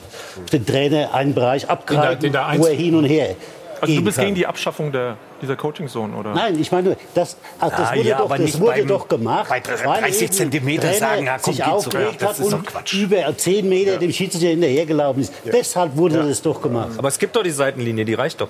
[0.51, 3.35] Den Trainer einen Bereich abgreifen, wo er hin und her
[3.83, 4.25] Also du bist kann.
[4.25, 6.33] gegen die Abschaffung der, dieser Coaching-Zone, oder?
[6.33, 8.71] Nein, ich meine, nur, das, ach, das Ah, wurde, ja, doch, aber das nicht wurde
[8.79, 9.49] beim- doch gemacht.
[9.49, 12.65] bei weil 30 eben Zentimeter sagen, ja, komm, sich aufgeregt Das hat ist doch und
[12.67, 12.93] Quatsch.
[12.93, 15.33] über 10 Meter dem Schiedsrichter hinterhergelaufen ist.
[15.45, 16.91] Deshalb wurde das doch gemacht.
[16.97, 18.49] Aber es gibt doch die Seitenlinie, die reicht doch.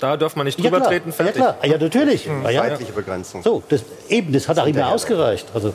[0.00, 1.34] Da darf man nicht Ja, drüber treten, Ja, fertig.
[1.36, 1.56] klar.
[1.62, 2.26] Ja, natürlich.
[2.26, 2.42] Mhm.
[2.44, 2.62] Ja, ja.
[2.68, 3.42] Zeitliche Begrenzung.
[3.42, 5.46] So, das, eben, das hat auch immer ausgereicht.
[5.54, 5.72] Also,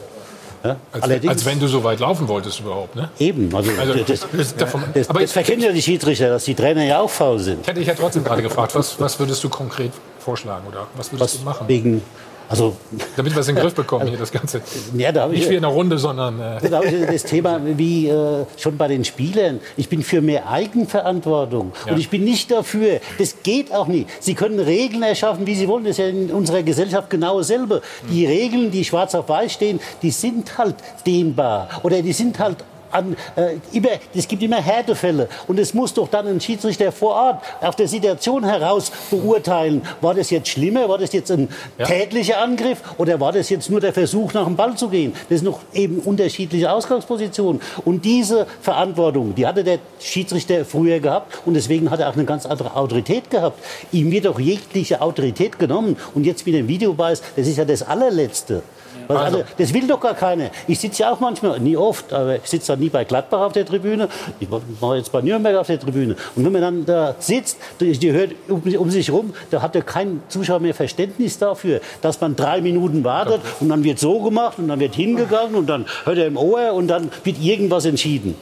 [0.64, 3.10] ja, Als, allerdings, als wenn du so weit laufen wolltest überhaupt, ne?
[3.20, 3.54] eben.
[3.56, 5.32] Also, Also, das, das- davon- das, aber das
[5.62, 7.62] ja die Schiedsrichter, dass die Trainer ja auch faul sind.
[7.62, 11.12] Ich hätte dich ja trotzdem gerade gefragt, was, was würdest du konkret vorschlagen oder was
[11.12, 11.68] würdest Was du machen?
[11.68, 12.02] wegen,
[12.50, 12.76] also,
[13.16, 14.62] Damit wir es in den Griff bekommen hier, das Ganze.
[14.98, 16.40] ja, da habe ich Nicht wie in einer Runde, sondern...
[16.40, 19.60] Äh, Da habe ich das Thema wie äh, schon bei den Spielern.
[19.78, 21.72] Ich bin für mehr Eigenverantwortung.
[21.86, 21.94] Ja.
[21.94, 23.00] Und ich bin nicht dafür.
[23.20, 24.08] Das geht auch nicht.
[24.20, 25.84] Sie können Regeln erschaffen, wie Sie wollen.
[25.84, 27.82] Das ist ja in unserer Gesellschaft genau dasselbe.
[28.12, 30.76] Die Regeln, die schwarz auf weiß stehen, die sind halt
[31.06, 31.70] dehnbar.
[31.84, 32.58] Oder die sind halt
[32.92, 35.28] an, äh, immer, es gibt immer Härtefälle.
[35.48, 40.14] Und es muss doch dann ein Schiedsrichter vor Ort auf der Situation heraus beurteilen, war
[40.14, 41.86] das jetzt schlimmer, war das jetzt ein Ja.
[41.86, 45.14] tätlicher Angriff oder war das jetzt nur der Versuch, nach dem Ball zu gehen?
[45.30, 47.62] Das sind noch eben unterschiedliche Ausgangspositionen.
[47.86, 52.26] Und diese Verantwortung, die hatte der Schiedsrichter früher gehabt und deswegen hat er auch eine
[52.26, 53.60] ganz andere Autorität gehabt.
[53.92, 55.98] Ihm wird doch jegliche Autorität genommen.
[56.16, 58.64] Und jetzt mit dem Videobeweis, das ist ja das allerletzte.
[59.10, 59.38] Also.
[59.38, 60.52] also, das will doch gar keiner.
[60.68, 63.54] Ich sitze ja auch manchmal, nie oft, aber ich sitze dann nie bei Gladbach auf
[63.54, 64.08] der Tribüne.
[64.40, 66.16] Ich mache jetzt bei Nürnberg auf der Tribüne.
[66.36, 69.74] Und wenn man dann da sitzt, die die hört um, um sich rum, da hat
[69.74, 74.22] ja kein Zuschauer mehr Verständnis dafür, dass man drei Minuten wartet und dann wird so
[74.22, 77.86] gemacht und dann wird hingegangen und dann hört er im Ohr und dann wird irgendwas
[77.86, 78.36] entschieden.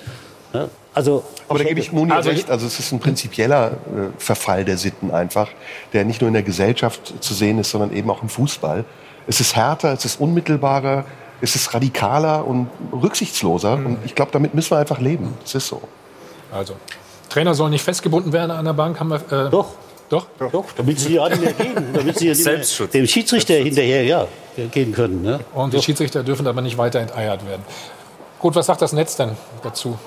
[0.54, 0.68] Ja?
[0.94, 2.50] Also, Aber da gebe ich Moni also, recht.
[2.50, 3.74] Also es ist ein prinzipieller äh,
[4.18, 5.48] Verfall der Sitten einfach,
[5.94, 8.84] der nicht nur in der Gesellschaft zu sehen ist, sondern eben auch im Fußball.
[9.28, 11.06] Es ist härter, es ist unmittelbarer,
[11.42, 13.78] es ist radikaler und rücksichtsloser.
[13.78, 13.86] Mhm.
[13.86, 15.34] Und ich glaube, damit müssen wir einfach leben.
[15.44, 15.82] Das ist so.
[16.52, 16.76] Also,
[17.30, 19.48] Trainer sollen nicht festgebunden werden an der Bank, haben wir.
[19.48, 19.68] Äh, Doch.
[20.10, 20.26] Doch?
[20.40, 21.88] Doch, damit sie ja nicht mehr gehen.
[21.94, 22.92] Damit sie ja Selbstschutz.
[22.92, 24.26] dem Schiedsrichter hinterher ja,
[24.72, 25.22] gehen können.
[25.22, 25.42] Ne?
[25.54, 27.64] Und die Schiedsrichter dürfen aber nicht weiter enteiert werden.
[28.40, 29.32] Gut, was sagt das Netz denn
[29.64, 30.00] dazu?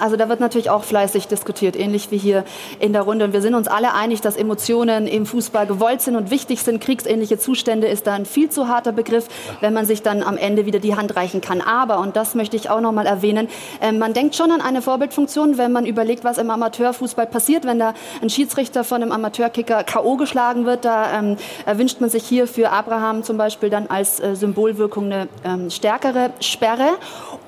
[0.00, 2.44] Also da wird natürlich auch fleißig diskutiert, ähnlich wie hier
[2.80, 3.24] in der Runde.
[3.24, 6.80] Und wir sind uns alle einig, dass Emotionen im Fußball gewollt sind und wichtig sind.
[6.80, 9.28] Kriegsähnliche Zustände ist da ein viel zu harter Begriff,
[9.60, 11.60] wenn man sich dann am Ende wieder die Hand reichen kann.
[11.60, 13.48] Aber, und das möchte ich auch noch mal erwähnen,
[13.80, 17.78] äh, man denkt schon an eine Vorbildfunktion, wenn man überlegt, was im Amateurfußball passiert, wenn
[17.78, 20.16] da ein Schiedsrichter von einem Amateurkicker K.O.
[20.16, 20.84] geschlagen wird.
[20.84, 21.36] Da ähm,
[21.66, 26.30] erwünscht man sich hier für Abraham zum Beispiel dann als äh, Symbolwirkung eine ähm, stärkere
[26.40, 26.98] Sperre.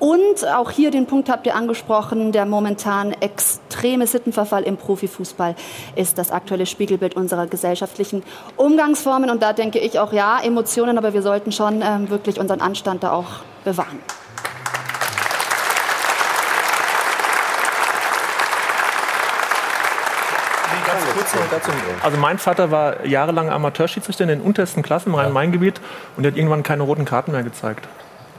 [0.01, 5.53] Und auch hier den Punkt habt ihr angesprochen, der momentan extreme Sittenverfall im Profifußball
[5.95, 8.23] ist das aktuelle Spiegelbild unserer gesellschaftlichen
[8.57, 9.29] Umgangsformen.
[9.29, 13.03] Und da denke ich auch, ja, Emotionen, aber wir sollten schon ähm, wirklich unseren Anstand
[13.03, 13.27] da auch
[13.63, 13.99] bewahren.
[22.01, 25.79] Also mein Vater war jahrelang Amateurschiedsrichter in den untersten Klassen im Rhein-Main-Gebiet
[26.17, 27.87] und der hat irgendwann keine roten Karten mehr gezeigt.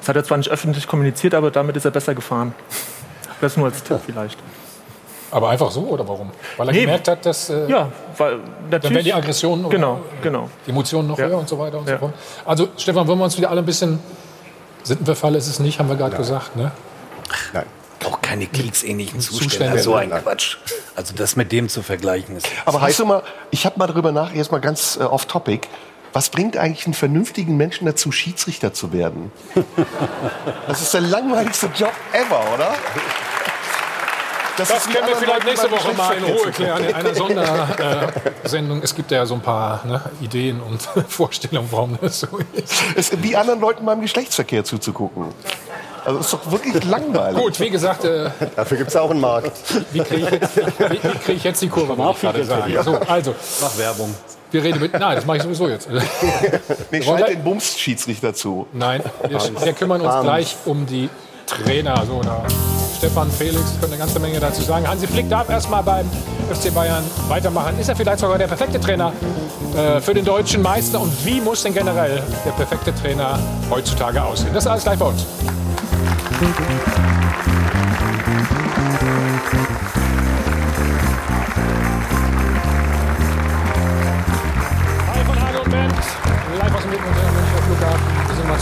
[0.03, 2.57] Das hat er zwar nicht öffentlich kommuniziert, aber damit ist er besser gefahren.
[3.41, 4.37] Das nur als Tipp vielleicht.
[5.31, 6.33] Aber einfach so oder warum?
[6.57, 6.81] Weil er nee.
[6.81, 7.89] gemerkt hat, dass äh, ja,
[8.19, 10.51] weil dann werden die Aggressionen genau, genau.
[10.67, 11.27] die Emotionen noch ja.
[11.27, 11.95] höher und so weiter und ja.
[11.95, 12.15] so fort.
[12.45, 14.01] Also Stefan, wollen wir uns wieder alle ein bisschen
[14.83, 16.73] Sittenverfall ist es nicht, haben wir gerade gesagt, ne?
[17.53, 17.67] Nein.
[18.05, 19.51] Auch keine kriegsähnlichen Zustände.
[19.51, 19.79] Zustände.
[19.79, 20.57] So ein Quatsch.
[20.97, 22.49] Also das mit dem zu vergleichen ist.
[22.65, 23.23] Aber heißt du mal,
[23.53, 25.69] ich habe mal darüber nach, erst mal ganz äh, off topic.
[26.13, 29.33] Was bringt eigentlich einen vernünftigen Menschen dazu, Schiedsrichter zu werden?
[30.67, 32.75] Das ist der langweiligste Job ever, oder?
[34.59, 38.83] Das, das können wir vielleicht nächste Woche mal in Ruhe klären in einer Sondersendung.
[38.83, 42.73] es gibt ja so ein paar ne, Ideen und Vorstellungen, warum das so ist.
[42.95, 45.29] Es ist wie anderen Leuten beim Geschlechtsverkehr zuzugucken.
[46.05, 47.41] Also ist doch wirklich langweilig.
[47.41, 48.05] Gut, wie gesagt.
[48.05, 49.53] Äh, Dafür gibt es auch einen Markt.
[49.93, 52.83] Wie kriege ich, krieg ich jetzt die Kurve, muss ich gerade sagen.
[52.83, 53.35] So, also.
[53.63, 54.15] Mach Werbung.
[54.53, 54.93] Wir reden mit.
[54.93, 55.89] Nein, das mache ich sowieso jetzt.
[56.91, 58.67] nee, schalt den Bums-Schiedsrichter zu.
[58.73, 61.09] Nein, wir, wir kümmern uns gleich um die
[61.47, 62.05] Trainer.
[62.07, 62.45] So, da.
[62.99, 64.87] Stefan Felix können eine ganze Menge dazu sagen.
[64.87, 66.09] Hansi Flick darf erstmal beim
[66.53, 67.79] FC Bayern weitermachen.
[67.81, 69.13] Ist er vielleicht sogar der perfekte Trainer
[69.77, 71.01] äh, für den deutschen Meister?
[71.01, 73.39] Und wie muss denn generell der perfekte Trainer
[73.71, 74.51] heutzutage aussehen?
[74.55, 75.27] Das ist alles gleich bei uns.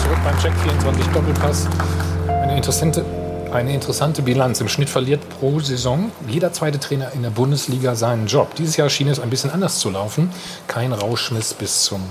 [0.01, 1.69] Zurück beim Check 24 Doppelpass.
[2.29, 3.05] Eine interessante,
[3.53, 4.61] eine interessante Bilanz.
[4.61, 8.55] Im Schnitt verliert pro Saison jeder zweite Trainer in der Bundesliga seinen Job.
[8.55, 10.33] Dieses Jahr schien es ein bisschen anders zu laufen.
[10.67, 12.03] Kein Rauschmiss bis zum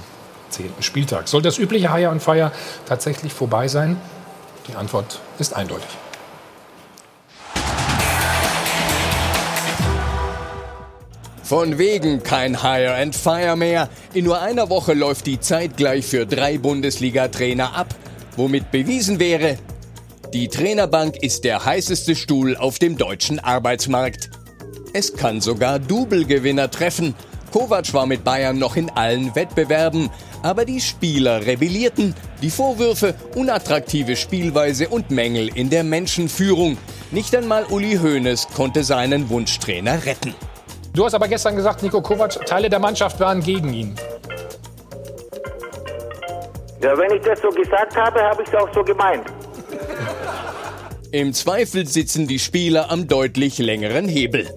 [0.50, 1.28] zehnten Spieltag.
[1.28, 2.52] Soll das übliche Hire und Fire
[2.86, 3.98] tatsächlich vorbei sein?
[4.68, 5.90] Die Antwort ist eindeutig.
[11.50, 13.90] Von wegen kein Hire and Fire mehr.
[14.14, 17.96] In nur einer Woche läuft die Zeit gleich für drei Bundesliga-Trainer ab,
[18.38, 19.58] womit bewiesen wäre,
[20.32, 24.30] die Trainerbank ist der heißeste Stuhl auf dem deutschen Arbeitsmarkt.
[24.94, 27.16] Es kann sogar Double-Gewinner treffen.
[27.52, 30.12] Kovac war mit Bayern noch in allen Wettbewerben,
[30.44, 32.14] aber die Spieler rebellierten.
[32.44, 36.78] Die Vorwürfe, unattraktive Spielweise und Mängel in der Menschenführung.
[37.10, 40.36] Nicht einmal Uli Hoeneß konnte seinen Wunschtrainer retten.
[40.94, 43.96] Du hast aber gestern gesagt, Nico Kovac, Teile der Mannschaft waren gegen ihn.
[46.82, 49.26] Ja, wenn ich das so gesagt habe, habe ich es auch so gemeint.
[51.12, 54.48] Im Zweifel sitzen die Spieler am deutlich längeren Hebel.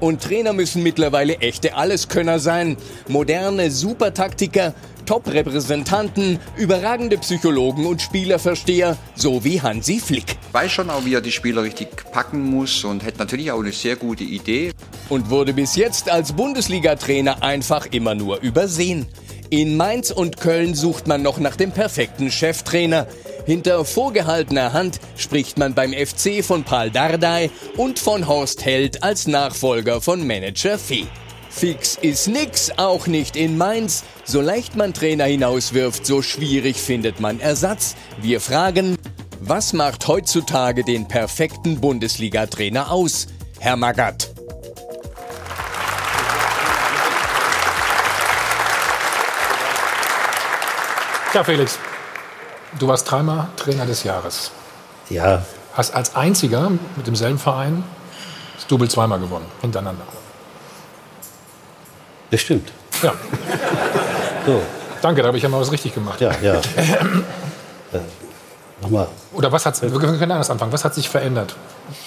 [0.00, 2.76] Und Trainer müssen mittlerweile echte Alleskönner sein.
[3.08, 4.74] Moderne Supertaktiker,
[5.06, 10.36] Top-Repräsentanten, überragende Psychologen und Spielerversteher, so wie Hansi Flick.
[10.52, 13.72] Weiß schon auch, wie er die Spieler richtig packen muss und hätte natürlich auch eine
[13.72, 14.72] sehr gute Idee.
[15.08, 19.06] Und wurde bis jetzt als Bundesliga-Trainer einfach immer nur übersehen.
[19.50, 23.06] In Mainz und Köln sucht man noch nach dem perfekten Cheftrainer.
[23.46, 29.26] Hinter vorgehaltener Hand spricht man beim FC von Paul Dardai und von Horst Held als
[29.26, 31.06] Nachfolger von Manager Fee.
[31.56, 34.02] Fix ist nix, auch nicht in Mainz.
[34.24, 37.94] So leicht man Trainer hinauswirft, so schwierig findet man Ersatz.
[38.20, 38.98] Wir fragen,
[39.38, 43.28] was macht heutzutage den perfekten Bundesliga-Trainer aus?
[43.60, 44.34] Herr Magath.
[51.32, 51.78] Ja, Felix,
[52.80, 54.50] du warst dreimal Trainer des Jahres.
[55.08, 57.84] Ja, hast als einziger mit demselben Verein
[58.56, 60.02] das Double zweimal gewonnen, hintereinander.
[62.34, 62.72] Das stimmt.
[63.00, 63.14] Ja.
[64.44, 64.60] So.
[65.00, 66.20] Danke, da habe ich ja mal was richtig gemacht.
[66.20, 66.56] Ja, ja.
[67.92, 68.00] Äh,
[68.82, 69.06] nochmal.
[69.34, 70.72] Oder was hat wir können anders anfangen.
[70.72, 71.54] Was hat sich verändert?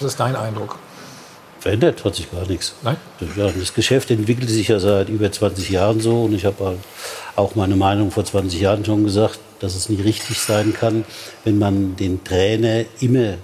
[0.02, 0.76] Was ist dein Eindruck?
[1.62, 2.76] Verändert hat sich gar nichts.
[2.84, 2.98] Nein?
[3.38, 6.78] Das Geschäft entwickelt sich ja seit über 20 Jahren so und ich habe
[7.38, 11.06] auch meine Meinung vor 20 Jahren schon gesagt, dass es nicht richtig sein kann,
[11.46, 13.36] wenn man den Trainer immer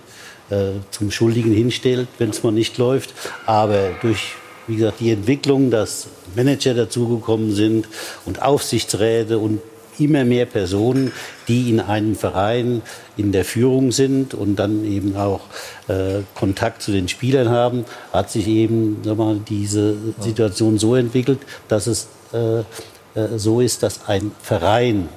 [0.50, 3.14] äh, zum Schuldigen hinstellt, wenn es mal nicht läuft.
[3.46, 4.34] Aber durch
[4.68, 7.88] wie gesagt, die Entwicklung, dass Manager dazugekommen sind
[8.26, 9.62] und Aufsichtsräte und
[10.00, 11.12] immer mehr Personen,
[11.48, 12.82] die in einem Verein
[13.18, 15.42] in der Führung sind und dann eben auch
[15.88, 21.88] äh, Kontakt zu den Spielern haben, hat sich eben mal, diese Situation so entwickelt, dass
[21.88, 25.10] es äh, äh, so ist, dass ein Verein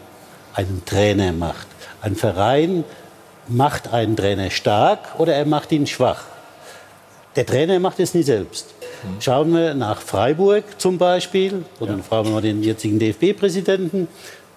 [0.54, 1.66] einen Trainer macht.
[2.00, 2.84] Ein Verein
[3.48, 6.24] macht einen Trainer stark oder er macht ihn schwach.
[7.36, 8.75] Der Trainer macht es nie selbst.
[9.20, 12.02] Schauen wir nach Freiburg zum Beispiel, oder ja.
[12.02, 14.08] fragen wir mal den jetzigen DFB-Präsidenten.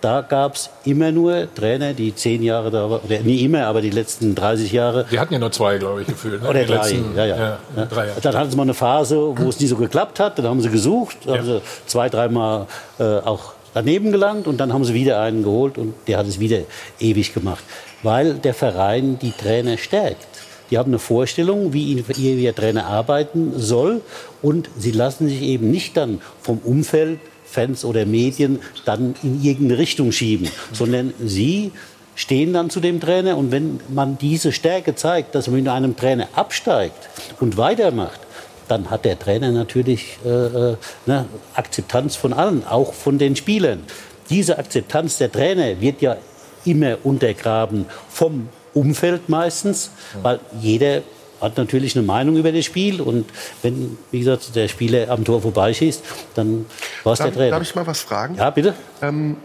[0.02, 3.82] Da gab es immer nur Trainer, die zehn Jahre da waren, oder nie immer, aber
[3.82, 5.06] die letzten 30 Jahre.
[5.12, 6.42] Die hatten ja nur zwei, glaube ich, gefühlt.
[6.42, 6.48] Ne?
[6.48, 7.58] Oder drei, letzten, ja, ja.
[7.76, 8.22] ja, drei Jahre.
[8.22, 10.40] Dann hatten sie mal eine Phase, wo es nie so geklappt hat.
[10.40, 11.34] Dann haben sie gesucht, ja.
[11.34, 12.68] haben sie zwei, dreimal
[12.98, 16.40] äh, auch daneben gelangt und dann haben sie wieder einen geholt und der hat es
[16.40, 16.60] wieder
[17.00, 17.64] ewig gemacht.
[18.02, 20.29] Weil der Verein die Trainer stärkt.
[20.70, 24.02] Die haben eine Vorstellung, wie ihr Trainer arbeiten soll.
[24.42, 29.80] Und sie lassen sich eben nicht dann vom Umfeld, Fans oder Medien dann in irgendeine
[29.80, 31.72] Richtung schieben, sondern sie
[32.14, 33.38] stehen dann zu dem Trainer.
[33.38, 37.10] Und wenn man diese Stärke zeigt, dass man mit einem Trainer absteigt
[37.40, 38.20] und weitermacht,
[38.68, 40.76] dann hat der Trainer natürlich äh, äh
[41.08, 41.26] ne,
[41.56, 43.82] Akzeptanz von allen, auch von den Spielern.
[44.30, 46.18] Diese Akzeptanz der Trainer wird ja
[46.66, 49.92] immer untergraben vom Umfeld meistens,
[50.22, 51.02] weil jeder
[51.42, 53.26] hat natürlich eine Meinung über das Spiel und
[53.62, 56.04] wenn, wie gesagt, der Spieler am Tor vorbeischießt,
[56.36, 56.66] dann
[57.04, 57.52] war es der Trainer.
[57.52, 58.36] Darf ich mal was fragen?
[58.36, 58.74] Ja, bitte.
[59.02, 59.38] Ähm,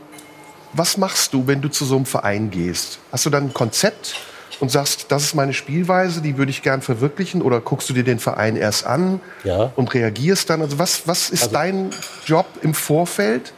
[0.72, 2.98] was machst du, wenn du zu so einem Verein gehst?
[3.12, 4.16] Hast du dann ein Konzept
[4.58, 7.42] und sagst, das ist meine Spielweise, die würde ich gern verwirklichen?
[7.42, 9.72] Oder guckst du dir den Verein erst an ja.
[9.76, 10.62] und reagierst dann?
[10.62, 11.90] Also was, was ist Also- dein
[12.26, 13.52] Job im Vorfeld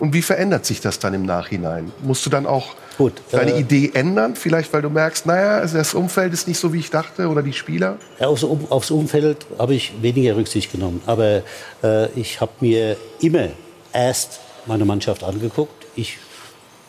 [0.00, 1.92] und wie verändert sich das dann im Nachhinein?
[2.02, 4.36] Musst du dann auch Gut, deine äh, Idee ändern?
[4.36, 7.42] Vielleicht, weil du merkst, naja, also das Umfeld ist nicht so, wie ich dachte oder
[7.42, 7.98] die Spieler?
[8.18, 11.02] Ja, aufs, aufs Umfeld habe ich weniger Rücksicht genommen.
[11.04, 11.42] Aber
[11.82, 13.48] äh, ich habe mir immer
[13.92, 15.86] erst meine Mannschaft angeguckt.
[15.94, 16.18] Ich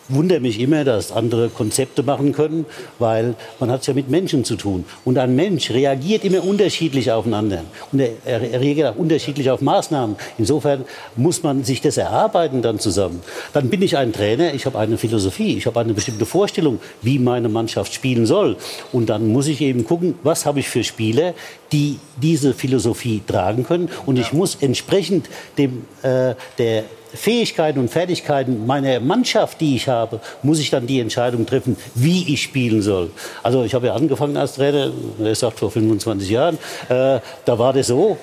[0.09, 2.65] wundere mich immer, dass andere Konzepte machen können,
[2.99, 4.85] weil man hat es ja mit Menschen zu tun.
[5.05, 7.65] Und ein Mensch reagiert immer unterschiedlich auf einen anderen.
[7.91, 10.15] Und er, er reagiert auch unterschiedlich auf Maßnahmen.
[10.37, 10.85] Insofern
[11.15, 13.21] muss man sich das erarbeiten dann zusammen.
[13.53, 17.19] Dann bin ich ein Trainer, ich habe eine Philosophie, ich habe eine bestimmte Vorstellung, wie
[17.19, 18.57] meine Mannschaft spielen soll.
[18.91, 21.33] Und dann muss ich eben gucken, was habe ich für Spieler,
[21.71, 23.89] die diese Philosophie tragen können.
[24.05, 25.27] Und ich muss entsprechend
[25.57, 30.99] dem, äh, der Fähigkeiten und Fertigkeiten meiner Mannschaft, die ich habe, muss ich dann die
[30.99, 33.11] Entscheidung treffen, wie ich spielen soll.
[33.43, 34.91] Also ich habe ja angefangen als Trainer,
[35.23, 36.57] er sagt vor 25 Jahren,
[36.89, 38.17] äh, da war das so,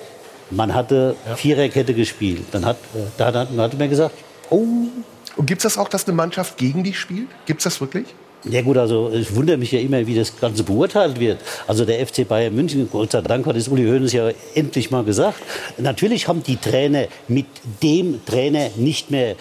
[0.51, 2.43] man hatte Viererkette gespielt.
[2.51, 4.15] Dann hat, äh, da hat, hat man gesagt,
[4.49, 4.65] oh.
[5.37, 7.27] Und gibt es das auch, dass eine Mannschaft gegen dich spielt?
[7.45, 8.05] Gibt es das wirklich?
[8.49, 11.39] Ja gut, also ich wundere mich ja immer, wie das Ganze beurteilt wird.
[11.65, 15.03] Also der FC Bayern München, Gott sei Dank hat es Uli Hoeneß ja endlich mal
[15.03, 15.39] gesagt.
[15.79, 17.47] Natürlich haben die Trainer mit
[17.81, 19.35] dem Trainer nicht mehr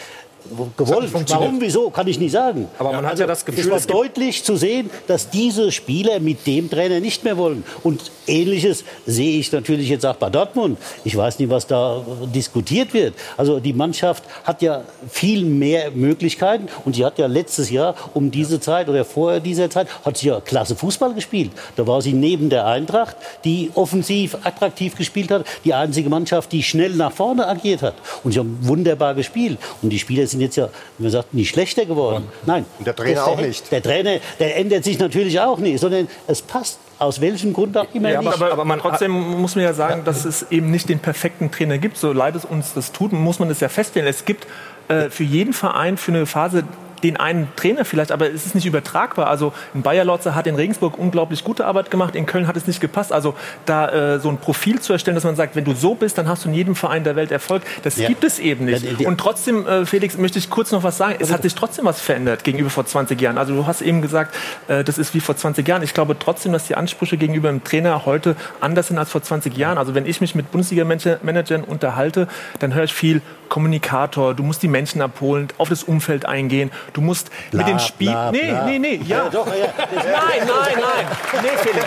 [0.77, 1.11] gewollt.
[1.31, 2.69] Warum, wieso, kann ich nicht sagen.
[2.79, 6.21] Aber man hat ja das Gefühl, es war es deutlich zu sehen, dass diese Spieler
[6.21, 7.65] mit dem Trainer nicht mehr wollen.
[7.83, 10.79] Und Ähnliches sehe ich natürlich jetzt auch bei Dortmund.
[11.05, 12.05] Ich weiß nicht, was da
[12.35, 13.15] diskutiert wird.
[13.37, 18.31] Also die Mannschaft hat ja viel mehr Möglichkeiten und sie hat ja letztes Jahr um
[18.31, 21.51] diese Zeit oder vor dieser Zeit hat sie ja klasse Fußball gespielt.
[21.77, 26.63] Da war sie neben der Eintracht, die offensiv attraktiv gespielt hat, die einzige Mannschaft, die
[26.63, 27.95] schnell nach vorne agiert hat.
[28.23, 29.59] Und sie haben wunderbar gespielt.
[29.83, 32.29] Und die Spieler sind jetzt ja, wie man sagt, nicht schlechter geworden.
[32.47, 32.65] Nein.
[32.79, 33.71] Und der Trainer Das auch nicht.
[33.73, 37.87] Der Trainer, der ändert sich natürlich auch nicht, sondern es passt aus welchem Grund auch
[37.93, 38.33] immer Ja, nicht.
[38.33, 41.97] aber, aber trotzdem muss man ja sagen, dass es eben nicht den perfekten Trainer gibt.
[41.97, 44.09] So leid es uns das tut, muss man das ja feststellen.
[44.09, 44.47] Es gibt
[44.89, 46.65] äh, für jeden Verein für eine Phase
[47.05, 49.29] den einen Trainer vielleicht, aber es ist nicht übertragbar.
[49.29, 52.67] Also ein Bayer Lotzer hat in Regensburg unglaublich gute Arbeit gemacht, in Köln hat es
[52.67, 53.13] nicht gepasst.
[53.13, 53.35] Also
[53.67, 56.29] da äh, so ein Profil zu erstellen, dass man sagt, wenn du so bist, dann
[56.29, 58.09] hast du in jedem Verein der Welt Erfolg, das Ja.
[58.09, 59.01] gibt es eben nicht.
[59.01, 61.17] Ja, Und trotzdem, äh, Felix, möchte ich kurz noch was sagen.
[61.21, 63.37] Es hat sich trotzdem was verändert gegenüber vor 20 Jahren.
[63.39, 64.35] Also du hast eben gesagt,
[64.69, 65.83] äh, das ist wie vor 20 Jahren.
[65.83, 69.57] Ich glaube trotzdem, dass die Ansprüche gegenüber dem Trainer heute anders sind als vor 20
[69.59, 69.77] Jahren.
[69.77, 72.29] Also wenn ich mich mit Bundesliga-Managern unterhalte,
[72.61, 77.01] dann höre ich viel Kommunikator, du musst die Menschen abholen, auf das Umfeld eingehen, Du
[77.01, 78.13] musst Bla, mit den Spielen.
[78.13, 79.25] bla, Nee, nee, nee, ja.
[79.25, 79.67] Ja, doch, ja.
[79.77, 81.43] Nein, nein, nein.
[81.43, 81.87] Nee, Felix.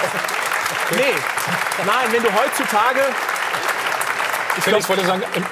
[0.91, 0.99] Nee.
[1.85, 2.99] Nein, wenn du heutzutage.
[4.57, 5.43] Ich Felix wollte sagen, im,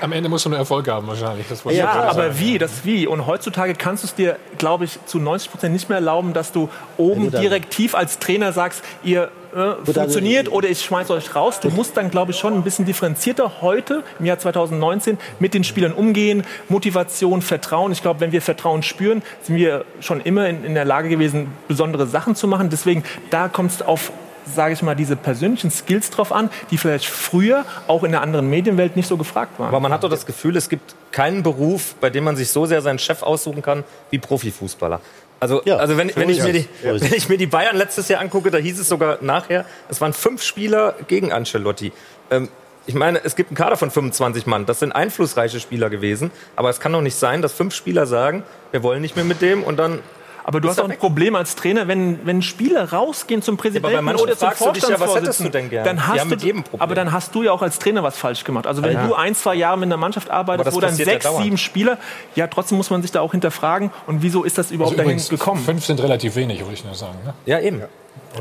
[0.00, 1.46] am Ende musst du nur Erfolg haben wahrscheinlich.
[1.48, 2.38] Ja, ich aber sagen.
[2.38, 2.58] wie?
[2.58, 3.06] Das wie?
[3.06, 6.50] Und heutzutage kannst du es dir, glaube ich, zu 90 Prozent nicht mehr erlauben, dass
[6.50, 11.60] du oben direktiv als Trainer sagst, ihr äh, funktioniert also- oder ich schmeiß euch raus.
[11.60, 15.64] Du musst dann, glaube ich, schon ein bisschen differenzierter heute im Jahr 2019 mit den
[15.64, 16.42] Spielern umgehen.
[16.68, 17.92] Motivation, Vertrauen.
[17.92, 21.48] Ich glaube, wenn wir Vertrauen spüren, sind wir schon immer in, in der Lage gewesen,
[21.68, 22.70] besondere Sachen zu machen.
[22.70, 24.10] Deswegen, da kommt es auf
[24.46, 28.50] sage ich mal, diese persönlichen Skills drauf an, die vielleicht früher auch in der anderen
[28.50, 29.68] Medienwelt nicht so gefragt waren.
[29.68, 32.66] Aber man hat doch das Gefühl, es gibt keinen Beruf, bei dem man sich so
[32.66, 35.00] sehr seinen Chef aussuchen kann wie Profifußballer.
[35.44, 38.50] Also, also wenn, wenn, ich mir die, wenn ich mir die Bayern letztes Jahr angucke,
[38.50, 41.92] da hieß es sogar nachher, es waren fünf Spieler gegen Ancelotti.
[42.30, 42.48] Ähm,
[42.86, 44.64] ich meine, es gibt einen Kader von 25 Mann.
[44.64, 46.30] Das sind einflussreiche Spieler gewesen.
[46.56, 49.42] Aber es kann doch nicht sein, dass fünf Spieler sagen, wir wollen nicht mehr mit
[49.42, 50.00] dem und dann.
[50.44, 54.22] Aber du hast auch ein Problem als Trainer, wenn, wenn Spieler rausgehen zum Präsidenten manchen
[54.22, 55.84] oder zum du dich ja, was Vorstandsvorsitzenden, hättest du denn gern?
[55.84, 56.82] dann hast haben du, mit jedem Problem.
[56.82, 58.66] aber dann hast du ja auch als Trainer was falsch gemacht.
[58.66, 59.06] Also wenn Ja.
[59.06, 61.98] du ein, zwei Jahre mit einer Mannschaft arbeitest, wo dann ja sechs, sieben Spieler,
[62.34, 63.90] ja, trotzdem muss man sich da auch hinterfragen.
[64.06, 65.64] Und wieso ist das überhaupt Also dahin übrigens, gekommen?
[65.64, 67.18] Fünf sind relativ wenig, würde ich nur sagen.
[67.24, 67.34] Ne?
[67.46, 67.82] Ja, eben.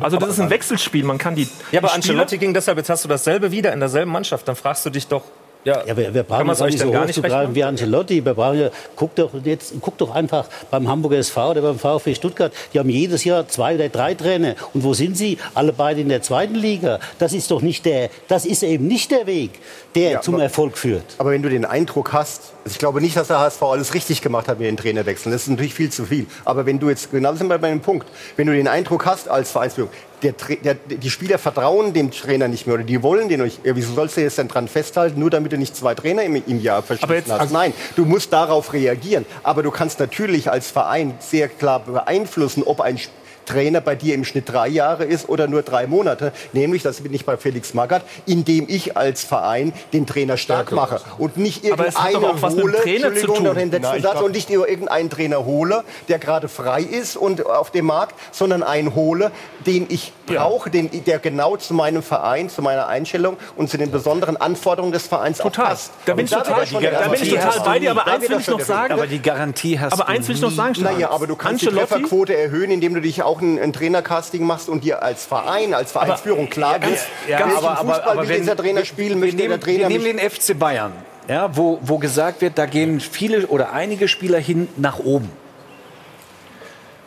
[0.02, 1.04] Also das ist ein Wechselspiel.
[1.04, 1.48] Man kann die.
[1.72, 4.48] Ja, aber Ancelotti ging deshalb, jetzt hast du dasselbe wieder in derselben Mannschaft.
[4.48, 5.24] Dann fragst du dich doch,
[5.64, 7.56] ja, Ja, wir, wir kann brauchen euch nicht denn so gar hoch nicht zu greifen
[7.56, 8.26] wie Ancelotti.
[8.26, 12.16] Wir brauchen ja, guck doch jetzt, guck doch einfach beim Hamburger SV oder beim VfB
[12.16, 12.52] Stuttgart.
[12.74, 14.56] Die haben jedes Jahr zwei oder drei Trainer.
[14.74, 15.38] Und wo sind sie?
[15.54, 17.00] Alle beide in der zweiten Liga.
[17.20, 19.52] Das ist doch nicht der, das ist eben nicht der Weg,
[19.96, 21.04] der Ja, zum aber- Erfolg führt.
[21.18, 24.22] Aber wenn du den Eindruck hast, also ich glaube nicht, dass der HSV alles richtig
[24.22, 25.32] gemacht hat mit den Trainerwechseln.
[25.34, 26.28] Das ist natürlich viel zu viel.
[26.46, 29.28] Aber wenn du jetzt, genau sind wir bei dem Punkt, wenn du den Eindruck hast
[29.30, 29.92] als Vereinsführung,
[30.24, 30.34] der,
[30.64, 33.60] der, die Spieler vertrauen dem Trainer nicht mehr oder die wollen den nicht.
[33.64, 36.62] Wieso sollst du jetzt dann dran festhalten, nur damit du nicht zwei Trainer im, im
[36.62, 37.52] Jahr verschissen jetzt- hast?
[37.52, 39.26] Nein, du musst darauf reagieren.
[39.44, 43.12] Aber du kannst natürlich als Verein sehr klar beeinflussen, ob ein Sp-
[43.46, 46.32] Trainer bei dir im Schnitt drei Jahre ist oder nur drei Monate.
[46.54, 51.02] Nämlich, das bin ich bei Felix Magath, indem ich als Verein den Trainer stark mache.
[51.18, 56.20] und nicht irgendeinen hole, Entschuldigung, noch den letzten Satz, und nicht irgendeinen Trainer hole, der
[56.20, 59.32] gerade frei ist und auf dem Markt, sondern einen hole,
[59.66, 63.92] den ich brauche, den, der genau zu meinem Verein, zu meiner Einstellung und zu den
[63.92, 65.66] besonderen Anforderungen des Vereins Total.
[65.66, 65.92] auch passt.
[66.06, 68.30] Da bin ich total- der da bin ich total hast bei dir, aber Da eins
[68.30, 68.94] will ich noch sagen.
[68.94, 70.94] Aber die Garantie hast Aber du eins will ich noch sagen, Stefan.
[70.94, 74.46] Naja, aber du kannst die Ancelotti- Trefferquote erhöhen, indem du dich auch ein, ein Trainercasting
[74.46, 78.12] machst und dir als Verein, als Vereinsführung klar Ja, bist, ja, welchen aber, aber, Fußball
[78.12, 80.94] aber will wenn, dieser Trainer spielen, möchte der Trainer wir nehmen den FC Bayern,
[81.28, 85.30] ja, wo, wo gesagt wird, da gehen viele oder einige Spieler hin nach oben.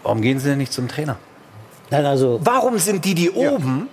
[0.03, 1.17] Warum gehen sie denn nicht zum Trainer?
[1.91, 3.89] Nein, also, Warum sind die, die oben,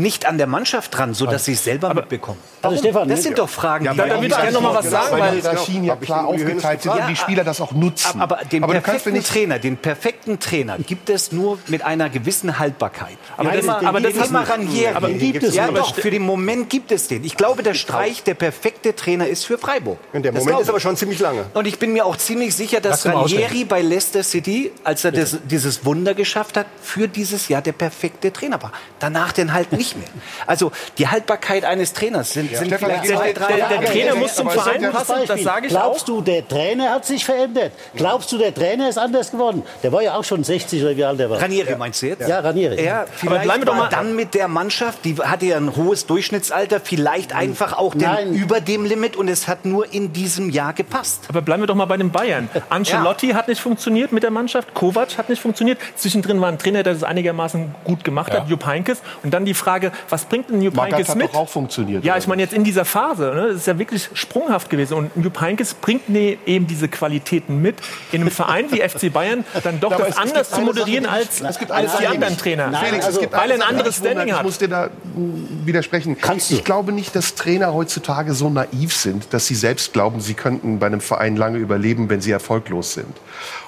[0.00, 2.38] nicht an der Mannschaft dran, sodass sie es selber mitbekommen?
[2.62, 2.76] also?
[2.78, 5.18] Stefan, das sind doch Fragen, Ja, die da will ich gerne noch mal was sagen,
[5.18, 8.20] weil die Hierarchien ja klar den aufgeteilt sind und die Spieler das auch nutzen.
[8.20, 12.58] Aber den Aber perfekten nicht Trainer, den perfekten Trainer gibt es nur mit einer gewissen
[12.58, 13.16] Haltbarkeit.
[13.36, 14.94] Aber das- wir- aber das ist- wir Ranieri.
[14.94, 15.78] aber den gibt es ja, nicht.
[15.78, 17.24] doch, für den Moment gibt es den.
[17.24, 19.98] Ich glaube, dass Streich der perfekte Trainer ist für Freiburg.
[20.12, 20.82] Und der Das Moment ist aber ich.
[20.82, 21.44] schon ziemlich lange.
[21.54, 25.36] Und ich bin mir auch ziemlich sicher, dass Ranieri bei Leicester City, als er das,
[25.44, 28.72] dieses Wunder geschafft hat, für dieses Jahr der perfekte Trainer war.
[28.98, 30.08] Danach dann halt nicht mehr.
[30.46, 33.78] Also die Haltbarkeit eines Trainers sind, sind Stefan, vielleicht der- zwei, drei der, Jahre.
[33.78, 36.06] der Trainer muss zum aber es Verein ja- passen, das sage ich Glaubst auch.
[36.06, 37.72] du, der Trainer hat sich verändert?
[37.94, 39.62] Glaubst du, der Trainer ist anders geworden?
[39.82, 41.40] Der war ja auch schon 60 oder wie alt der war.
[41.40, 42.28] Ranieri meinst du jetzt?
[42.28, 42.84] Ja, Ranieri.
[42.84, 46.06] Ja, vielleicht bleiben wir doch mal- dann mit der Mannschaft, die hatte ja ein hohes
[46.06, 48.34] Durchschnittsalter, vielleicht einfach auch den, Nein.
[48.34, 51.24] über dem Limit und es hat nur in diesem Jahr gepasst.
[51.28, 52.48] Aber bleiben wir doch mal bei den Bayern.
[52.70, 55.78] Ancelotti hat nicht funktioniert mit der Mannschaft, Kovac hat nicht funktioniert.
[55.96, 58.98] Zwischendrin war ein Trainer, der das einigermaßen gut gemacht hat, Jupp Heynckes.
[59.22, 61.28] Und dann die Frage, was bringt denn Jupp Magath Heynckes hat mit?
[61.28, 64.08] doch auch funktioniert, Ja, ich meine jetzt in dieser Phase, ne, das ist ja wirklich
[64.14, 64.94] sprunghaft gewesen.
[64.94, 67.76] Und Jupp Heynckes bringt ne, eben diese Qualitäten mit,
[68.12, 71.20] in einem Verein wie FC Bayern dann doch Aber das anders zu moderieren Sache, die
[71.26, 72.72] als, mich- es gibt als eine die anderen Trainer.
[72.84, 73.96] Felix, es gibt weil er ein anderes.
[73.96, 74.42] Standing Ich hat.
[74.44, 76.16] muss dir da mm, widersprechen.
[76.20, 76.54] Kannst du.
[76.54, 80.78] Ich glaube nicht, dass Trainer heutzutage so naiv sind, dass sie selbst glauben, sie könnten
[80.78, 83.06] bei einem Verein lange überleben, wenn sie erfolglos sind.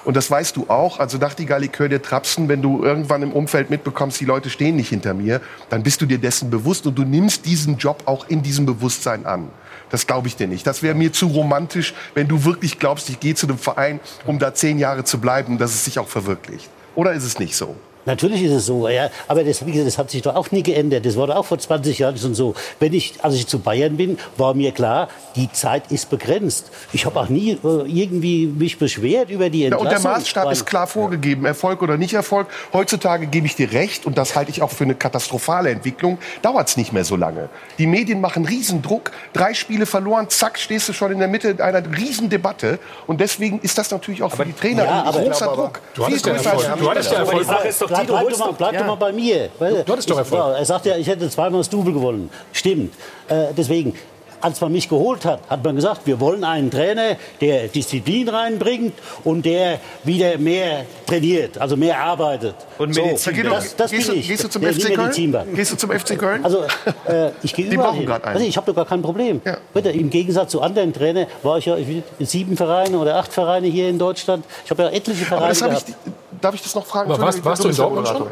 [0.03, 0.99] Und das weißt du auch.
[0.99, 4.75] Also Nachtigall, ich höre dir trapsen, wenn du irgendwann im Umfeld mitbekommst, die Leute stehen
[4.75, 8.27] nicht hinter mir, dann bist du dir dessen bewusst und du nimmst diesen Job auch
[8.27, 9.49] in diesem Bewusstsein an.
[9.89, 10.65] Das glaube ich dir nicht.
[10.65, 14.39] Das wäre mir zu romantisch, wenn du wirklich glaubst, ich gehe zu einem Verein, um
[14.39, 16.69] da zehn Jahre zu bleiben, dass es sich auch verwirklicht.
[16.95, 17.75] Oder ist es nicht so?
[18.05, 19.09] Natürlich ist es so, ja.
[19.27, 21.05] Aber das, wie gesagt, das hat sich doch auch nie geändert.
[21.05, 22.53] Das war doch auch vor 20 Jahren schon so.
[22.79, 26.69] Wenn ich, als ich zu Bayern bin, war mir klar, die Zeit ist begrenzt.
[26.91, 27.57] Ich habe auch nie äh,
[27.87, 29.87] irgendwie mich beschwert über die Ja, Entlassung.
[29.87, 32.47] und der Maßstab ist klar vorgegeben, Erfolg oder nicht Erfolg.
[32.73, 36.67] Heutzutage gebe ich dir recht, und das halte ich auch für eine katastrophale Entwicklung, dauert
[36.69, 37.49] es nicht mehr so lange.
[37.77, 41.81] Die Medien machen Riesendruck, drei Spiele verloren, zack, stehst du schon in der Mitte einer
[41.95, 42.79] Riesendebatte.
[43.07, 45.81] Und deswegen ist das natürlich auch für die Trainer Ja, ein aber- großer aber- Druck.
[45.95, 46.69] Du hattest ja größer Erfolg.
[46.69, 47.57] als Du hattest ja Aber die Erfolg.
[47.57, 48.79] Sache ist doch bleib, du bleib, doch mal, bleib ja.
[48.79, 49.49] doch mal bei mir.
[49.59, 50.41] Weil du hattest doch ich, Erfolg.
[50.53, 52.29] ja, Er sagt ja, ich hätte zweimal das Double gewonnen.
[52.51, 52.93] Stimmt.
[53.27, 53.93] Äh, deswegen,
[54.41, 58.91] als man mich geholt hat, hat man gesagt, wir wollen einen Trainer, der Disziplin reinbringt
[59.23, 62.53] und der wieder mehr trainiert, also mehr arbeitet.
[62.77, 63.35] Und so, Medizin.
[63.37, 64.27] Du- das, das gehst bin du- ich.
[64.27, 65.55] gehst du zum der FC Köln?
[65.55, 66.43] Gehst du zum FC Köln?
[66.43, 66.63] Also,
[67.07, 68.11] äh, ich gehe Die überall hin.
[68.11, 69.39] Also, ich habe doch gar kein Problem.
[69.73, 73.67] Bitte, Im Gegensatz zu anderen Trainern war ich ja in sieben Vereine oder acht Vereine
[73.67, 74.43] hier in Deutschland.
[74.65, 75.85] Ich habe ja etliche Vereine Aber das gehabt.
[75.87, 75.95] ich,
[76.43, 77.11] darf ich das noch fragen?
[77.11, 78.27] Aber warst, warst du in Dortmund schon?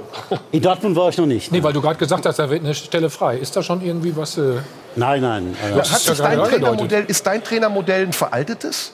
[0.52, 1.52] In Dortmund war ich noch nicht.
[1.52, 3.38] Nee, weil du gerade gesagt hast, da wird eine Stelle frei.
[3.38, 4.38] Ist da schon irgendwie was?
[4.38, 4.58] Äh,
[4.96, 5.56] Nein, nein.
[5.70, 6.38] Ja, hat sich dein.
[6.40, 8.94] Trainermodell, ist dein Trainermodell ein veraltetes?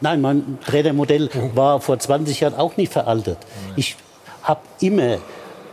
[0.00, 3.38] Nein, mein Trainermodell war vor 20 Jahren auch nicht veraltet.
[3.76, 3.96] Ich
[4.42, 5.18] habe immer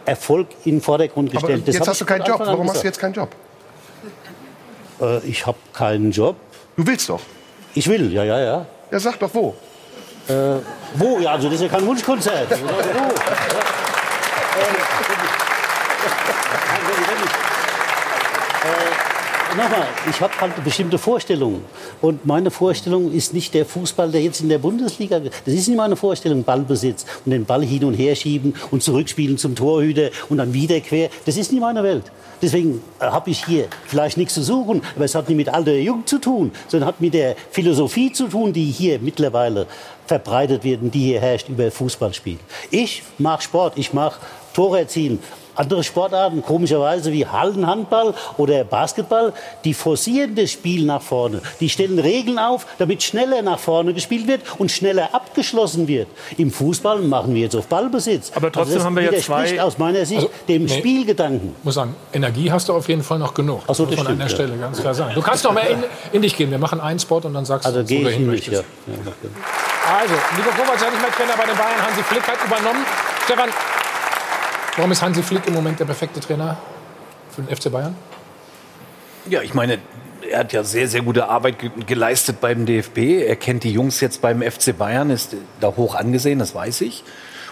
[0.06, 1.68] Erfolg in den Vordergrund Aber gestellt.
[1.68, 2.40] Das jetzt hast du keinen Job.
[2.40, 2.86] Warum hast du gesagt.
[2.86, 3.30] jetzt keinen Job?
[5.02, 6.36] Äh, ich habe keinen Job.
[6.76, 7.22] Du willst doch.
[7.76, 8.66] Ich will, ja, ja, ja.
[8.92, 9.56] Ja, sag doch wo.
[10.28, 10.58] Äh,
[10.96, 11.20] wo?
[11.20, 12.50] Ja, also das ist ja kein Wunschkonzert.
[12.50, 12.56] wo?
[18.66, 19.04] Äh,
[19.56, 21.64] Nochmal, ich habe halt bestimmte Vorstellungen.
[22.02, 25.20] Und meine Vorstellung ist nicht der Fußball, der jetzt in der Bundesliga.
[25.20, 29.38] Das ist nicht meine Vorstellung, Ballbesitz und den Ball hin und her schieben und zurückspielen
[29.38, 31.10] zum Torhüter und dann wieder quer.
[31.26, 32.06] Das ist nicht meine Welt.
[32.42, 35.76] Deswegen äh, habe ich hier vielleicht nichts zu suchen, aber es hat nicht mit Alter
[35.76, 39.68] Jung zu tun, sondern hat mit der Philosophie zu tun, die hier mittlerweile
[40.06, 42.38] verbreitet wird und die hier herrscht über Fußballspiel.
[42.72, 44.20] Ich mache Sport, ich mache
[44.54, 45.20] Tore erzielen.
[45.56, 51.42] Andere Sportarten, komischerweise wie Hallenhandball oder Basketball, die forcieren das Spiel nach vorne.
[51.60, 56.08] Die stellen Regeln auf, damit schneller nach vorne gespielt wird und schneller abgeschlossen wird.
[56.38, 58.32] Im Fußball machen wir jetzt auf Ballbesitz.
[58.36, 60.78] Aber trotzdem das haben wir ja zwei- aus meiner Sicht Also, dem nee.
[60.80, 61.56] Spielgedanken.
[61.64, 63.62] muss sagen, Energie hast du auf jeden Fall noch genug.
[63.68, 65.14] Ach so, muss das man an der Stelle ganz klar sagen.
[65.16, 66.50] Du kannst noch mehr in, in dich gehen.
[66.52, 68.48] Wir machen einen Spot und dann sagst Also du, wo du ich hin nicht.
[68.48, 68.60] Ja.
[68.60, 68.64] möchtest.
[69.86, 71.82] Also, Nico Kovac ja nicht mehr Trainer bei den Bayern.
[71.86, 72.86] Hansi Flick hat übernommen.
[73.26, 73.50] Stefan,
[74.78, 76.58] warum ist Hansi Flick im Moment der perfekte Trainer
[77.30, 77.96] für den FC Bayern?
[79.30, 79.80] Ja, ich meine,
[80.30, 83.26] er hat ja sehr, sehr gute Arbeit ge geleistet beim DFB.
[83.26, 87.04] Er kennt die Jungs jetzt beim FC Bayern, ist da hoch angesehen, das weiß ich.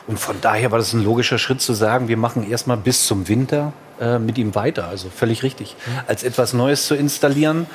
[0.08, 3.28] Und von daher war das ein logischer Schritt zu sagen, wir machen erstmal bis zum
[3.28, 4.88] Winter äh, mit ihm weiter.
[4.88, 5.76] Also völlig richtig.
[6.08, 7.68] Als etwas Neues zu installieren,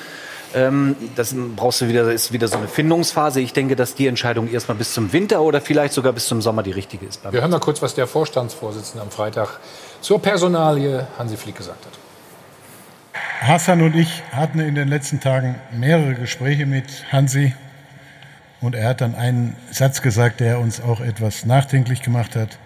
[0.52, 3.40] das brauchst du wieder, ist wieder so eine Findungsphase.
[3.40, 6.62] Ich denke, dass die Entscheidung erstmal bis zum Winter oder vielleicht sogar bis zum Sommer
[6.62, 7.22] die richtige ist.
[7.30, 9.60] Wir hören mal kurz, was der Vorstandsvorsitzende am Freitag
[10.00, 11.92] zur Personalie Hansi Flick gesagt hat.
[13.40, 17.54] Hassan und ich hatten in den letzten Tagen mehrere Gespräche mit Hansi
[18.60, 22.58] und er hat dann einen Satz gesagt, der uns auch etwas nachdenklich gemacht hat,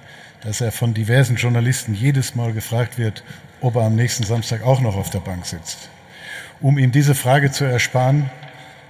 [0.42, 3.24] dass er von diversen Journalisten jedes Mal gefragt wird,
[3.60, 5.88] ob er am nächsten Samstag auch noch auf der Bank sitzt.
[6.60, 8.30] Um ihm diese Frage zu ersparen,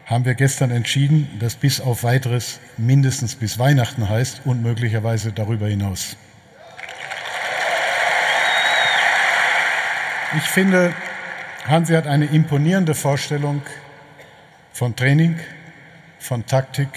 [0.05, 5.69] haben wir gestern entschieden, dass bis auf weiteres mindestens bis Weihnachten heißt und möglicherweise darüber
[5.69, 6.17] hinaus.
[10.37, 10.93] Ich finde,
[11.65, 13.63] Hansi hat eine imponierende Vorstellung
[14.73, 15.39] von Training,
[16.19, 16.89] von Taktik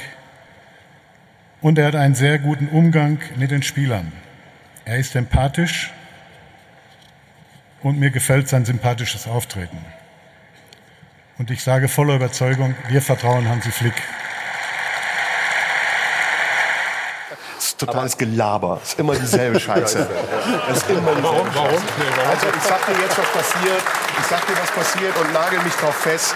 [1.61, 4.11] und er hat einen sehr guten Umgang mit den Spielern.
[4.85, 5.91] Er ist empathisch
[7.83, 9.77] und mir gefällt sein sympathisches Auftreten.
[11.39, 13.95] Und ich sage voller Überzeugung, wir vertrauen Hansi Flick.
[17.55, 18.77] Das ist totales Gelaber.
[18.79, 20.07] Das ist immer dieselbe Scheiße.
[20.67, 21.47] Das ist immer dieselbe Warum?
[21.53, 21.69] Warum?
[21.71, 21.83] Scheiße.
[22.17, 22.29] Warum?
[22.29, 23.83] Also ich sag dir jetzt, was passiert.
[24.19, 26.35] Ich sag dir, was passiert und nagel mich drauf fest.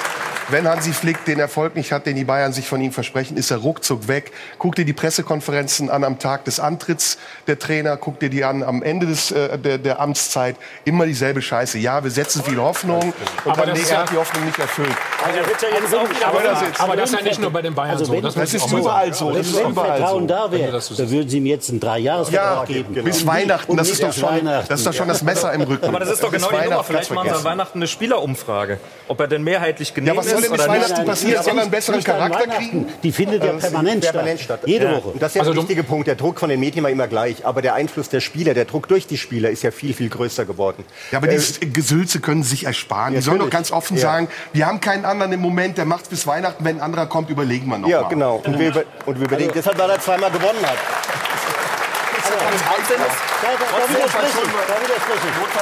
[0.50, 3.52] Wenn Hansi Flick den Erfolg nicht hat, den die Bayern sich von ihm versprechen, ist
[3.52, 4.32] er ruckzuck weg.
[4.60, 7.18] Guck dir die Pressekonferenzen an am Tag des Antritts
[7.48, 10.56] der Trainer, guck dir die an am Ende des, äh, der, der Amtszeit.
[10.86, 11.80] Immer dieselbe Scheiße.
[11.80, 13.02] Ja, wir setzen viel Hoffnung
[13.44, 14.96] und Aber dann, das nee, ist er ja- hat die Hoffnung nicht erfüllt.
[15.26, 17.76] Also wird ja wieder Aber das ist- Aber das ist ja nicht nur bei den
[17.76, 18.22] Bayern Also so.
[18.22, 19.28] Das, Das ist überall so.
[19.28, 20.28] Wenn, Das ist wenn Vertrauen so.
[20.34, 23.04] da wäre, das so dann würden Sie ihm jetzt einen Dreijahresvertrag Ja, geben.
[23.04, 24.68] bis Und Weihnachten, das ist doch schon, Weihnachten.
[24.70, 25.86] das ist doch schon das Messer im Rücken.
[25.88, 26.70] Aber das ist doch Bis genau die Nummer.
[26.72, 27.46] Weihnachten Vielleicht machen sie vergessen.
[27.46, 28.80] Weihnachten eine Spielerumfrage.
[29.10, 30.84] Ob er denn mehrheitlich genehm Ja, was soll oder nicht.
[30.90, 31.44] Weihnachten passieren?
[31.44, 32.88] Soll er einen besseren Charakter kriegen?
[33.04, 34.60] Die findet ja permanent, permanent statt.
[34.62, 34.68] statt.
[34.70, 34.92] Jede Ja.
[34.98, 35.08] Woche.
[35.10, 36.08] Und das ist ja Also der wichtige Punkt.
[36.08, 37.46] Der Druck von den Medien war immer gleich.
[37.46, 40.46] Aber der Einfluss der Spieler, der Druck durch die Spieler ist ja viel, viel größer
[40.46, 40.84] geworden.
[41.12, 43.14] Ja, aber Äh, dieses Gesülze können sie sich ersparen.
[43.14, 44.02] Die sollen doch ganz offen Ja.
[44.04, 47.30] sagen, wir haben keinen anderen im Moment, der macht bis Weihnachten, wenn ein anderer kommt,
[47.30, 48.10] überlegen wir noch ja, mal.
[48.10, 48.42] genau.
[48.46, 50.78] Und wir, über- und wir überlegen, deshalb, weil er zweimal gewonnen hat.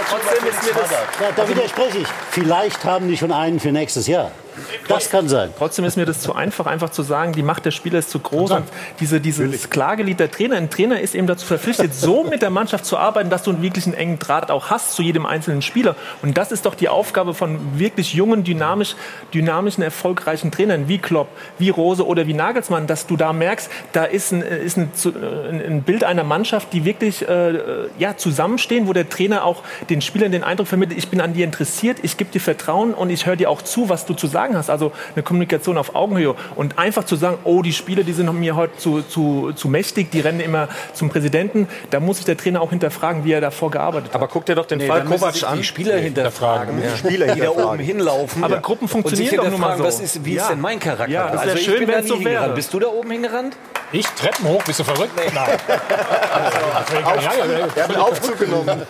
[0.09, 0.89] Trotzdem ist mir das.
[0.89, 2.07] Da, da widerspreche ich.
[2.31, 4.31] Vielleicht haben die schon einen für nächstes Jahr.
[4.87, 5.51] Das kann sein.
[5.57, 8.19] Trotzdem ist mir das zu einfach, einfach zu sagen, die Macht der Spieler ist zu
[8.19, 8.51] groß.
[8.51, 8.65] Und
[8.99, 10.55] diese, dieses Klagelied der Trainer.
[10.55, 13.61] Ein Trainer ist eben dazu verpflichtet, so mit der Mannschaft zu arbeiten, dass du einen
[13.61, 15.95] wirklich einen engen Draht auch hast zu jedem einzelnen Spieler.
[16.21, 18.95] Und das ist doch die Aufgabe von wirklich jungen, dynamisch,
[19.33, 21.27] dynamischen, erfolgreichen Trainern wie Klopp,
[21.57, 24.91] wie Rose oder wie Nagelsmann, dass du da merkst, da ist ein, ist ein,
[25.65, 30.31] ein Bild einer Mannschaft, die wirklich äh, ja, zusammenstehen, wo der Trainer auch den Spielern
[30.31, 33.35] den Eindruck vermittelt, ich bin an dir interessiert, ich gebe dir Vertrauen und ich höre
[33.35, 34.69] dir auch zu, was du zu sagen hast.
[34.69, 36.35] Also eine Kommunikation auf Augenhöhe.
[36.55, 40.11] Und einfach zu sagen, oh, die Spieler, die sind mir heute zu, zu, zu mächtig,
[40.11, 43.71] die rennen immer zum Präsidenten, da muss sich der Trainer auch hinterfragen, wie er davor
[43.71, 44.15] gearbeitet hat.
[44.15, 45.57] Aber guck dir doch den Fall dann müssen Kovac an.
[45.57, 46.89] Die Spieler hinterfragen, Ja.
[46.91, 48.43] die Spieler, die da oben hinlaufen.
[48.43, 49.83] Aber Gruppen funktionieren doch nun mal so.
[49.85, 50.41] Was ist, wie Ja.
[50.43, 51.07] ist denn mein Charakter?
[51.11, 52.49] Ja, das also ich schön, bin da wenn's nie so wäre.
[52.53, 53.55] Bist du da oben hingerannt?
[53.91, 55.11] Ich Treppen hoch, bist du verrückt?
[55.15, 55.45] Nein.
[56.95, 58.81] Er hat einen Aufzug genommen.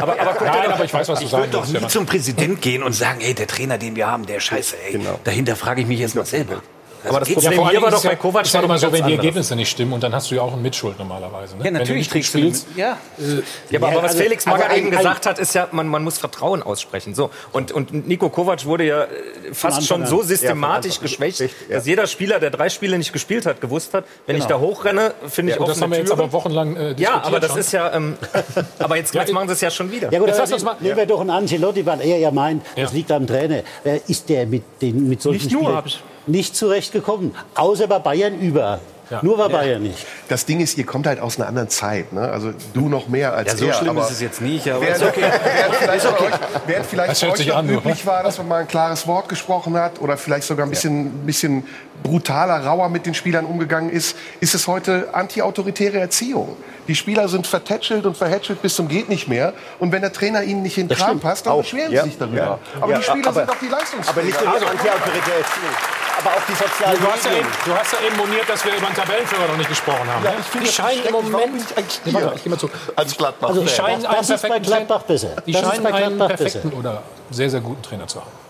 [0.00, 1.66] Aber, aber guck dir Nein, doch- aber ich weiß, was du ich sagen würde doch
[1.66, 5.00] nie zum Präsident gehen und sagen, ey, der Trainer, den wir haben, der Scheiße, ey.
[5.04, 5.20] Genau.
[5.22, 6.62] Dahinter frage ich mich jetzt mal selber.
[7.08, 8.78] Aber das Problem vor hier war ist doch ja- bei Kovac ist ja doch mal
[8.78, 9.18] so, wenn die anderes.
[9.18, 11.56] Ergebnisse nicht stimmen und dann hast du ja auch eine Mitschuld normalerweise.
[11.56, 11.64] Ne?
[11.64, 12.68] Ja, natürlich wenn du nicht trägst du spielst.
[12.70, 12.78] mit.
[12.78, 12.96] Ja.
[13.18, 15.86] Ja, aber, Ja, aber was also- Felix also Magath eben gesagt hat, ist ja, man,
[15.88, 17.14] man muss Vertrauen aussprechen.
[17.14, 17.30] So.
[17.52, 19.08] Und, und Nico Kovac wurde ja äh,
[19.52, 21.76] fast schon so Ja, systematisch geschwächt, Richtig, ja.
[21.76, 25.12] dass jeder Spieler, der drei Spiele nicht gespielt hat, gewusst hat, wenn ich da hochrenne,
[25.28, 27.60] finde ich Ja, gut, das haben wir jetzt aber wochenlang äh, Ja, aber das schon.
[27.60, 27.92] ist ja.
[27.92, 28.16] Ähm,
[28.78, 30.10] aber jetzt, jetzt machen sie es ja schon wieder.
[30.12, 32.64] Ja gut, Jetzt lass uns mal- nehmen wir doch einen Ancelotti, weil er ja meint,
[32.76, 32.96] das Ja.
[32.96, 33.62] liegt am Trainer.
[33.82, 37.34] Wer ist der mit, den, mit solchen Nicht nur, ich- nicht zurechtgekommen?
[37.54, 38.80] Außer bei Bayern über.
[39.10, 39.18] Ja.
[39.22, 40.06] Nur bei Bayern nicht.
[40.28, 42.14] Das Ding ist, ihr kommt halt aus einer anderen Zeit.
[42.14, 42.22] Ne?
[42.22, 43.74] Also du noch mehr als Ja, so er.
[43.74, 45.20] schlimm aber ist es jetzt nicht, aber Während, ist okay.
[45.44, 46.32] während vielleicht, bei euch,
[46.66, 48.66] während vielleicht Das bei hört euch sich noch an, üblich war, dass man mal ein
[48.68, 51.66] klares Wort gesprochen hat oder vielleicht sogar ein bisschen, bisschen
[52.02, 56.56] brutaler, rauer mit den Spielern umgegangen ist, ist es heute antiautoritäre Erziehung.
[56.88, 59.52] Die Spieler sind vertätschelt und verhätschelt bis zum geht nicht mehr.
[59.80, 61.58] Und wenn der Trainer ihnen nicht in den Kram passt, dann Auch.
[61.58, 62.04] beschweren Ja.
[62.04, 62.36] sie sich darüber.
[62.38, 62.58] Ja.
[62.80, 64.10] Aber Ja, die Spieler aber- sind doch die Leistungsträger.
[64.18, 65.74] Aber nicht nur die antiautoritäre Erziehung,
[66.18, 68.74] aber auch die sozialen Du hast, ja eben, du hast ja eben moniert, dass wir
[68.76, 70.24] über den Tabellenführer noch nicht gesprochen haben.
[70.24, 70.36] Ja, ne?
[70.40, 71.62] ich finde die scheinen im Moment.
[71.76, 72.70] ich Nee, warte ich geh mal zu.
[72.96, 73.50] Als Gladbach.
[73.52, 75.42] Die scheinen das einen ist bei perfekten Gladbach Trainer- besser.
[75.46, 78.43] Die Das scheinen bei einen perfekten oder sehr, sehr guten Trainer zu haben.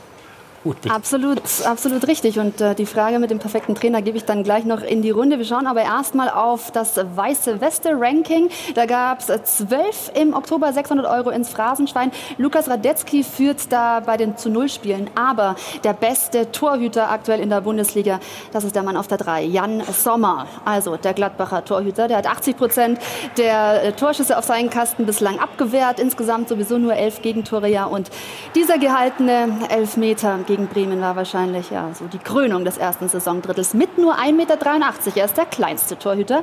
[0.64, 0.94] Gut, bitte.
[0.94, 2.38] Absolut, absolut richtig.
[2.38, 5.10] Und äh, die Frage mit dem perfekten Trainer gebe ich dann gleich noch in die
[5.10, 5.36] Runde.
[5.36, 8.48] Wir schauen aber erstmal auf das Weiße Weste-Ranking.
[8.74, 9.26] Da gab es
[9.56, 12.12] zwölf im Oktober 600 Euro ins Phrasenschwein.
[12.38, 15.10] Lukas Radetzky führt da bei den zu Null Spielen.
[15.14, 18.18] Aber der beste Torhüter aktuell in der Bundesliga,
[18.50, 20.46] das ist der Mann auf der drei, Jan Sommer.
[20.64, 22.08] Also der Gladbacher Torhüter.
[22.08, 22.98] Der hat 80 Prozent
[23.36, 26.00] der äh, Torschüsse auf seinen Kasten bislang abgewehrt.
[26.00, 27.68] Insgesamt sowieso nur elf Gegentore.
[27.68, 27.84] Ja.
[27.84, 28.10] Und
[28.54, 33.98] dieser gehaltene Elfmeter gegen Bremen war wahrscheinlich ja, so die Krönung des ersten Saisondrittels mit
[33.98, 34.56] nur 1,83 Meter.
[35.16, 36.42] Er ist der kleinste Torhüter.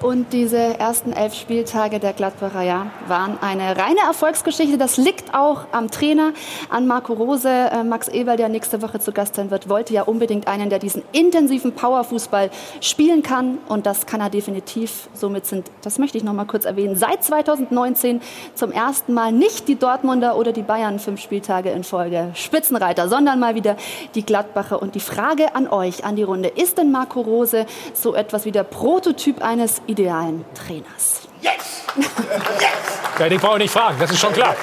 [0.00, 4.78] Und diese ersten elf Spieltage der Gladbacher ja, waren eine reine Erfolgsgeschichte.
[4.78, 6.32] Das liegt auch am Trainer,
[6.70, 7.48] an Marco Rose.
[7.48, 10.78] Äh, Max Eberl, der nächste Woche zu Gast sein wird, wollte ja unbedingt einen, der
[10.78, 13.58] diesen intensiven Powerfußball spielen kann.
[13.68, 15.08] Und das kann er definitiv.
[15.14, 18.20] Somit sind, das möchte ich noch mal kurz erwähnen, seit 2019
[18.54, 23.40] zum ersten Mal nicht die Dortmunder oder die Bayern fünf Spieltage in Folge Spitzenreiter, sondern
[23.40, 23.76] mal wieder
[24.14, 24.80] die Gladbacher.
[24.82, 28.52] Und die Frage an euch, an die Runde, ist denn Marco Rose so etwas wie
[28.52, 31.22] der Prototyp eines idealen Trainers?
[33.18, 34.54] Ja, den brauche ich nicht fragen, das ist schon klar.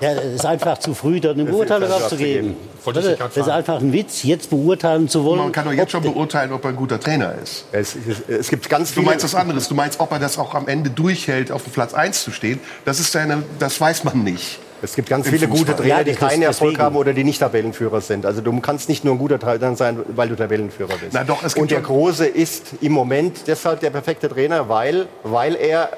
[0.00, 2.56] Ja, es ist einfach zu früh, da eine Beurteilung abzugeben.
[2.84, 3.06] Ich Das
[3.36, 5.38] ist einfach ein Witz, jetzt beurteilen zu wollen.
[5.38, 7.64] Man kann doch jetzt schon beurteilen, ob er ein guter Trainer ist.
[7.72, 9.06] Es, es, es gibt ganz Du viele.
[9.06, 9.68] meinst was anderes.
[9.68, 12.60] Du meinst, ob er das auch am Ende durchhält, auf dem Platz 1 zu stehen.
[12.84, 14.58] Das ist seine, das weiß man nicht.
[14.82, 15.74] Es gibt ganz Im viele gute.
[15.74, 16.82] Trainer, Ja, die keinen Erfolg deswegen.
[16.84, 18.26] haben oder die nicht Tabellenführer sind.
[18.26, 21.12] Also du kannst nicht nur ein guter Trainer sein, weil du Tabellenführer bist.
[21.12, 25.06] Na doch, es gibt Und der Große ist im Moment deshalb der perfekte Trainer, weil,
[25.22, 25.88] weil er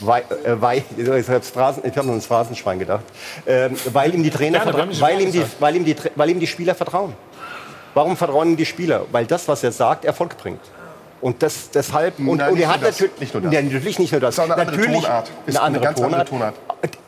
[0.00, 3.04] weil, äh, weil, ich habe hab nur ins Phrasenschwein gedacht,
[3.46, 5.84] ähm, weil ihm die Trainer, Gerne, wir vertra- haben dich weil, ihm die, weil, ihm
[5.84, 7.14] die, weil ihm die Spieler vertrauen.
[7.94, 9.06] Warum vertrauen ihm die Spieler?
[9.12, 10.60] Weil das, was er sagt, Erfolg bringt.
[11.24, 13.52] Und das, deshalb, und, Nein, und nicht er hat natürlich, Nicht nur das.
[13.54, 14.38] Ja, natürlich nicht nur das.
[14.38, 15.30] Eine andere natürlich Tonart.
[15.46, 16.54] Ist eine eine andere ganz andere Tonart,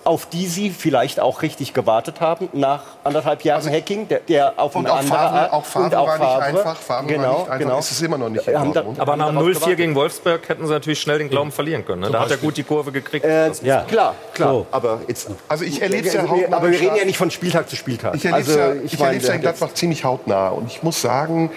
[0.05, 4.75] auf die sie vielleicht auch richtig gewartet haben nach anderthalb Jahren Hacking, der, der auf
[4.75, 6.43] Und eine auch andere Favre, Art auch Favre und auch war nicht Favre.
[6.45, 6.77] einfach.
[6.77, 7.59] Favre genau, war nicht einfach.
[7.59, 7.79] genau.
[7.79, 8.85] Ist es immer noch nicht Haben da-.
[8.97, 12.01] Aber nach haben 0-4 darauf gegen Wolfsburg hätten sie natürlich schnell den Glauben verlieren können.
[12.01, 12.11] Ne?
[12.11, 13.27] Da hat er gut die Kurve gekriegt.
[13.27, 14.49] Äh, ja, klar, klar.
[14.49, 14.67] So.
[14.71, 17.31] Aber jetzt, Also ich erlebe es ja aber hautnah wir im reden ja nicht von
[17.31, 18.15] Spieltag zu Spieltag.
[18.15, 18.61] Ich erlebe es also,
[18.97, 20.49] ja, erleb's ja in Gladbach ziemlich hautnah.
[20.49, 21.51] Und ich muss sagen,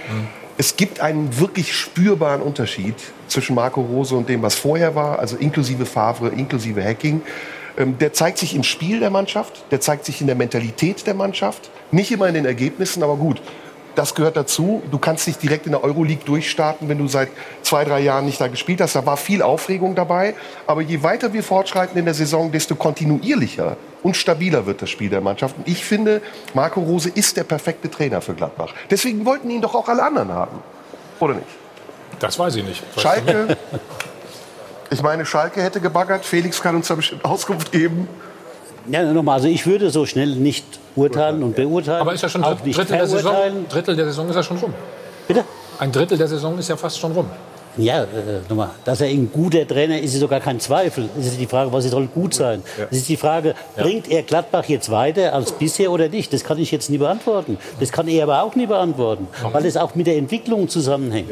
[0.60, 2.96] es gibt einen wirklich spürbaren Unterschied
[3.30, 7.22] zwischen Marco Rose und dem, was vorher war, also inklusive Favre, inklusive Hacking.
[7.78, 11.14] Ähm, Der zeigt sich im Spiel der Mannschaft, der zeigt sich in der Mentalität der
[11.14, 13.42] Mannschaft, nicht immer in den Ergebnissen, aber gut.
[13.96, 14.84] Das gehört dazu.
[14.92, 17.30] Du kannst nicht direkt in der Euroleague durchstarten, wenn du seit
[17.62, 18.96] zwei, drei Jahren nicht da gespielt hast.
[18.96, 20.36] Da war viel Aufregung dabei.
[20.68, 25.10] Aber je weiter wir fortschreiten in der Saison, desto kontinuierlicher und stabiler wird das Spiel
[25.10, 25.58] der Mannschaft.
[25.58, 26.22] Und ich finde,
[26.54, 28.74] Marco Rose ist der perfekte Trainer für Gladbach.
[28.90, 30.60] Deswegen wollten ihn doch auch alle anderen haben.
[31.20, 31.48] Oder nicht?
[32.20, 32.84] Das weiß ich nicht.
[32.98, 33.58] Schalke.
[34.92, 36.26] Ich meine, Schalke hätte gebaggert.
[36.26, 38.08] Felix kann uns da bestimmt Auskunft geben.
[38.88, 40.66] Ja, nochmal, also ich würde so schnell nicht
[40.96, 42.02] urteilen und beurteilen.
[42.02, 43.36] Aber ist ja schon auch nicht Drittel der, Saison.
[43.70, 44.74] Drittel der Saison ist ja schon rum.
[45.28, 45.44] Bitte?
[45.78, 47.30] Ein Drittel der Saison ist ja fast schon rum.
[47.78, 48.08] Ja, äh,
[48.50, 51.10] nochmal, dass er ein guter Trainer ist, ist sogar kein Zweifel.
[51.20, 52.64] Es ist die Frage, was soll gut sein.
[52.90, 56.34] Es ist die Frage, bringt er Gladbach jetzt weiter als bisher oder nicht?
[56.34, 57.58] Das kann ich jetzt nie beantworten.
[57.80, 61.30] Das kann er aber auch nie beantworten, weil es auch mit der Entwicklung zusammenhängt.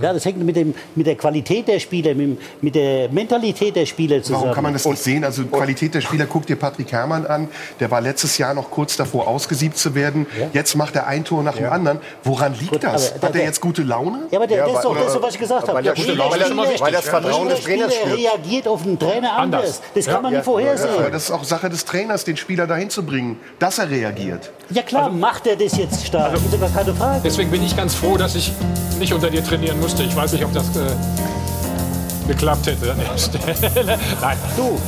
[0.00, 3.86] Ja, das hängt mit, dem, mit der Qualität der Spieler, mit, mit der Mentalität der
[3.86, 4.42] Spieler zusammen.
[4.42, 5.24] Warum kann man das nicht sehen?
[5.24, 7.48] Also Qualität der Spieler, guck dir Patrick Herrmann an.
[7.78, 10.26] Der war letztes Jahr noch kurz davor, ausgesiebt zu werden.
[10.52, 11.98] Jetzt macht er ein Tor nach dem anderen.
[12.24, 13.14] Woran liegt Gut, das?
[13.14, 14.20] Hat der- er jetzt gute Laune?
[14.30, 15.79] Ja, aber der, das, ist doch, das ist doch, was ich gesagt habe.
[15.80, 18.18] Weil er gute Laune- Jeder Spieler- weil das Vertrauen des Trainers Spieler spürt.
[18.34, 19.80] reagiert auf den Trainer anders.
[19.94, 20.90] Das kann man nicht vorhersehen.
[20.98, 24.50] Aber das ist auch Sache des Trainers, den Spieler dahin zu bringen, dass er reagiert.
[24.70, 26.32] Ja klar, macht er das jetzt stark.
[26.34, 27.20] das ist aber keine Frage.
[27.24, 28.52] Deswegen bin ich ganz froh, dass ich
[28.98, 30.02] nicht unter dir trainieren musste.
[30.02, 33.98] Ich weiß nicht, ob das äh, geklappt hätte an der Stelle.
[34.20, 34.36] Nein.
[34.56, 34.78] Du.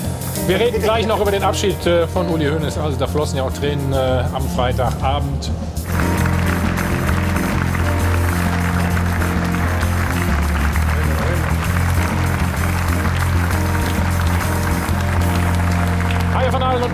[0.46, 2.78] Wir reden gleich noch über den Abschied äh, von Uli Hoeneß.
[2.78, 3.96] Also da flossen ja auch Tränen äh,
[4.34, 5.50] am Freitagabend.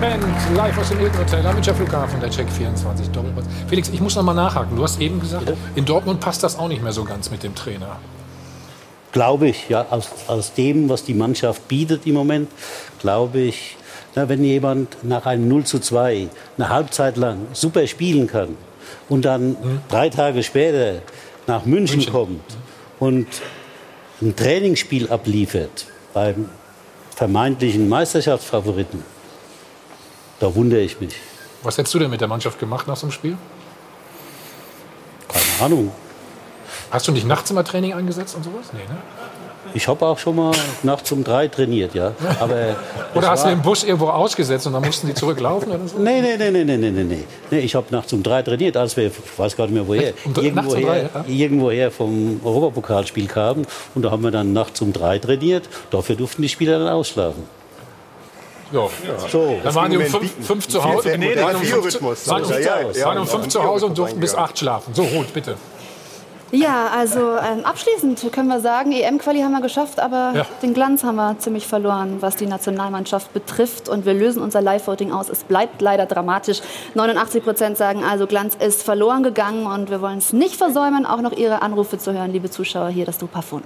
[0.09, 0.25] Band,
[0.55, 3.45] live aus dem Hilton Hotel am Münchner Flughafen, der Check 24 Doppelpass.
[3.67, 4.75] Felix, ich muss noch mal nachhaken.
[4.75, 7.53] Du hast eben gesagt, in Dortmund passt das auch nicht mehr so ganz mit dem
[7.53, 7.99] Trainer.
[9.11, 12.49] Glaube ich, ja, aus, aus dem, was die Mannschaft bietet im Moment,
[12.97, 13.77] glaube ich,
[14.15, 16.27] na, wenn jemand nach einem 0 zu 2
[16.57, 18.57] eine Halbzeit lang super spielen kann
[19.09, 19.57] und dann
[19.89, 21.03] drei Tage später
[21.45, 22.41] nach München, kommt
[22.97, 23.27] und
[24.23, 26.49] ein Trainingsspiel abliefert beim
[27.15, 29.03] vermeintlichen Meisterschaftsfavoriten,
[30.39, 31.15] da wundere ich mich.
[31.63, 33.37] Was hättest du denn mit der Mannschaft gemacht nach so einem Spiel?
[35.27, 35.91] Keine Ahnung.
[36.91, 38.67] Hast du nicht nachts immer Training eingesetzt und sowas?
[38.73, 38.97] Nee, ne?
[39.73, 40.51] Ich habe auch schon mal
[40.83, 42.13] nachts um drei trainiert, ja.
[42.39, 42.75] Aber
[43.13, 45.99] Oder hast du den Bus irgendwo ausgesetzt und dann mussten die zurücklaufen oder so?
[45.99, 47.59] Nee, nee, nee, nee, nee, nee, nee, nee.
[47.59, 50.33] ich habe nachts um drei trainiert, als wir, ich weiß gar nicht mehr woher, Um
[50.33, 51.25] um irgendwoher, drei, ja?
[51.27, 53.67] irgendwoher vom Europapokalspiel kamen.
[53.93, 55.69] Und da haben wir dann nachts um drei trainiert.
[55.91, 57.43] Dafür durften die Spieler dann ausschlafen.
[58.71, 58.87] Ja.
[59.29, 59.59] So.
[59.63, 61.17] Dann waren die um fünf, fünf zu Hause.
[61.17, 64.19] Nee, waren um fünf, waren um, Ja, ja, waren um fünf zu Hause und durften
[64.19, 64.93] bis acht schlafen.
[64.93, 65.55] So, Ruth, bitte.
[66.51, 70.45] Ja, also ähm, abschließend können wir sagen, EM-Quali haben wir geschafft, aber Ja.
[70.63, 73.87] den Glanz haben wir ziemlich verloren, was die Nationalmannschaft betrifft.
[73.87, 75.29] Und wir lösen unser Live-Voting aus.
[75.29, 76.61] Es bleibt leider dramatisch.
[76.95, 81.21] 89 Prozent sagen also, Glanz ist verloren gegangen und wir wollen es nicht versäumen, auch
[81.21, 82.89] noch Ihre Anrufe zu hören, liebe Zuschauer.
[82.89, 83.61] Hier das Dupafon.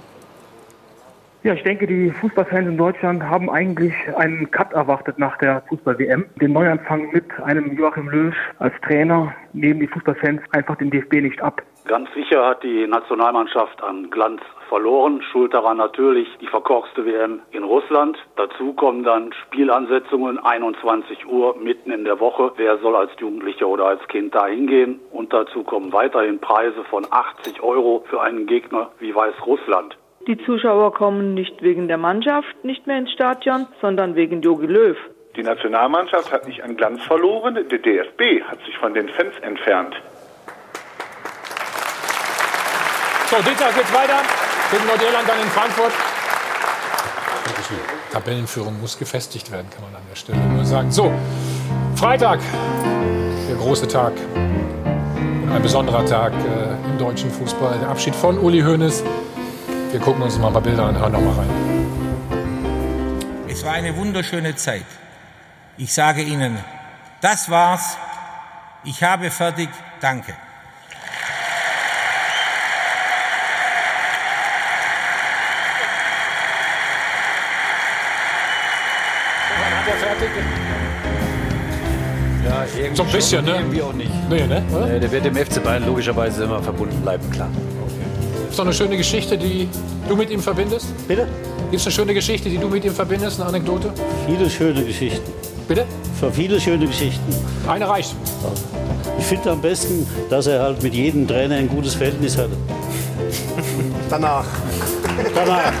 [1.44, 6.24] Ja, ich denke, die Fußballfans in Deutschland haben eigentlich einen Cut erwartet nach der Fußball-WM.
[6.40, 11.42] Den Neuanfang mit einem Joachim Löw als Trainer nehmen die Fußballfans einfach den DFB nicht
[11.42, 11.60] ab.
[11.84, 14.40] Ganz sicher hat die Nationalmannschaft an Glanz
[14.70, 15.20] verloren.
[15.20, 18.16] Schuld daran natürlich die verkorkste WM in Russland.
[18.36, 22.52] Dazu kommen dann Spielansetzungen 21 Uhr mitten in der Woche.
[22.56, 24.98] Wer soll als Jugendlicher oder als Kind da hingehen?
[25.10, 29.98] Und dazu kommen weiterhin Preise von 80 Euro für einen Gegner wie Weißrussland.
[30.26, 34.96] Die Zuschauer kommen nicht wegen der Mannschaft nicht mehr ins Stadion, sondern wegen Jogi Löw.
[35.36, 39.94] Die Nationalmannschaft hat nicht an Glanz verloren, der DFB hat sich von den Fans entfernt.
[43.26, 44.22] So, Dienstag geht's weiter.
[44.70, 45.92] Gegen Nordirland, dann in Frankfurt.
[48.12, 50.90] Tabellenführung muss gefestigt werden, kann man an der Stelle nur sagen.
[50.90, 51.12] So,
[51.96, 52.38] Freitag,
[53.48, 54.12] der große Tag.
[54.34, 57.78] Ein besonderer Tag äh, im deutschen Fußball.
[57.80, 59.04] Der Abschied von Uli Hoeneß.
[59.94, 61.48] Wir gucken uns mal ein paar Bilder an, hören noch mal rein.
[63.48, 64.86] Es war eine wunderschöne Zeit.
[65.76, 66.58] Ich sage Ihnen,
[67.20, 67.96] das war's.
[68.82, 69.68] Ich habe fertig.
[70.00, 70.34] Danke.
[82.44, 83.60] Ja, So ein bisschen, schon, ne?
[83.60, 84.10] Irgendwie auch nicht.
[84.28, 84.60] Nee, ne?
[84.88, 87.48] Nee, der wird dem FC Bayern logischerweise immer verbunden bleiben, klar.
[88.54, 89.68] Ist doch eine schöne Geschichte, die
[90.08, 90.86] du mit ihm verbindest?
[91.08, 91.26] Bitte?
[91.72, 93.92] Gibt es eine schöne Geschichte, die du mit ihm verbindest, eine Anekdote?
[94.28, 95.28] Viele schöne Geschichten.
[95.66, 95.84] Bitte?
[96.20, 97.34] Für viele schöne Geschichten.
[97.66, 98.14] Eine reicht.
[99.18, 102.56] Ich finde am besten, dass er halt mit jedem Trainer ein gutes Verhältnis hatte.
[104.08, 104.46] Danach.
[105.34, 105.72] Danach.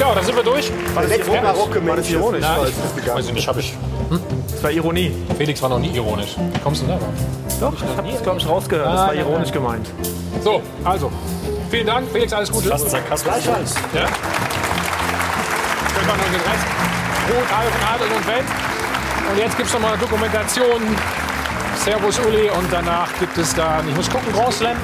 [0.00, 0.72] Ja, dann sind wir durch.
[0.94, 1.86] War das letzte ironisch?
[1.86, 2.40] War das ironisch?
[2.40, 3.72] das ist das ich, weiß ich nicht, habe ich.
[4.10, 4.20] Hm?
[4.50, 5.12] Das war Ironie.
[5.38, 6.36] Felix war noch nie ironisch.
[6.36, 7.14] Wie kommst du denn da drauf?
[7.60, 8.86] Doch, ich habe das, glaube ich, rausgehört.
[8.86, 9.88] Das Nein, war ironisch gemeint.
[10.42, 11.10] So, also.
[11.70, 12.68] Vielen Dank, Felix, alles Gute.
[12.68, 13.22] Fast Sarkasmus.
[13.22, 13.74] Gleichfalls.
[13.94, 14.08] Ja.
[15.94, 16.66] Wir noch den Rest.
[17.28, 18.44] Ruth, Teil von Adel und Welt.
[19.30, 20.82] Und jetzt gibt es nochmal Dokumentation.
[21.76, 22.50] Servus Uli.
[22.50, 24.76] Und danach gibt es dann, ich muss gucken, Grand Slam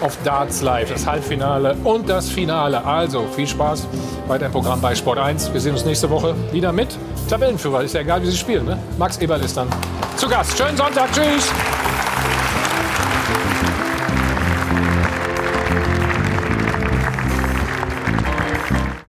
[0.00, 0.90] auf Darts Live.
[0.92, 2.84] Das Halbfinale und das Finale.
[2.84, 3.86] Also viel Spaß
[4.28, 5.52] weiter im Programm bei Sport 1.
[5.52, 6.96] Wir sehen uns nächste Woche wieder mit
[7.28, 7.82] Tabellenführer.
[7.82, 8.66] Ist ja egal, wie sie spielen.
[8.66, 8.78] Ne?
[8.98, 9.68] Max Eberl ist dann
[10.16, 10.56] zu Gast.
[10.56, 11.10] Schönen Sonntag.
[11.12, 11.52] Tschüss.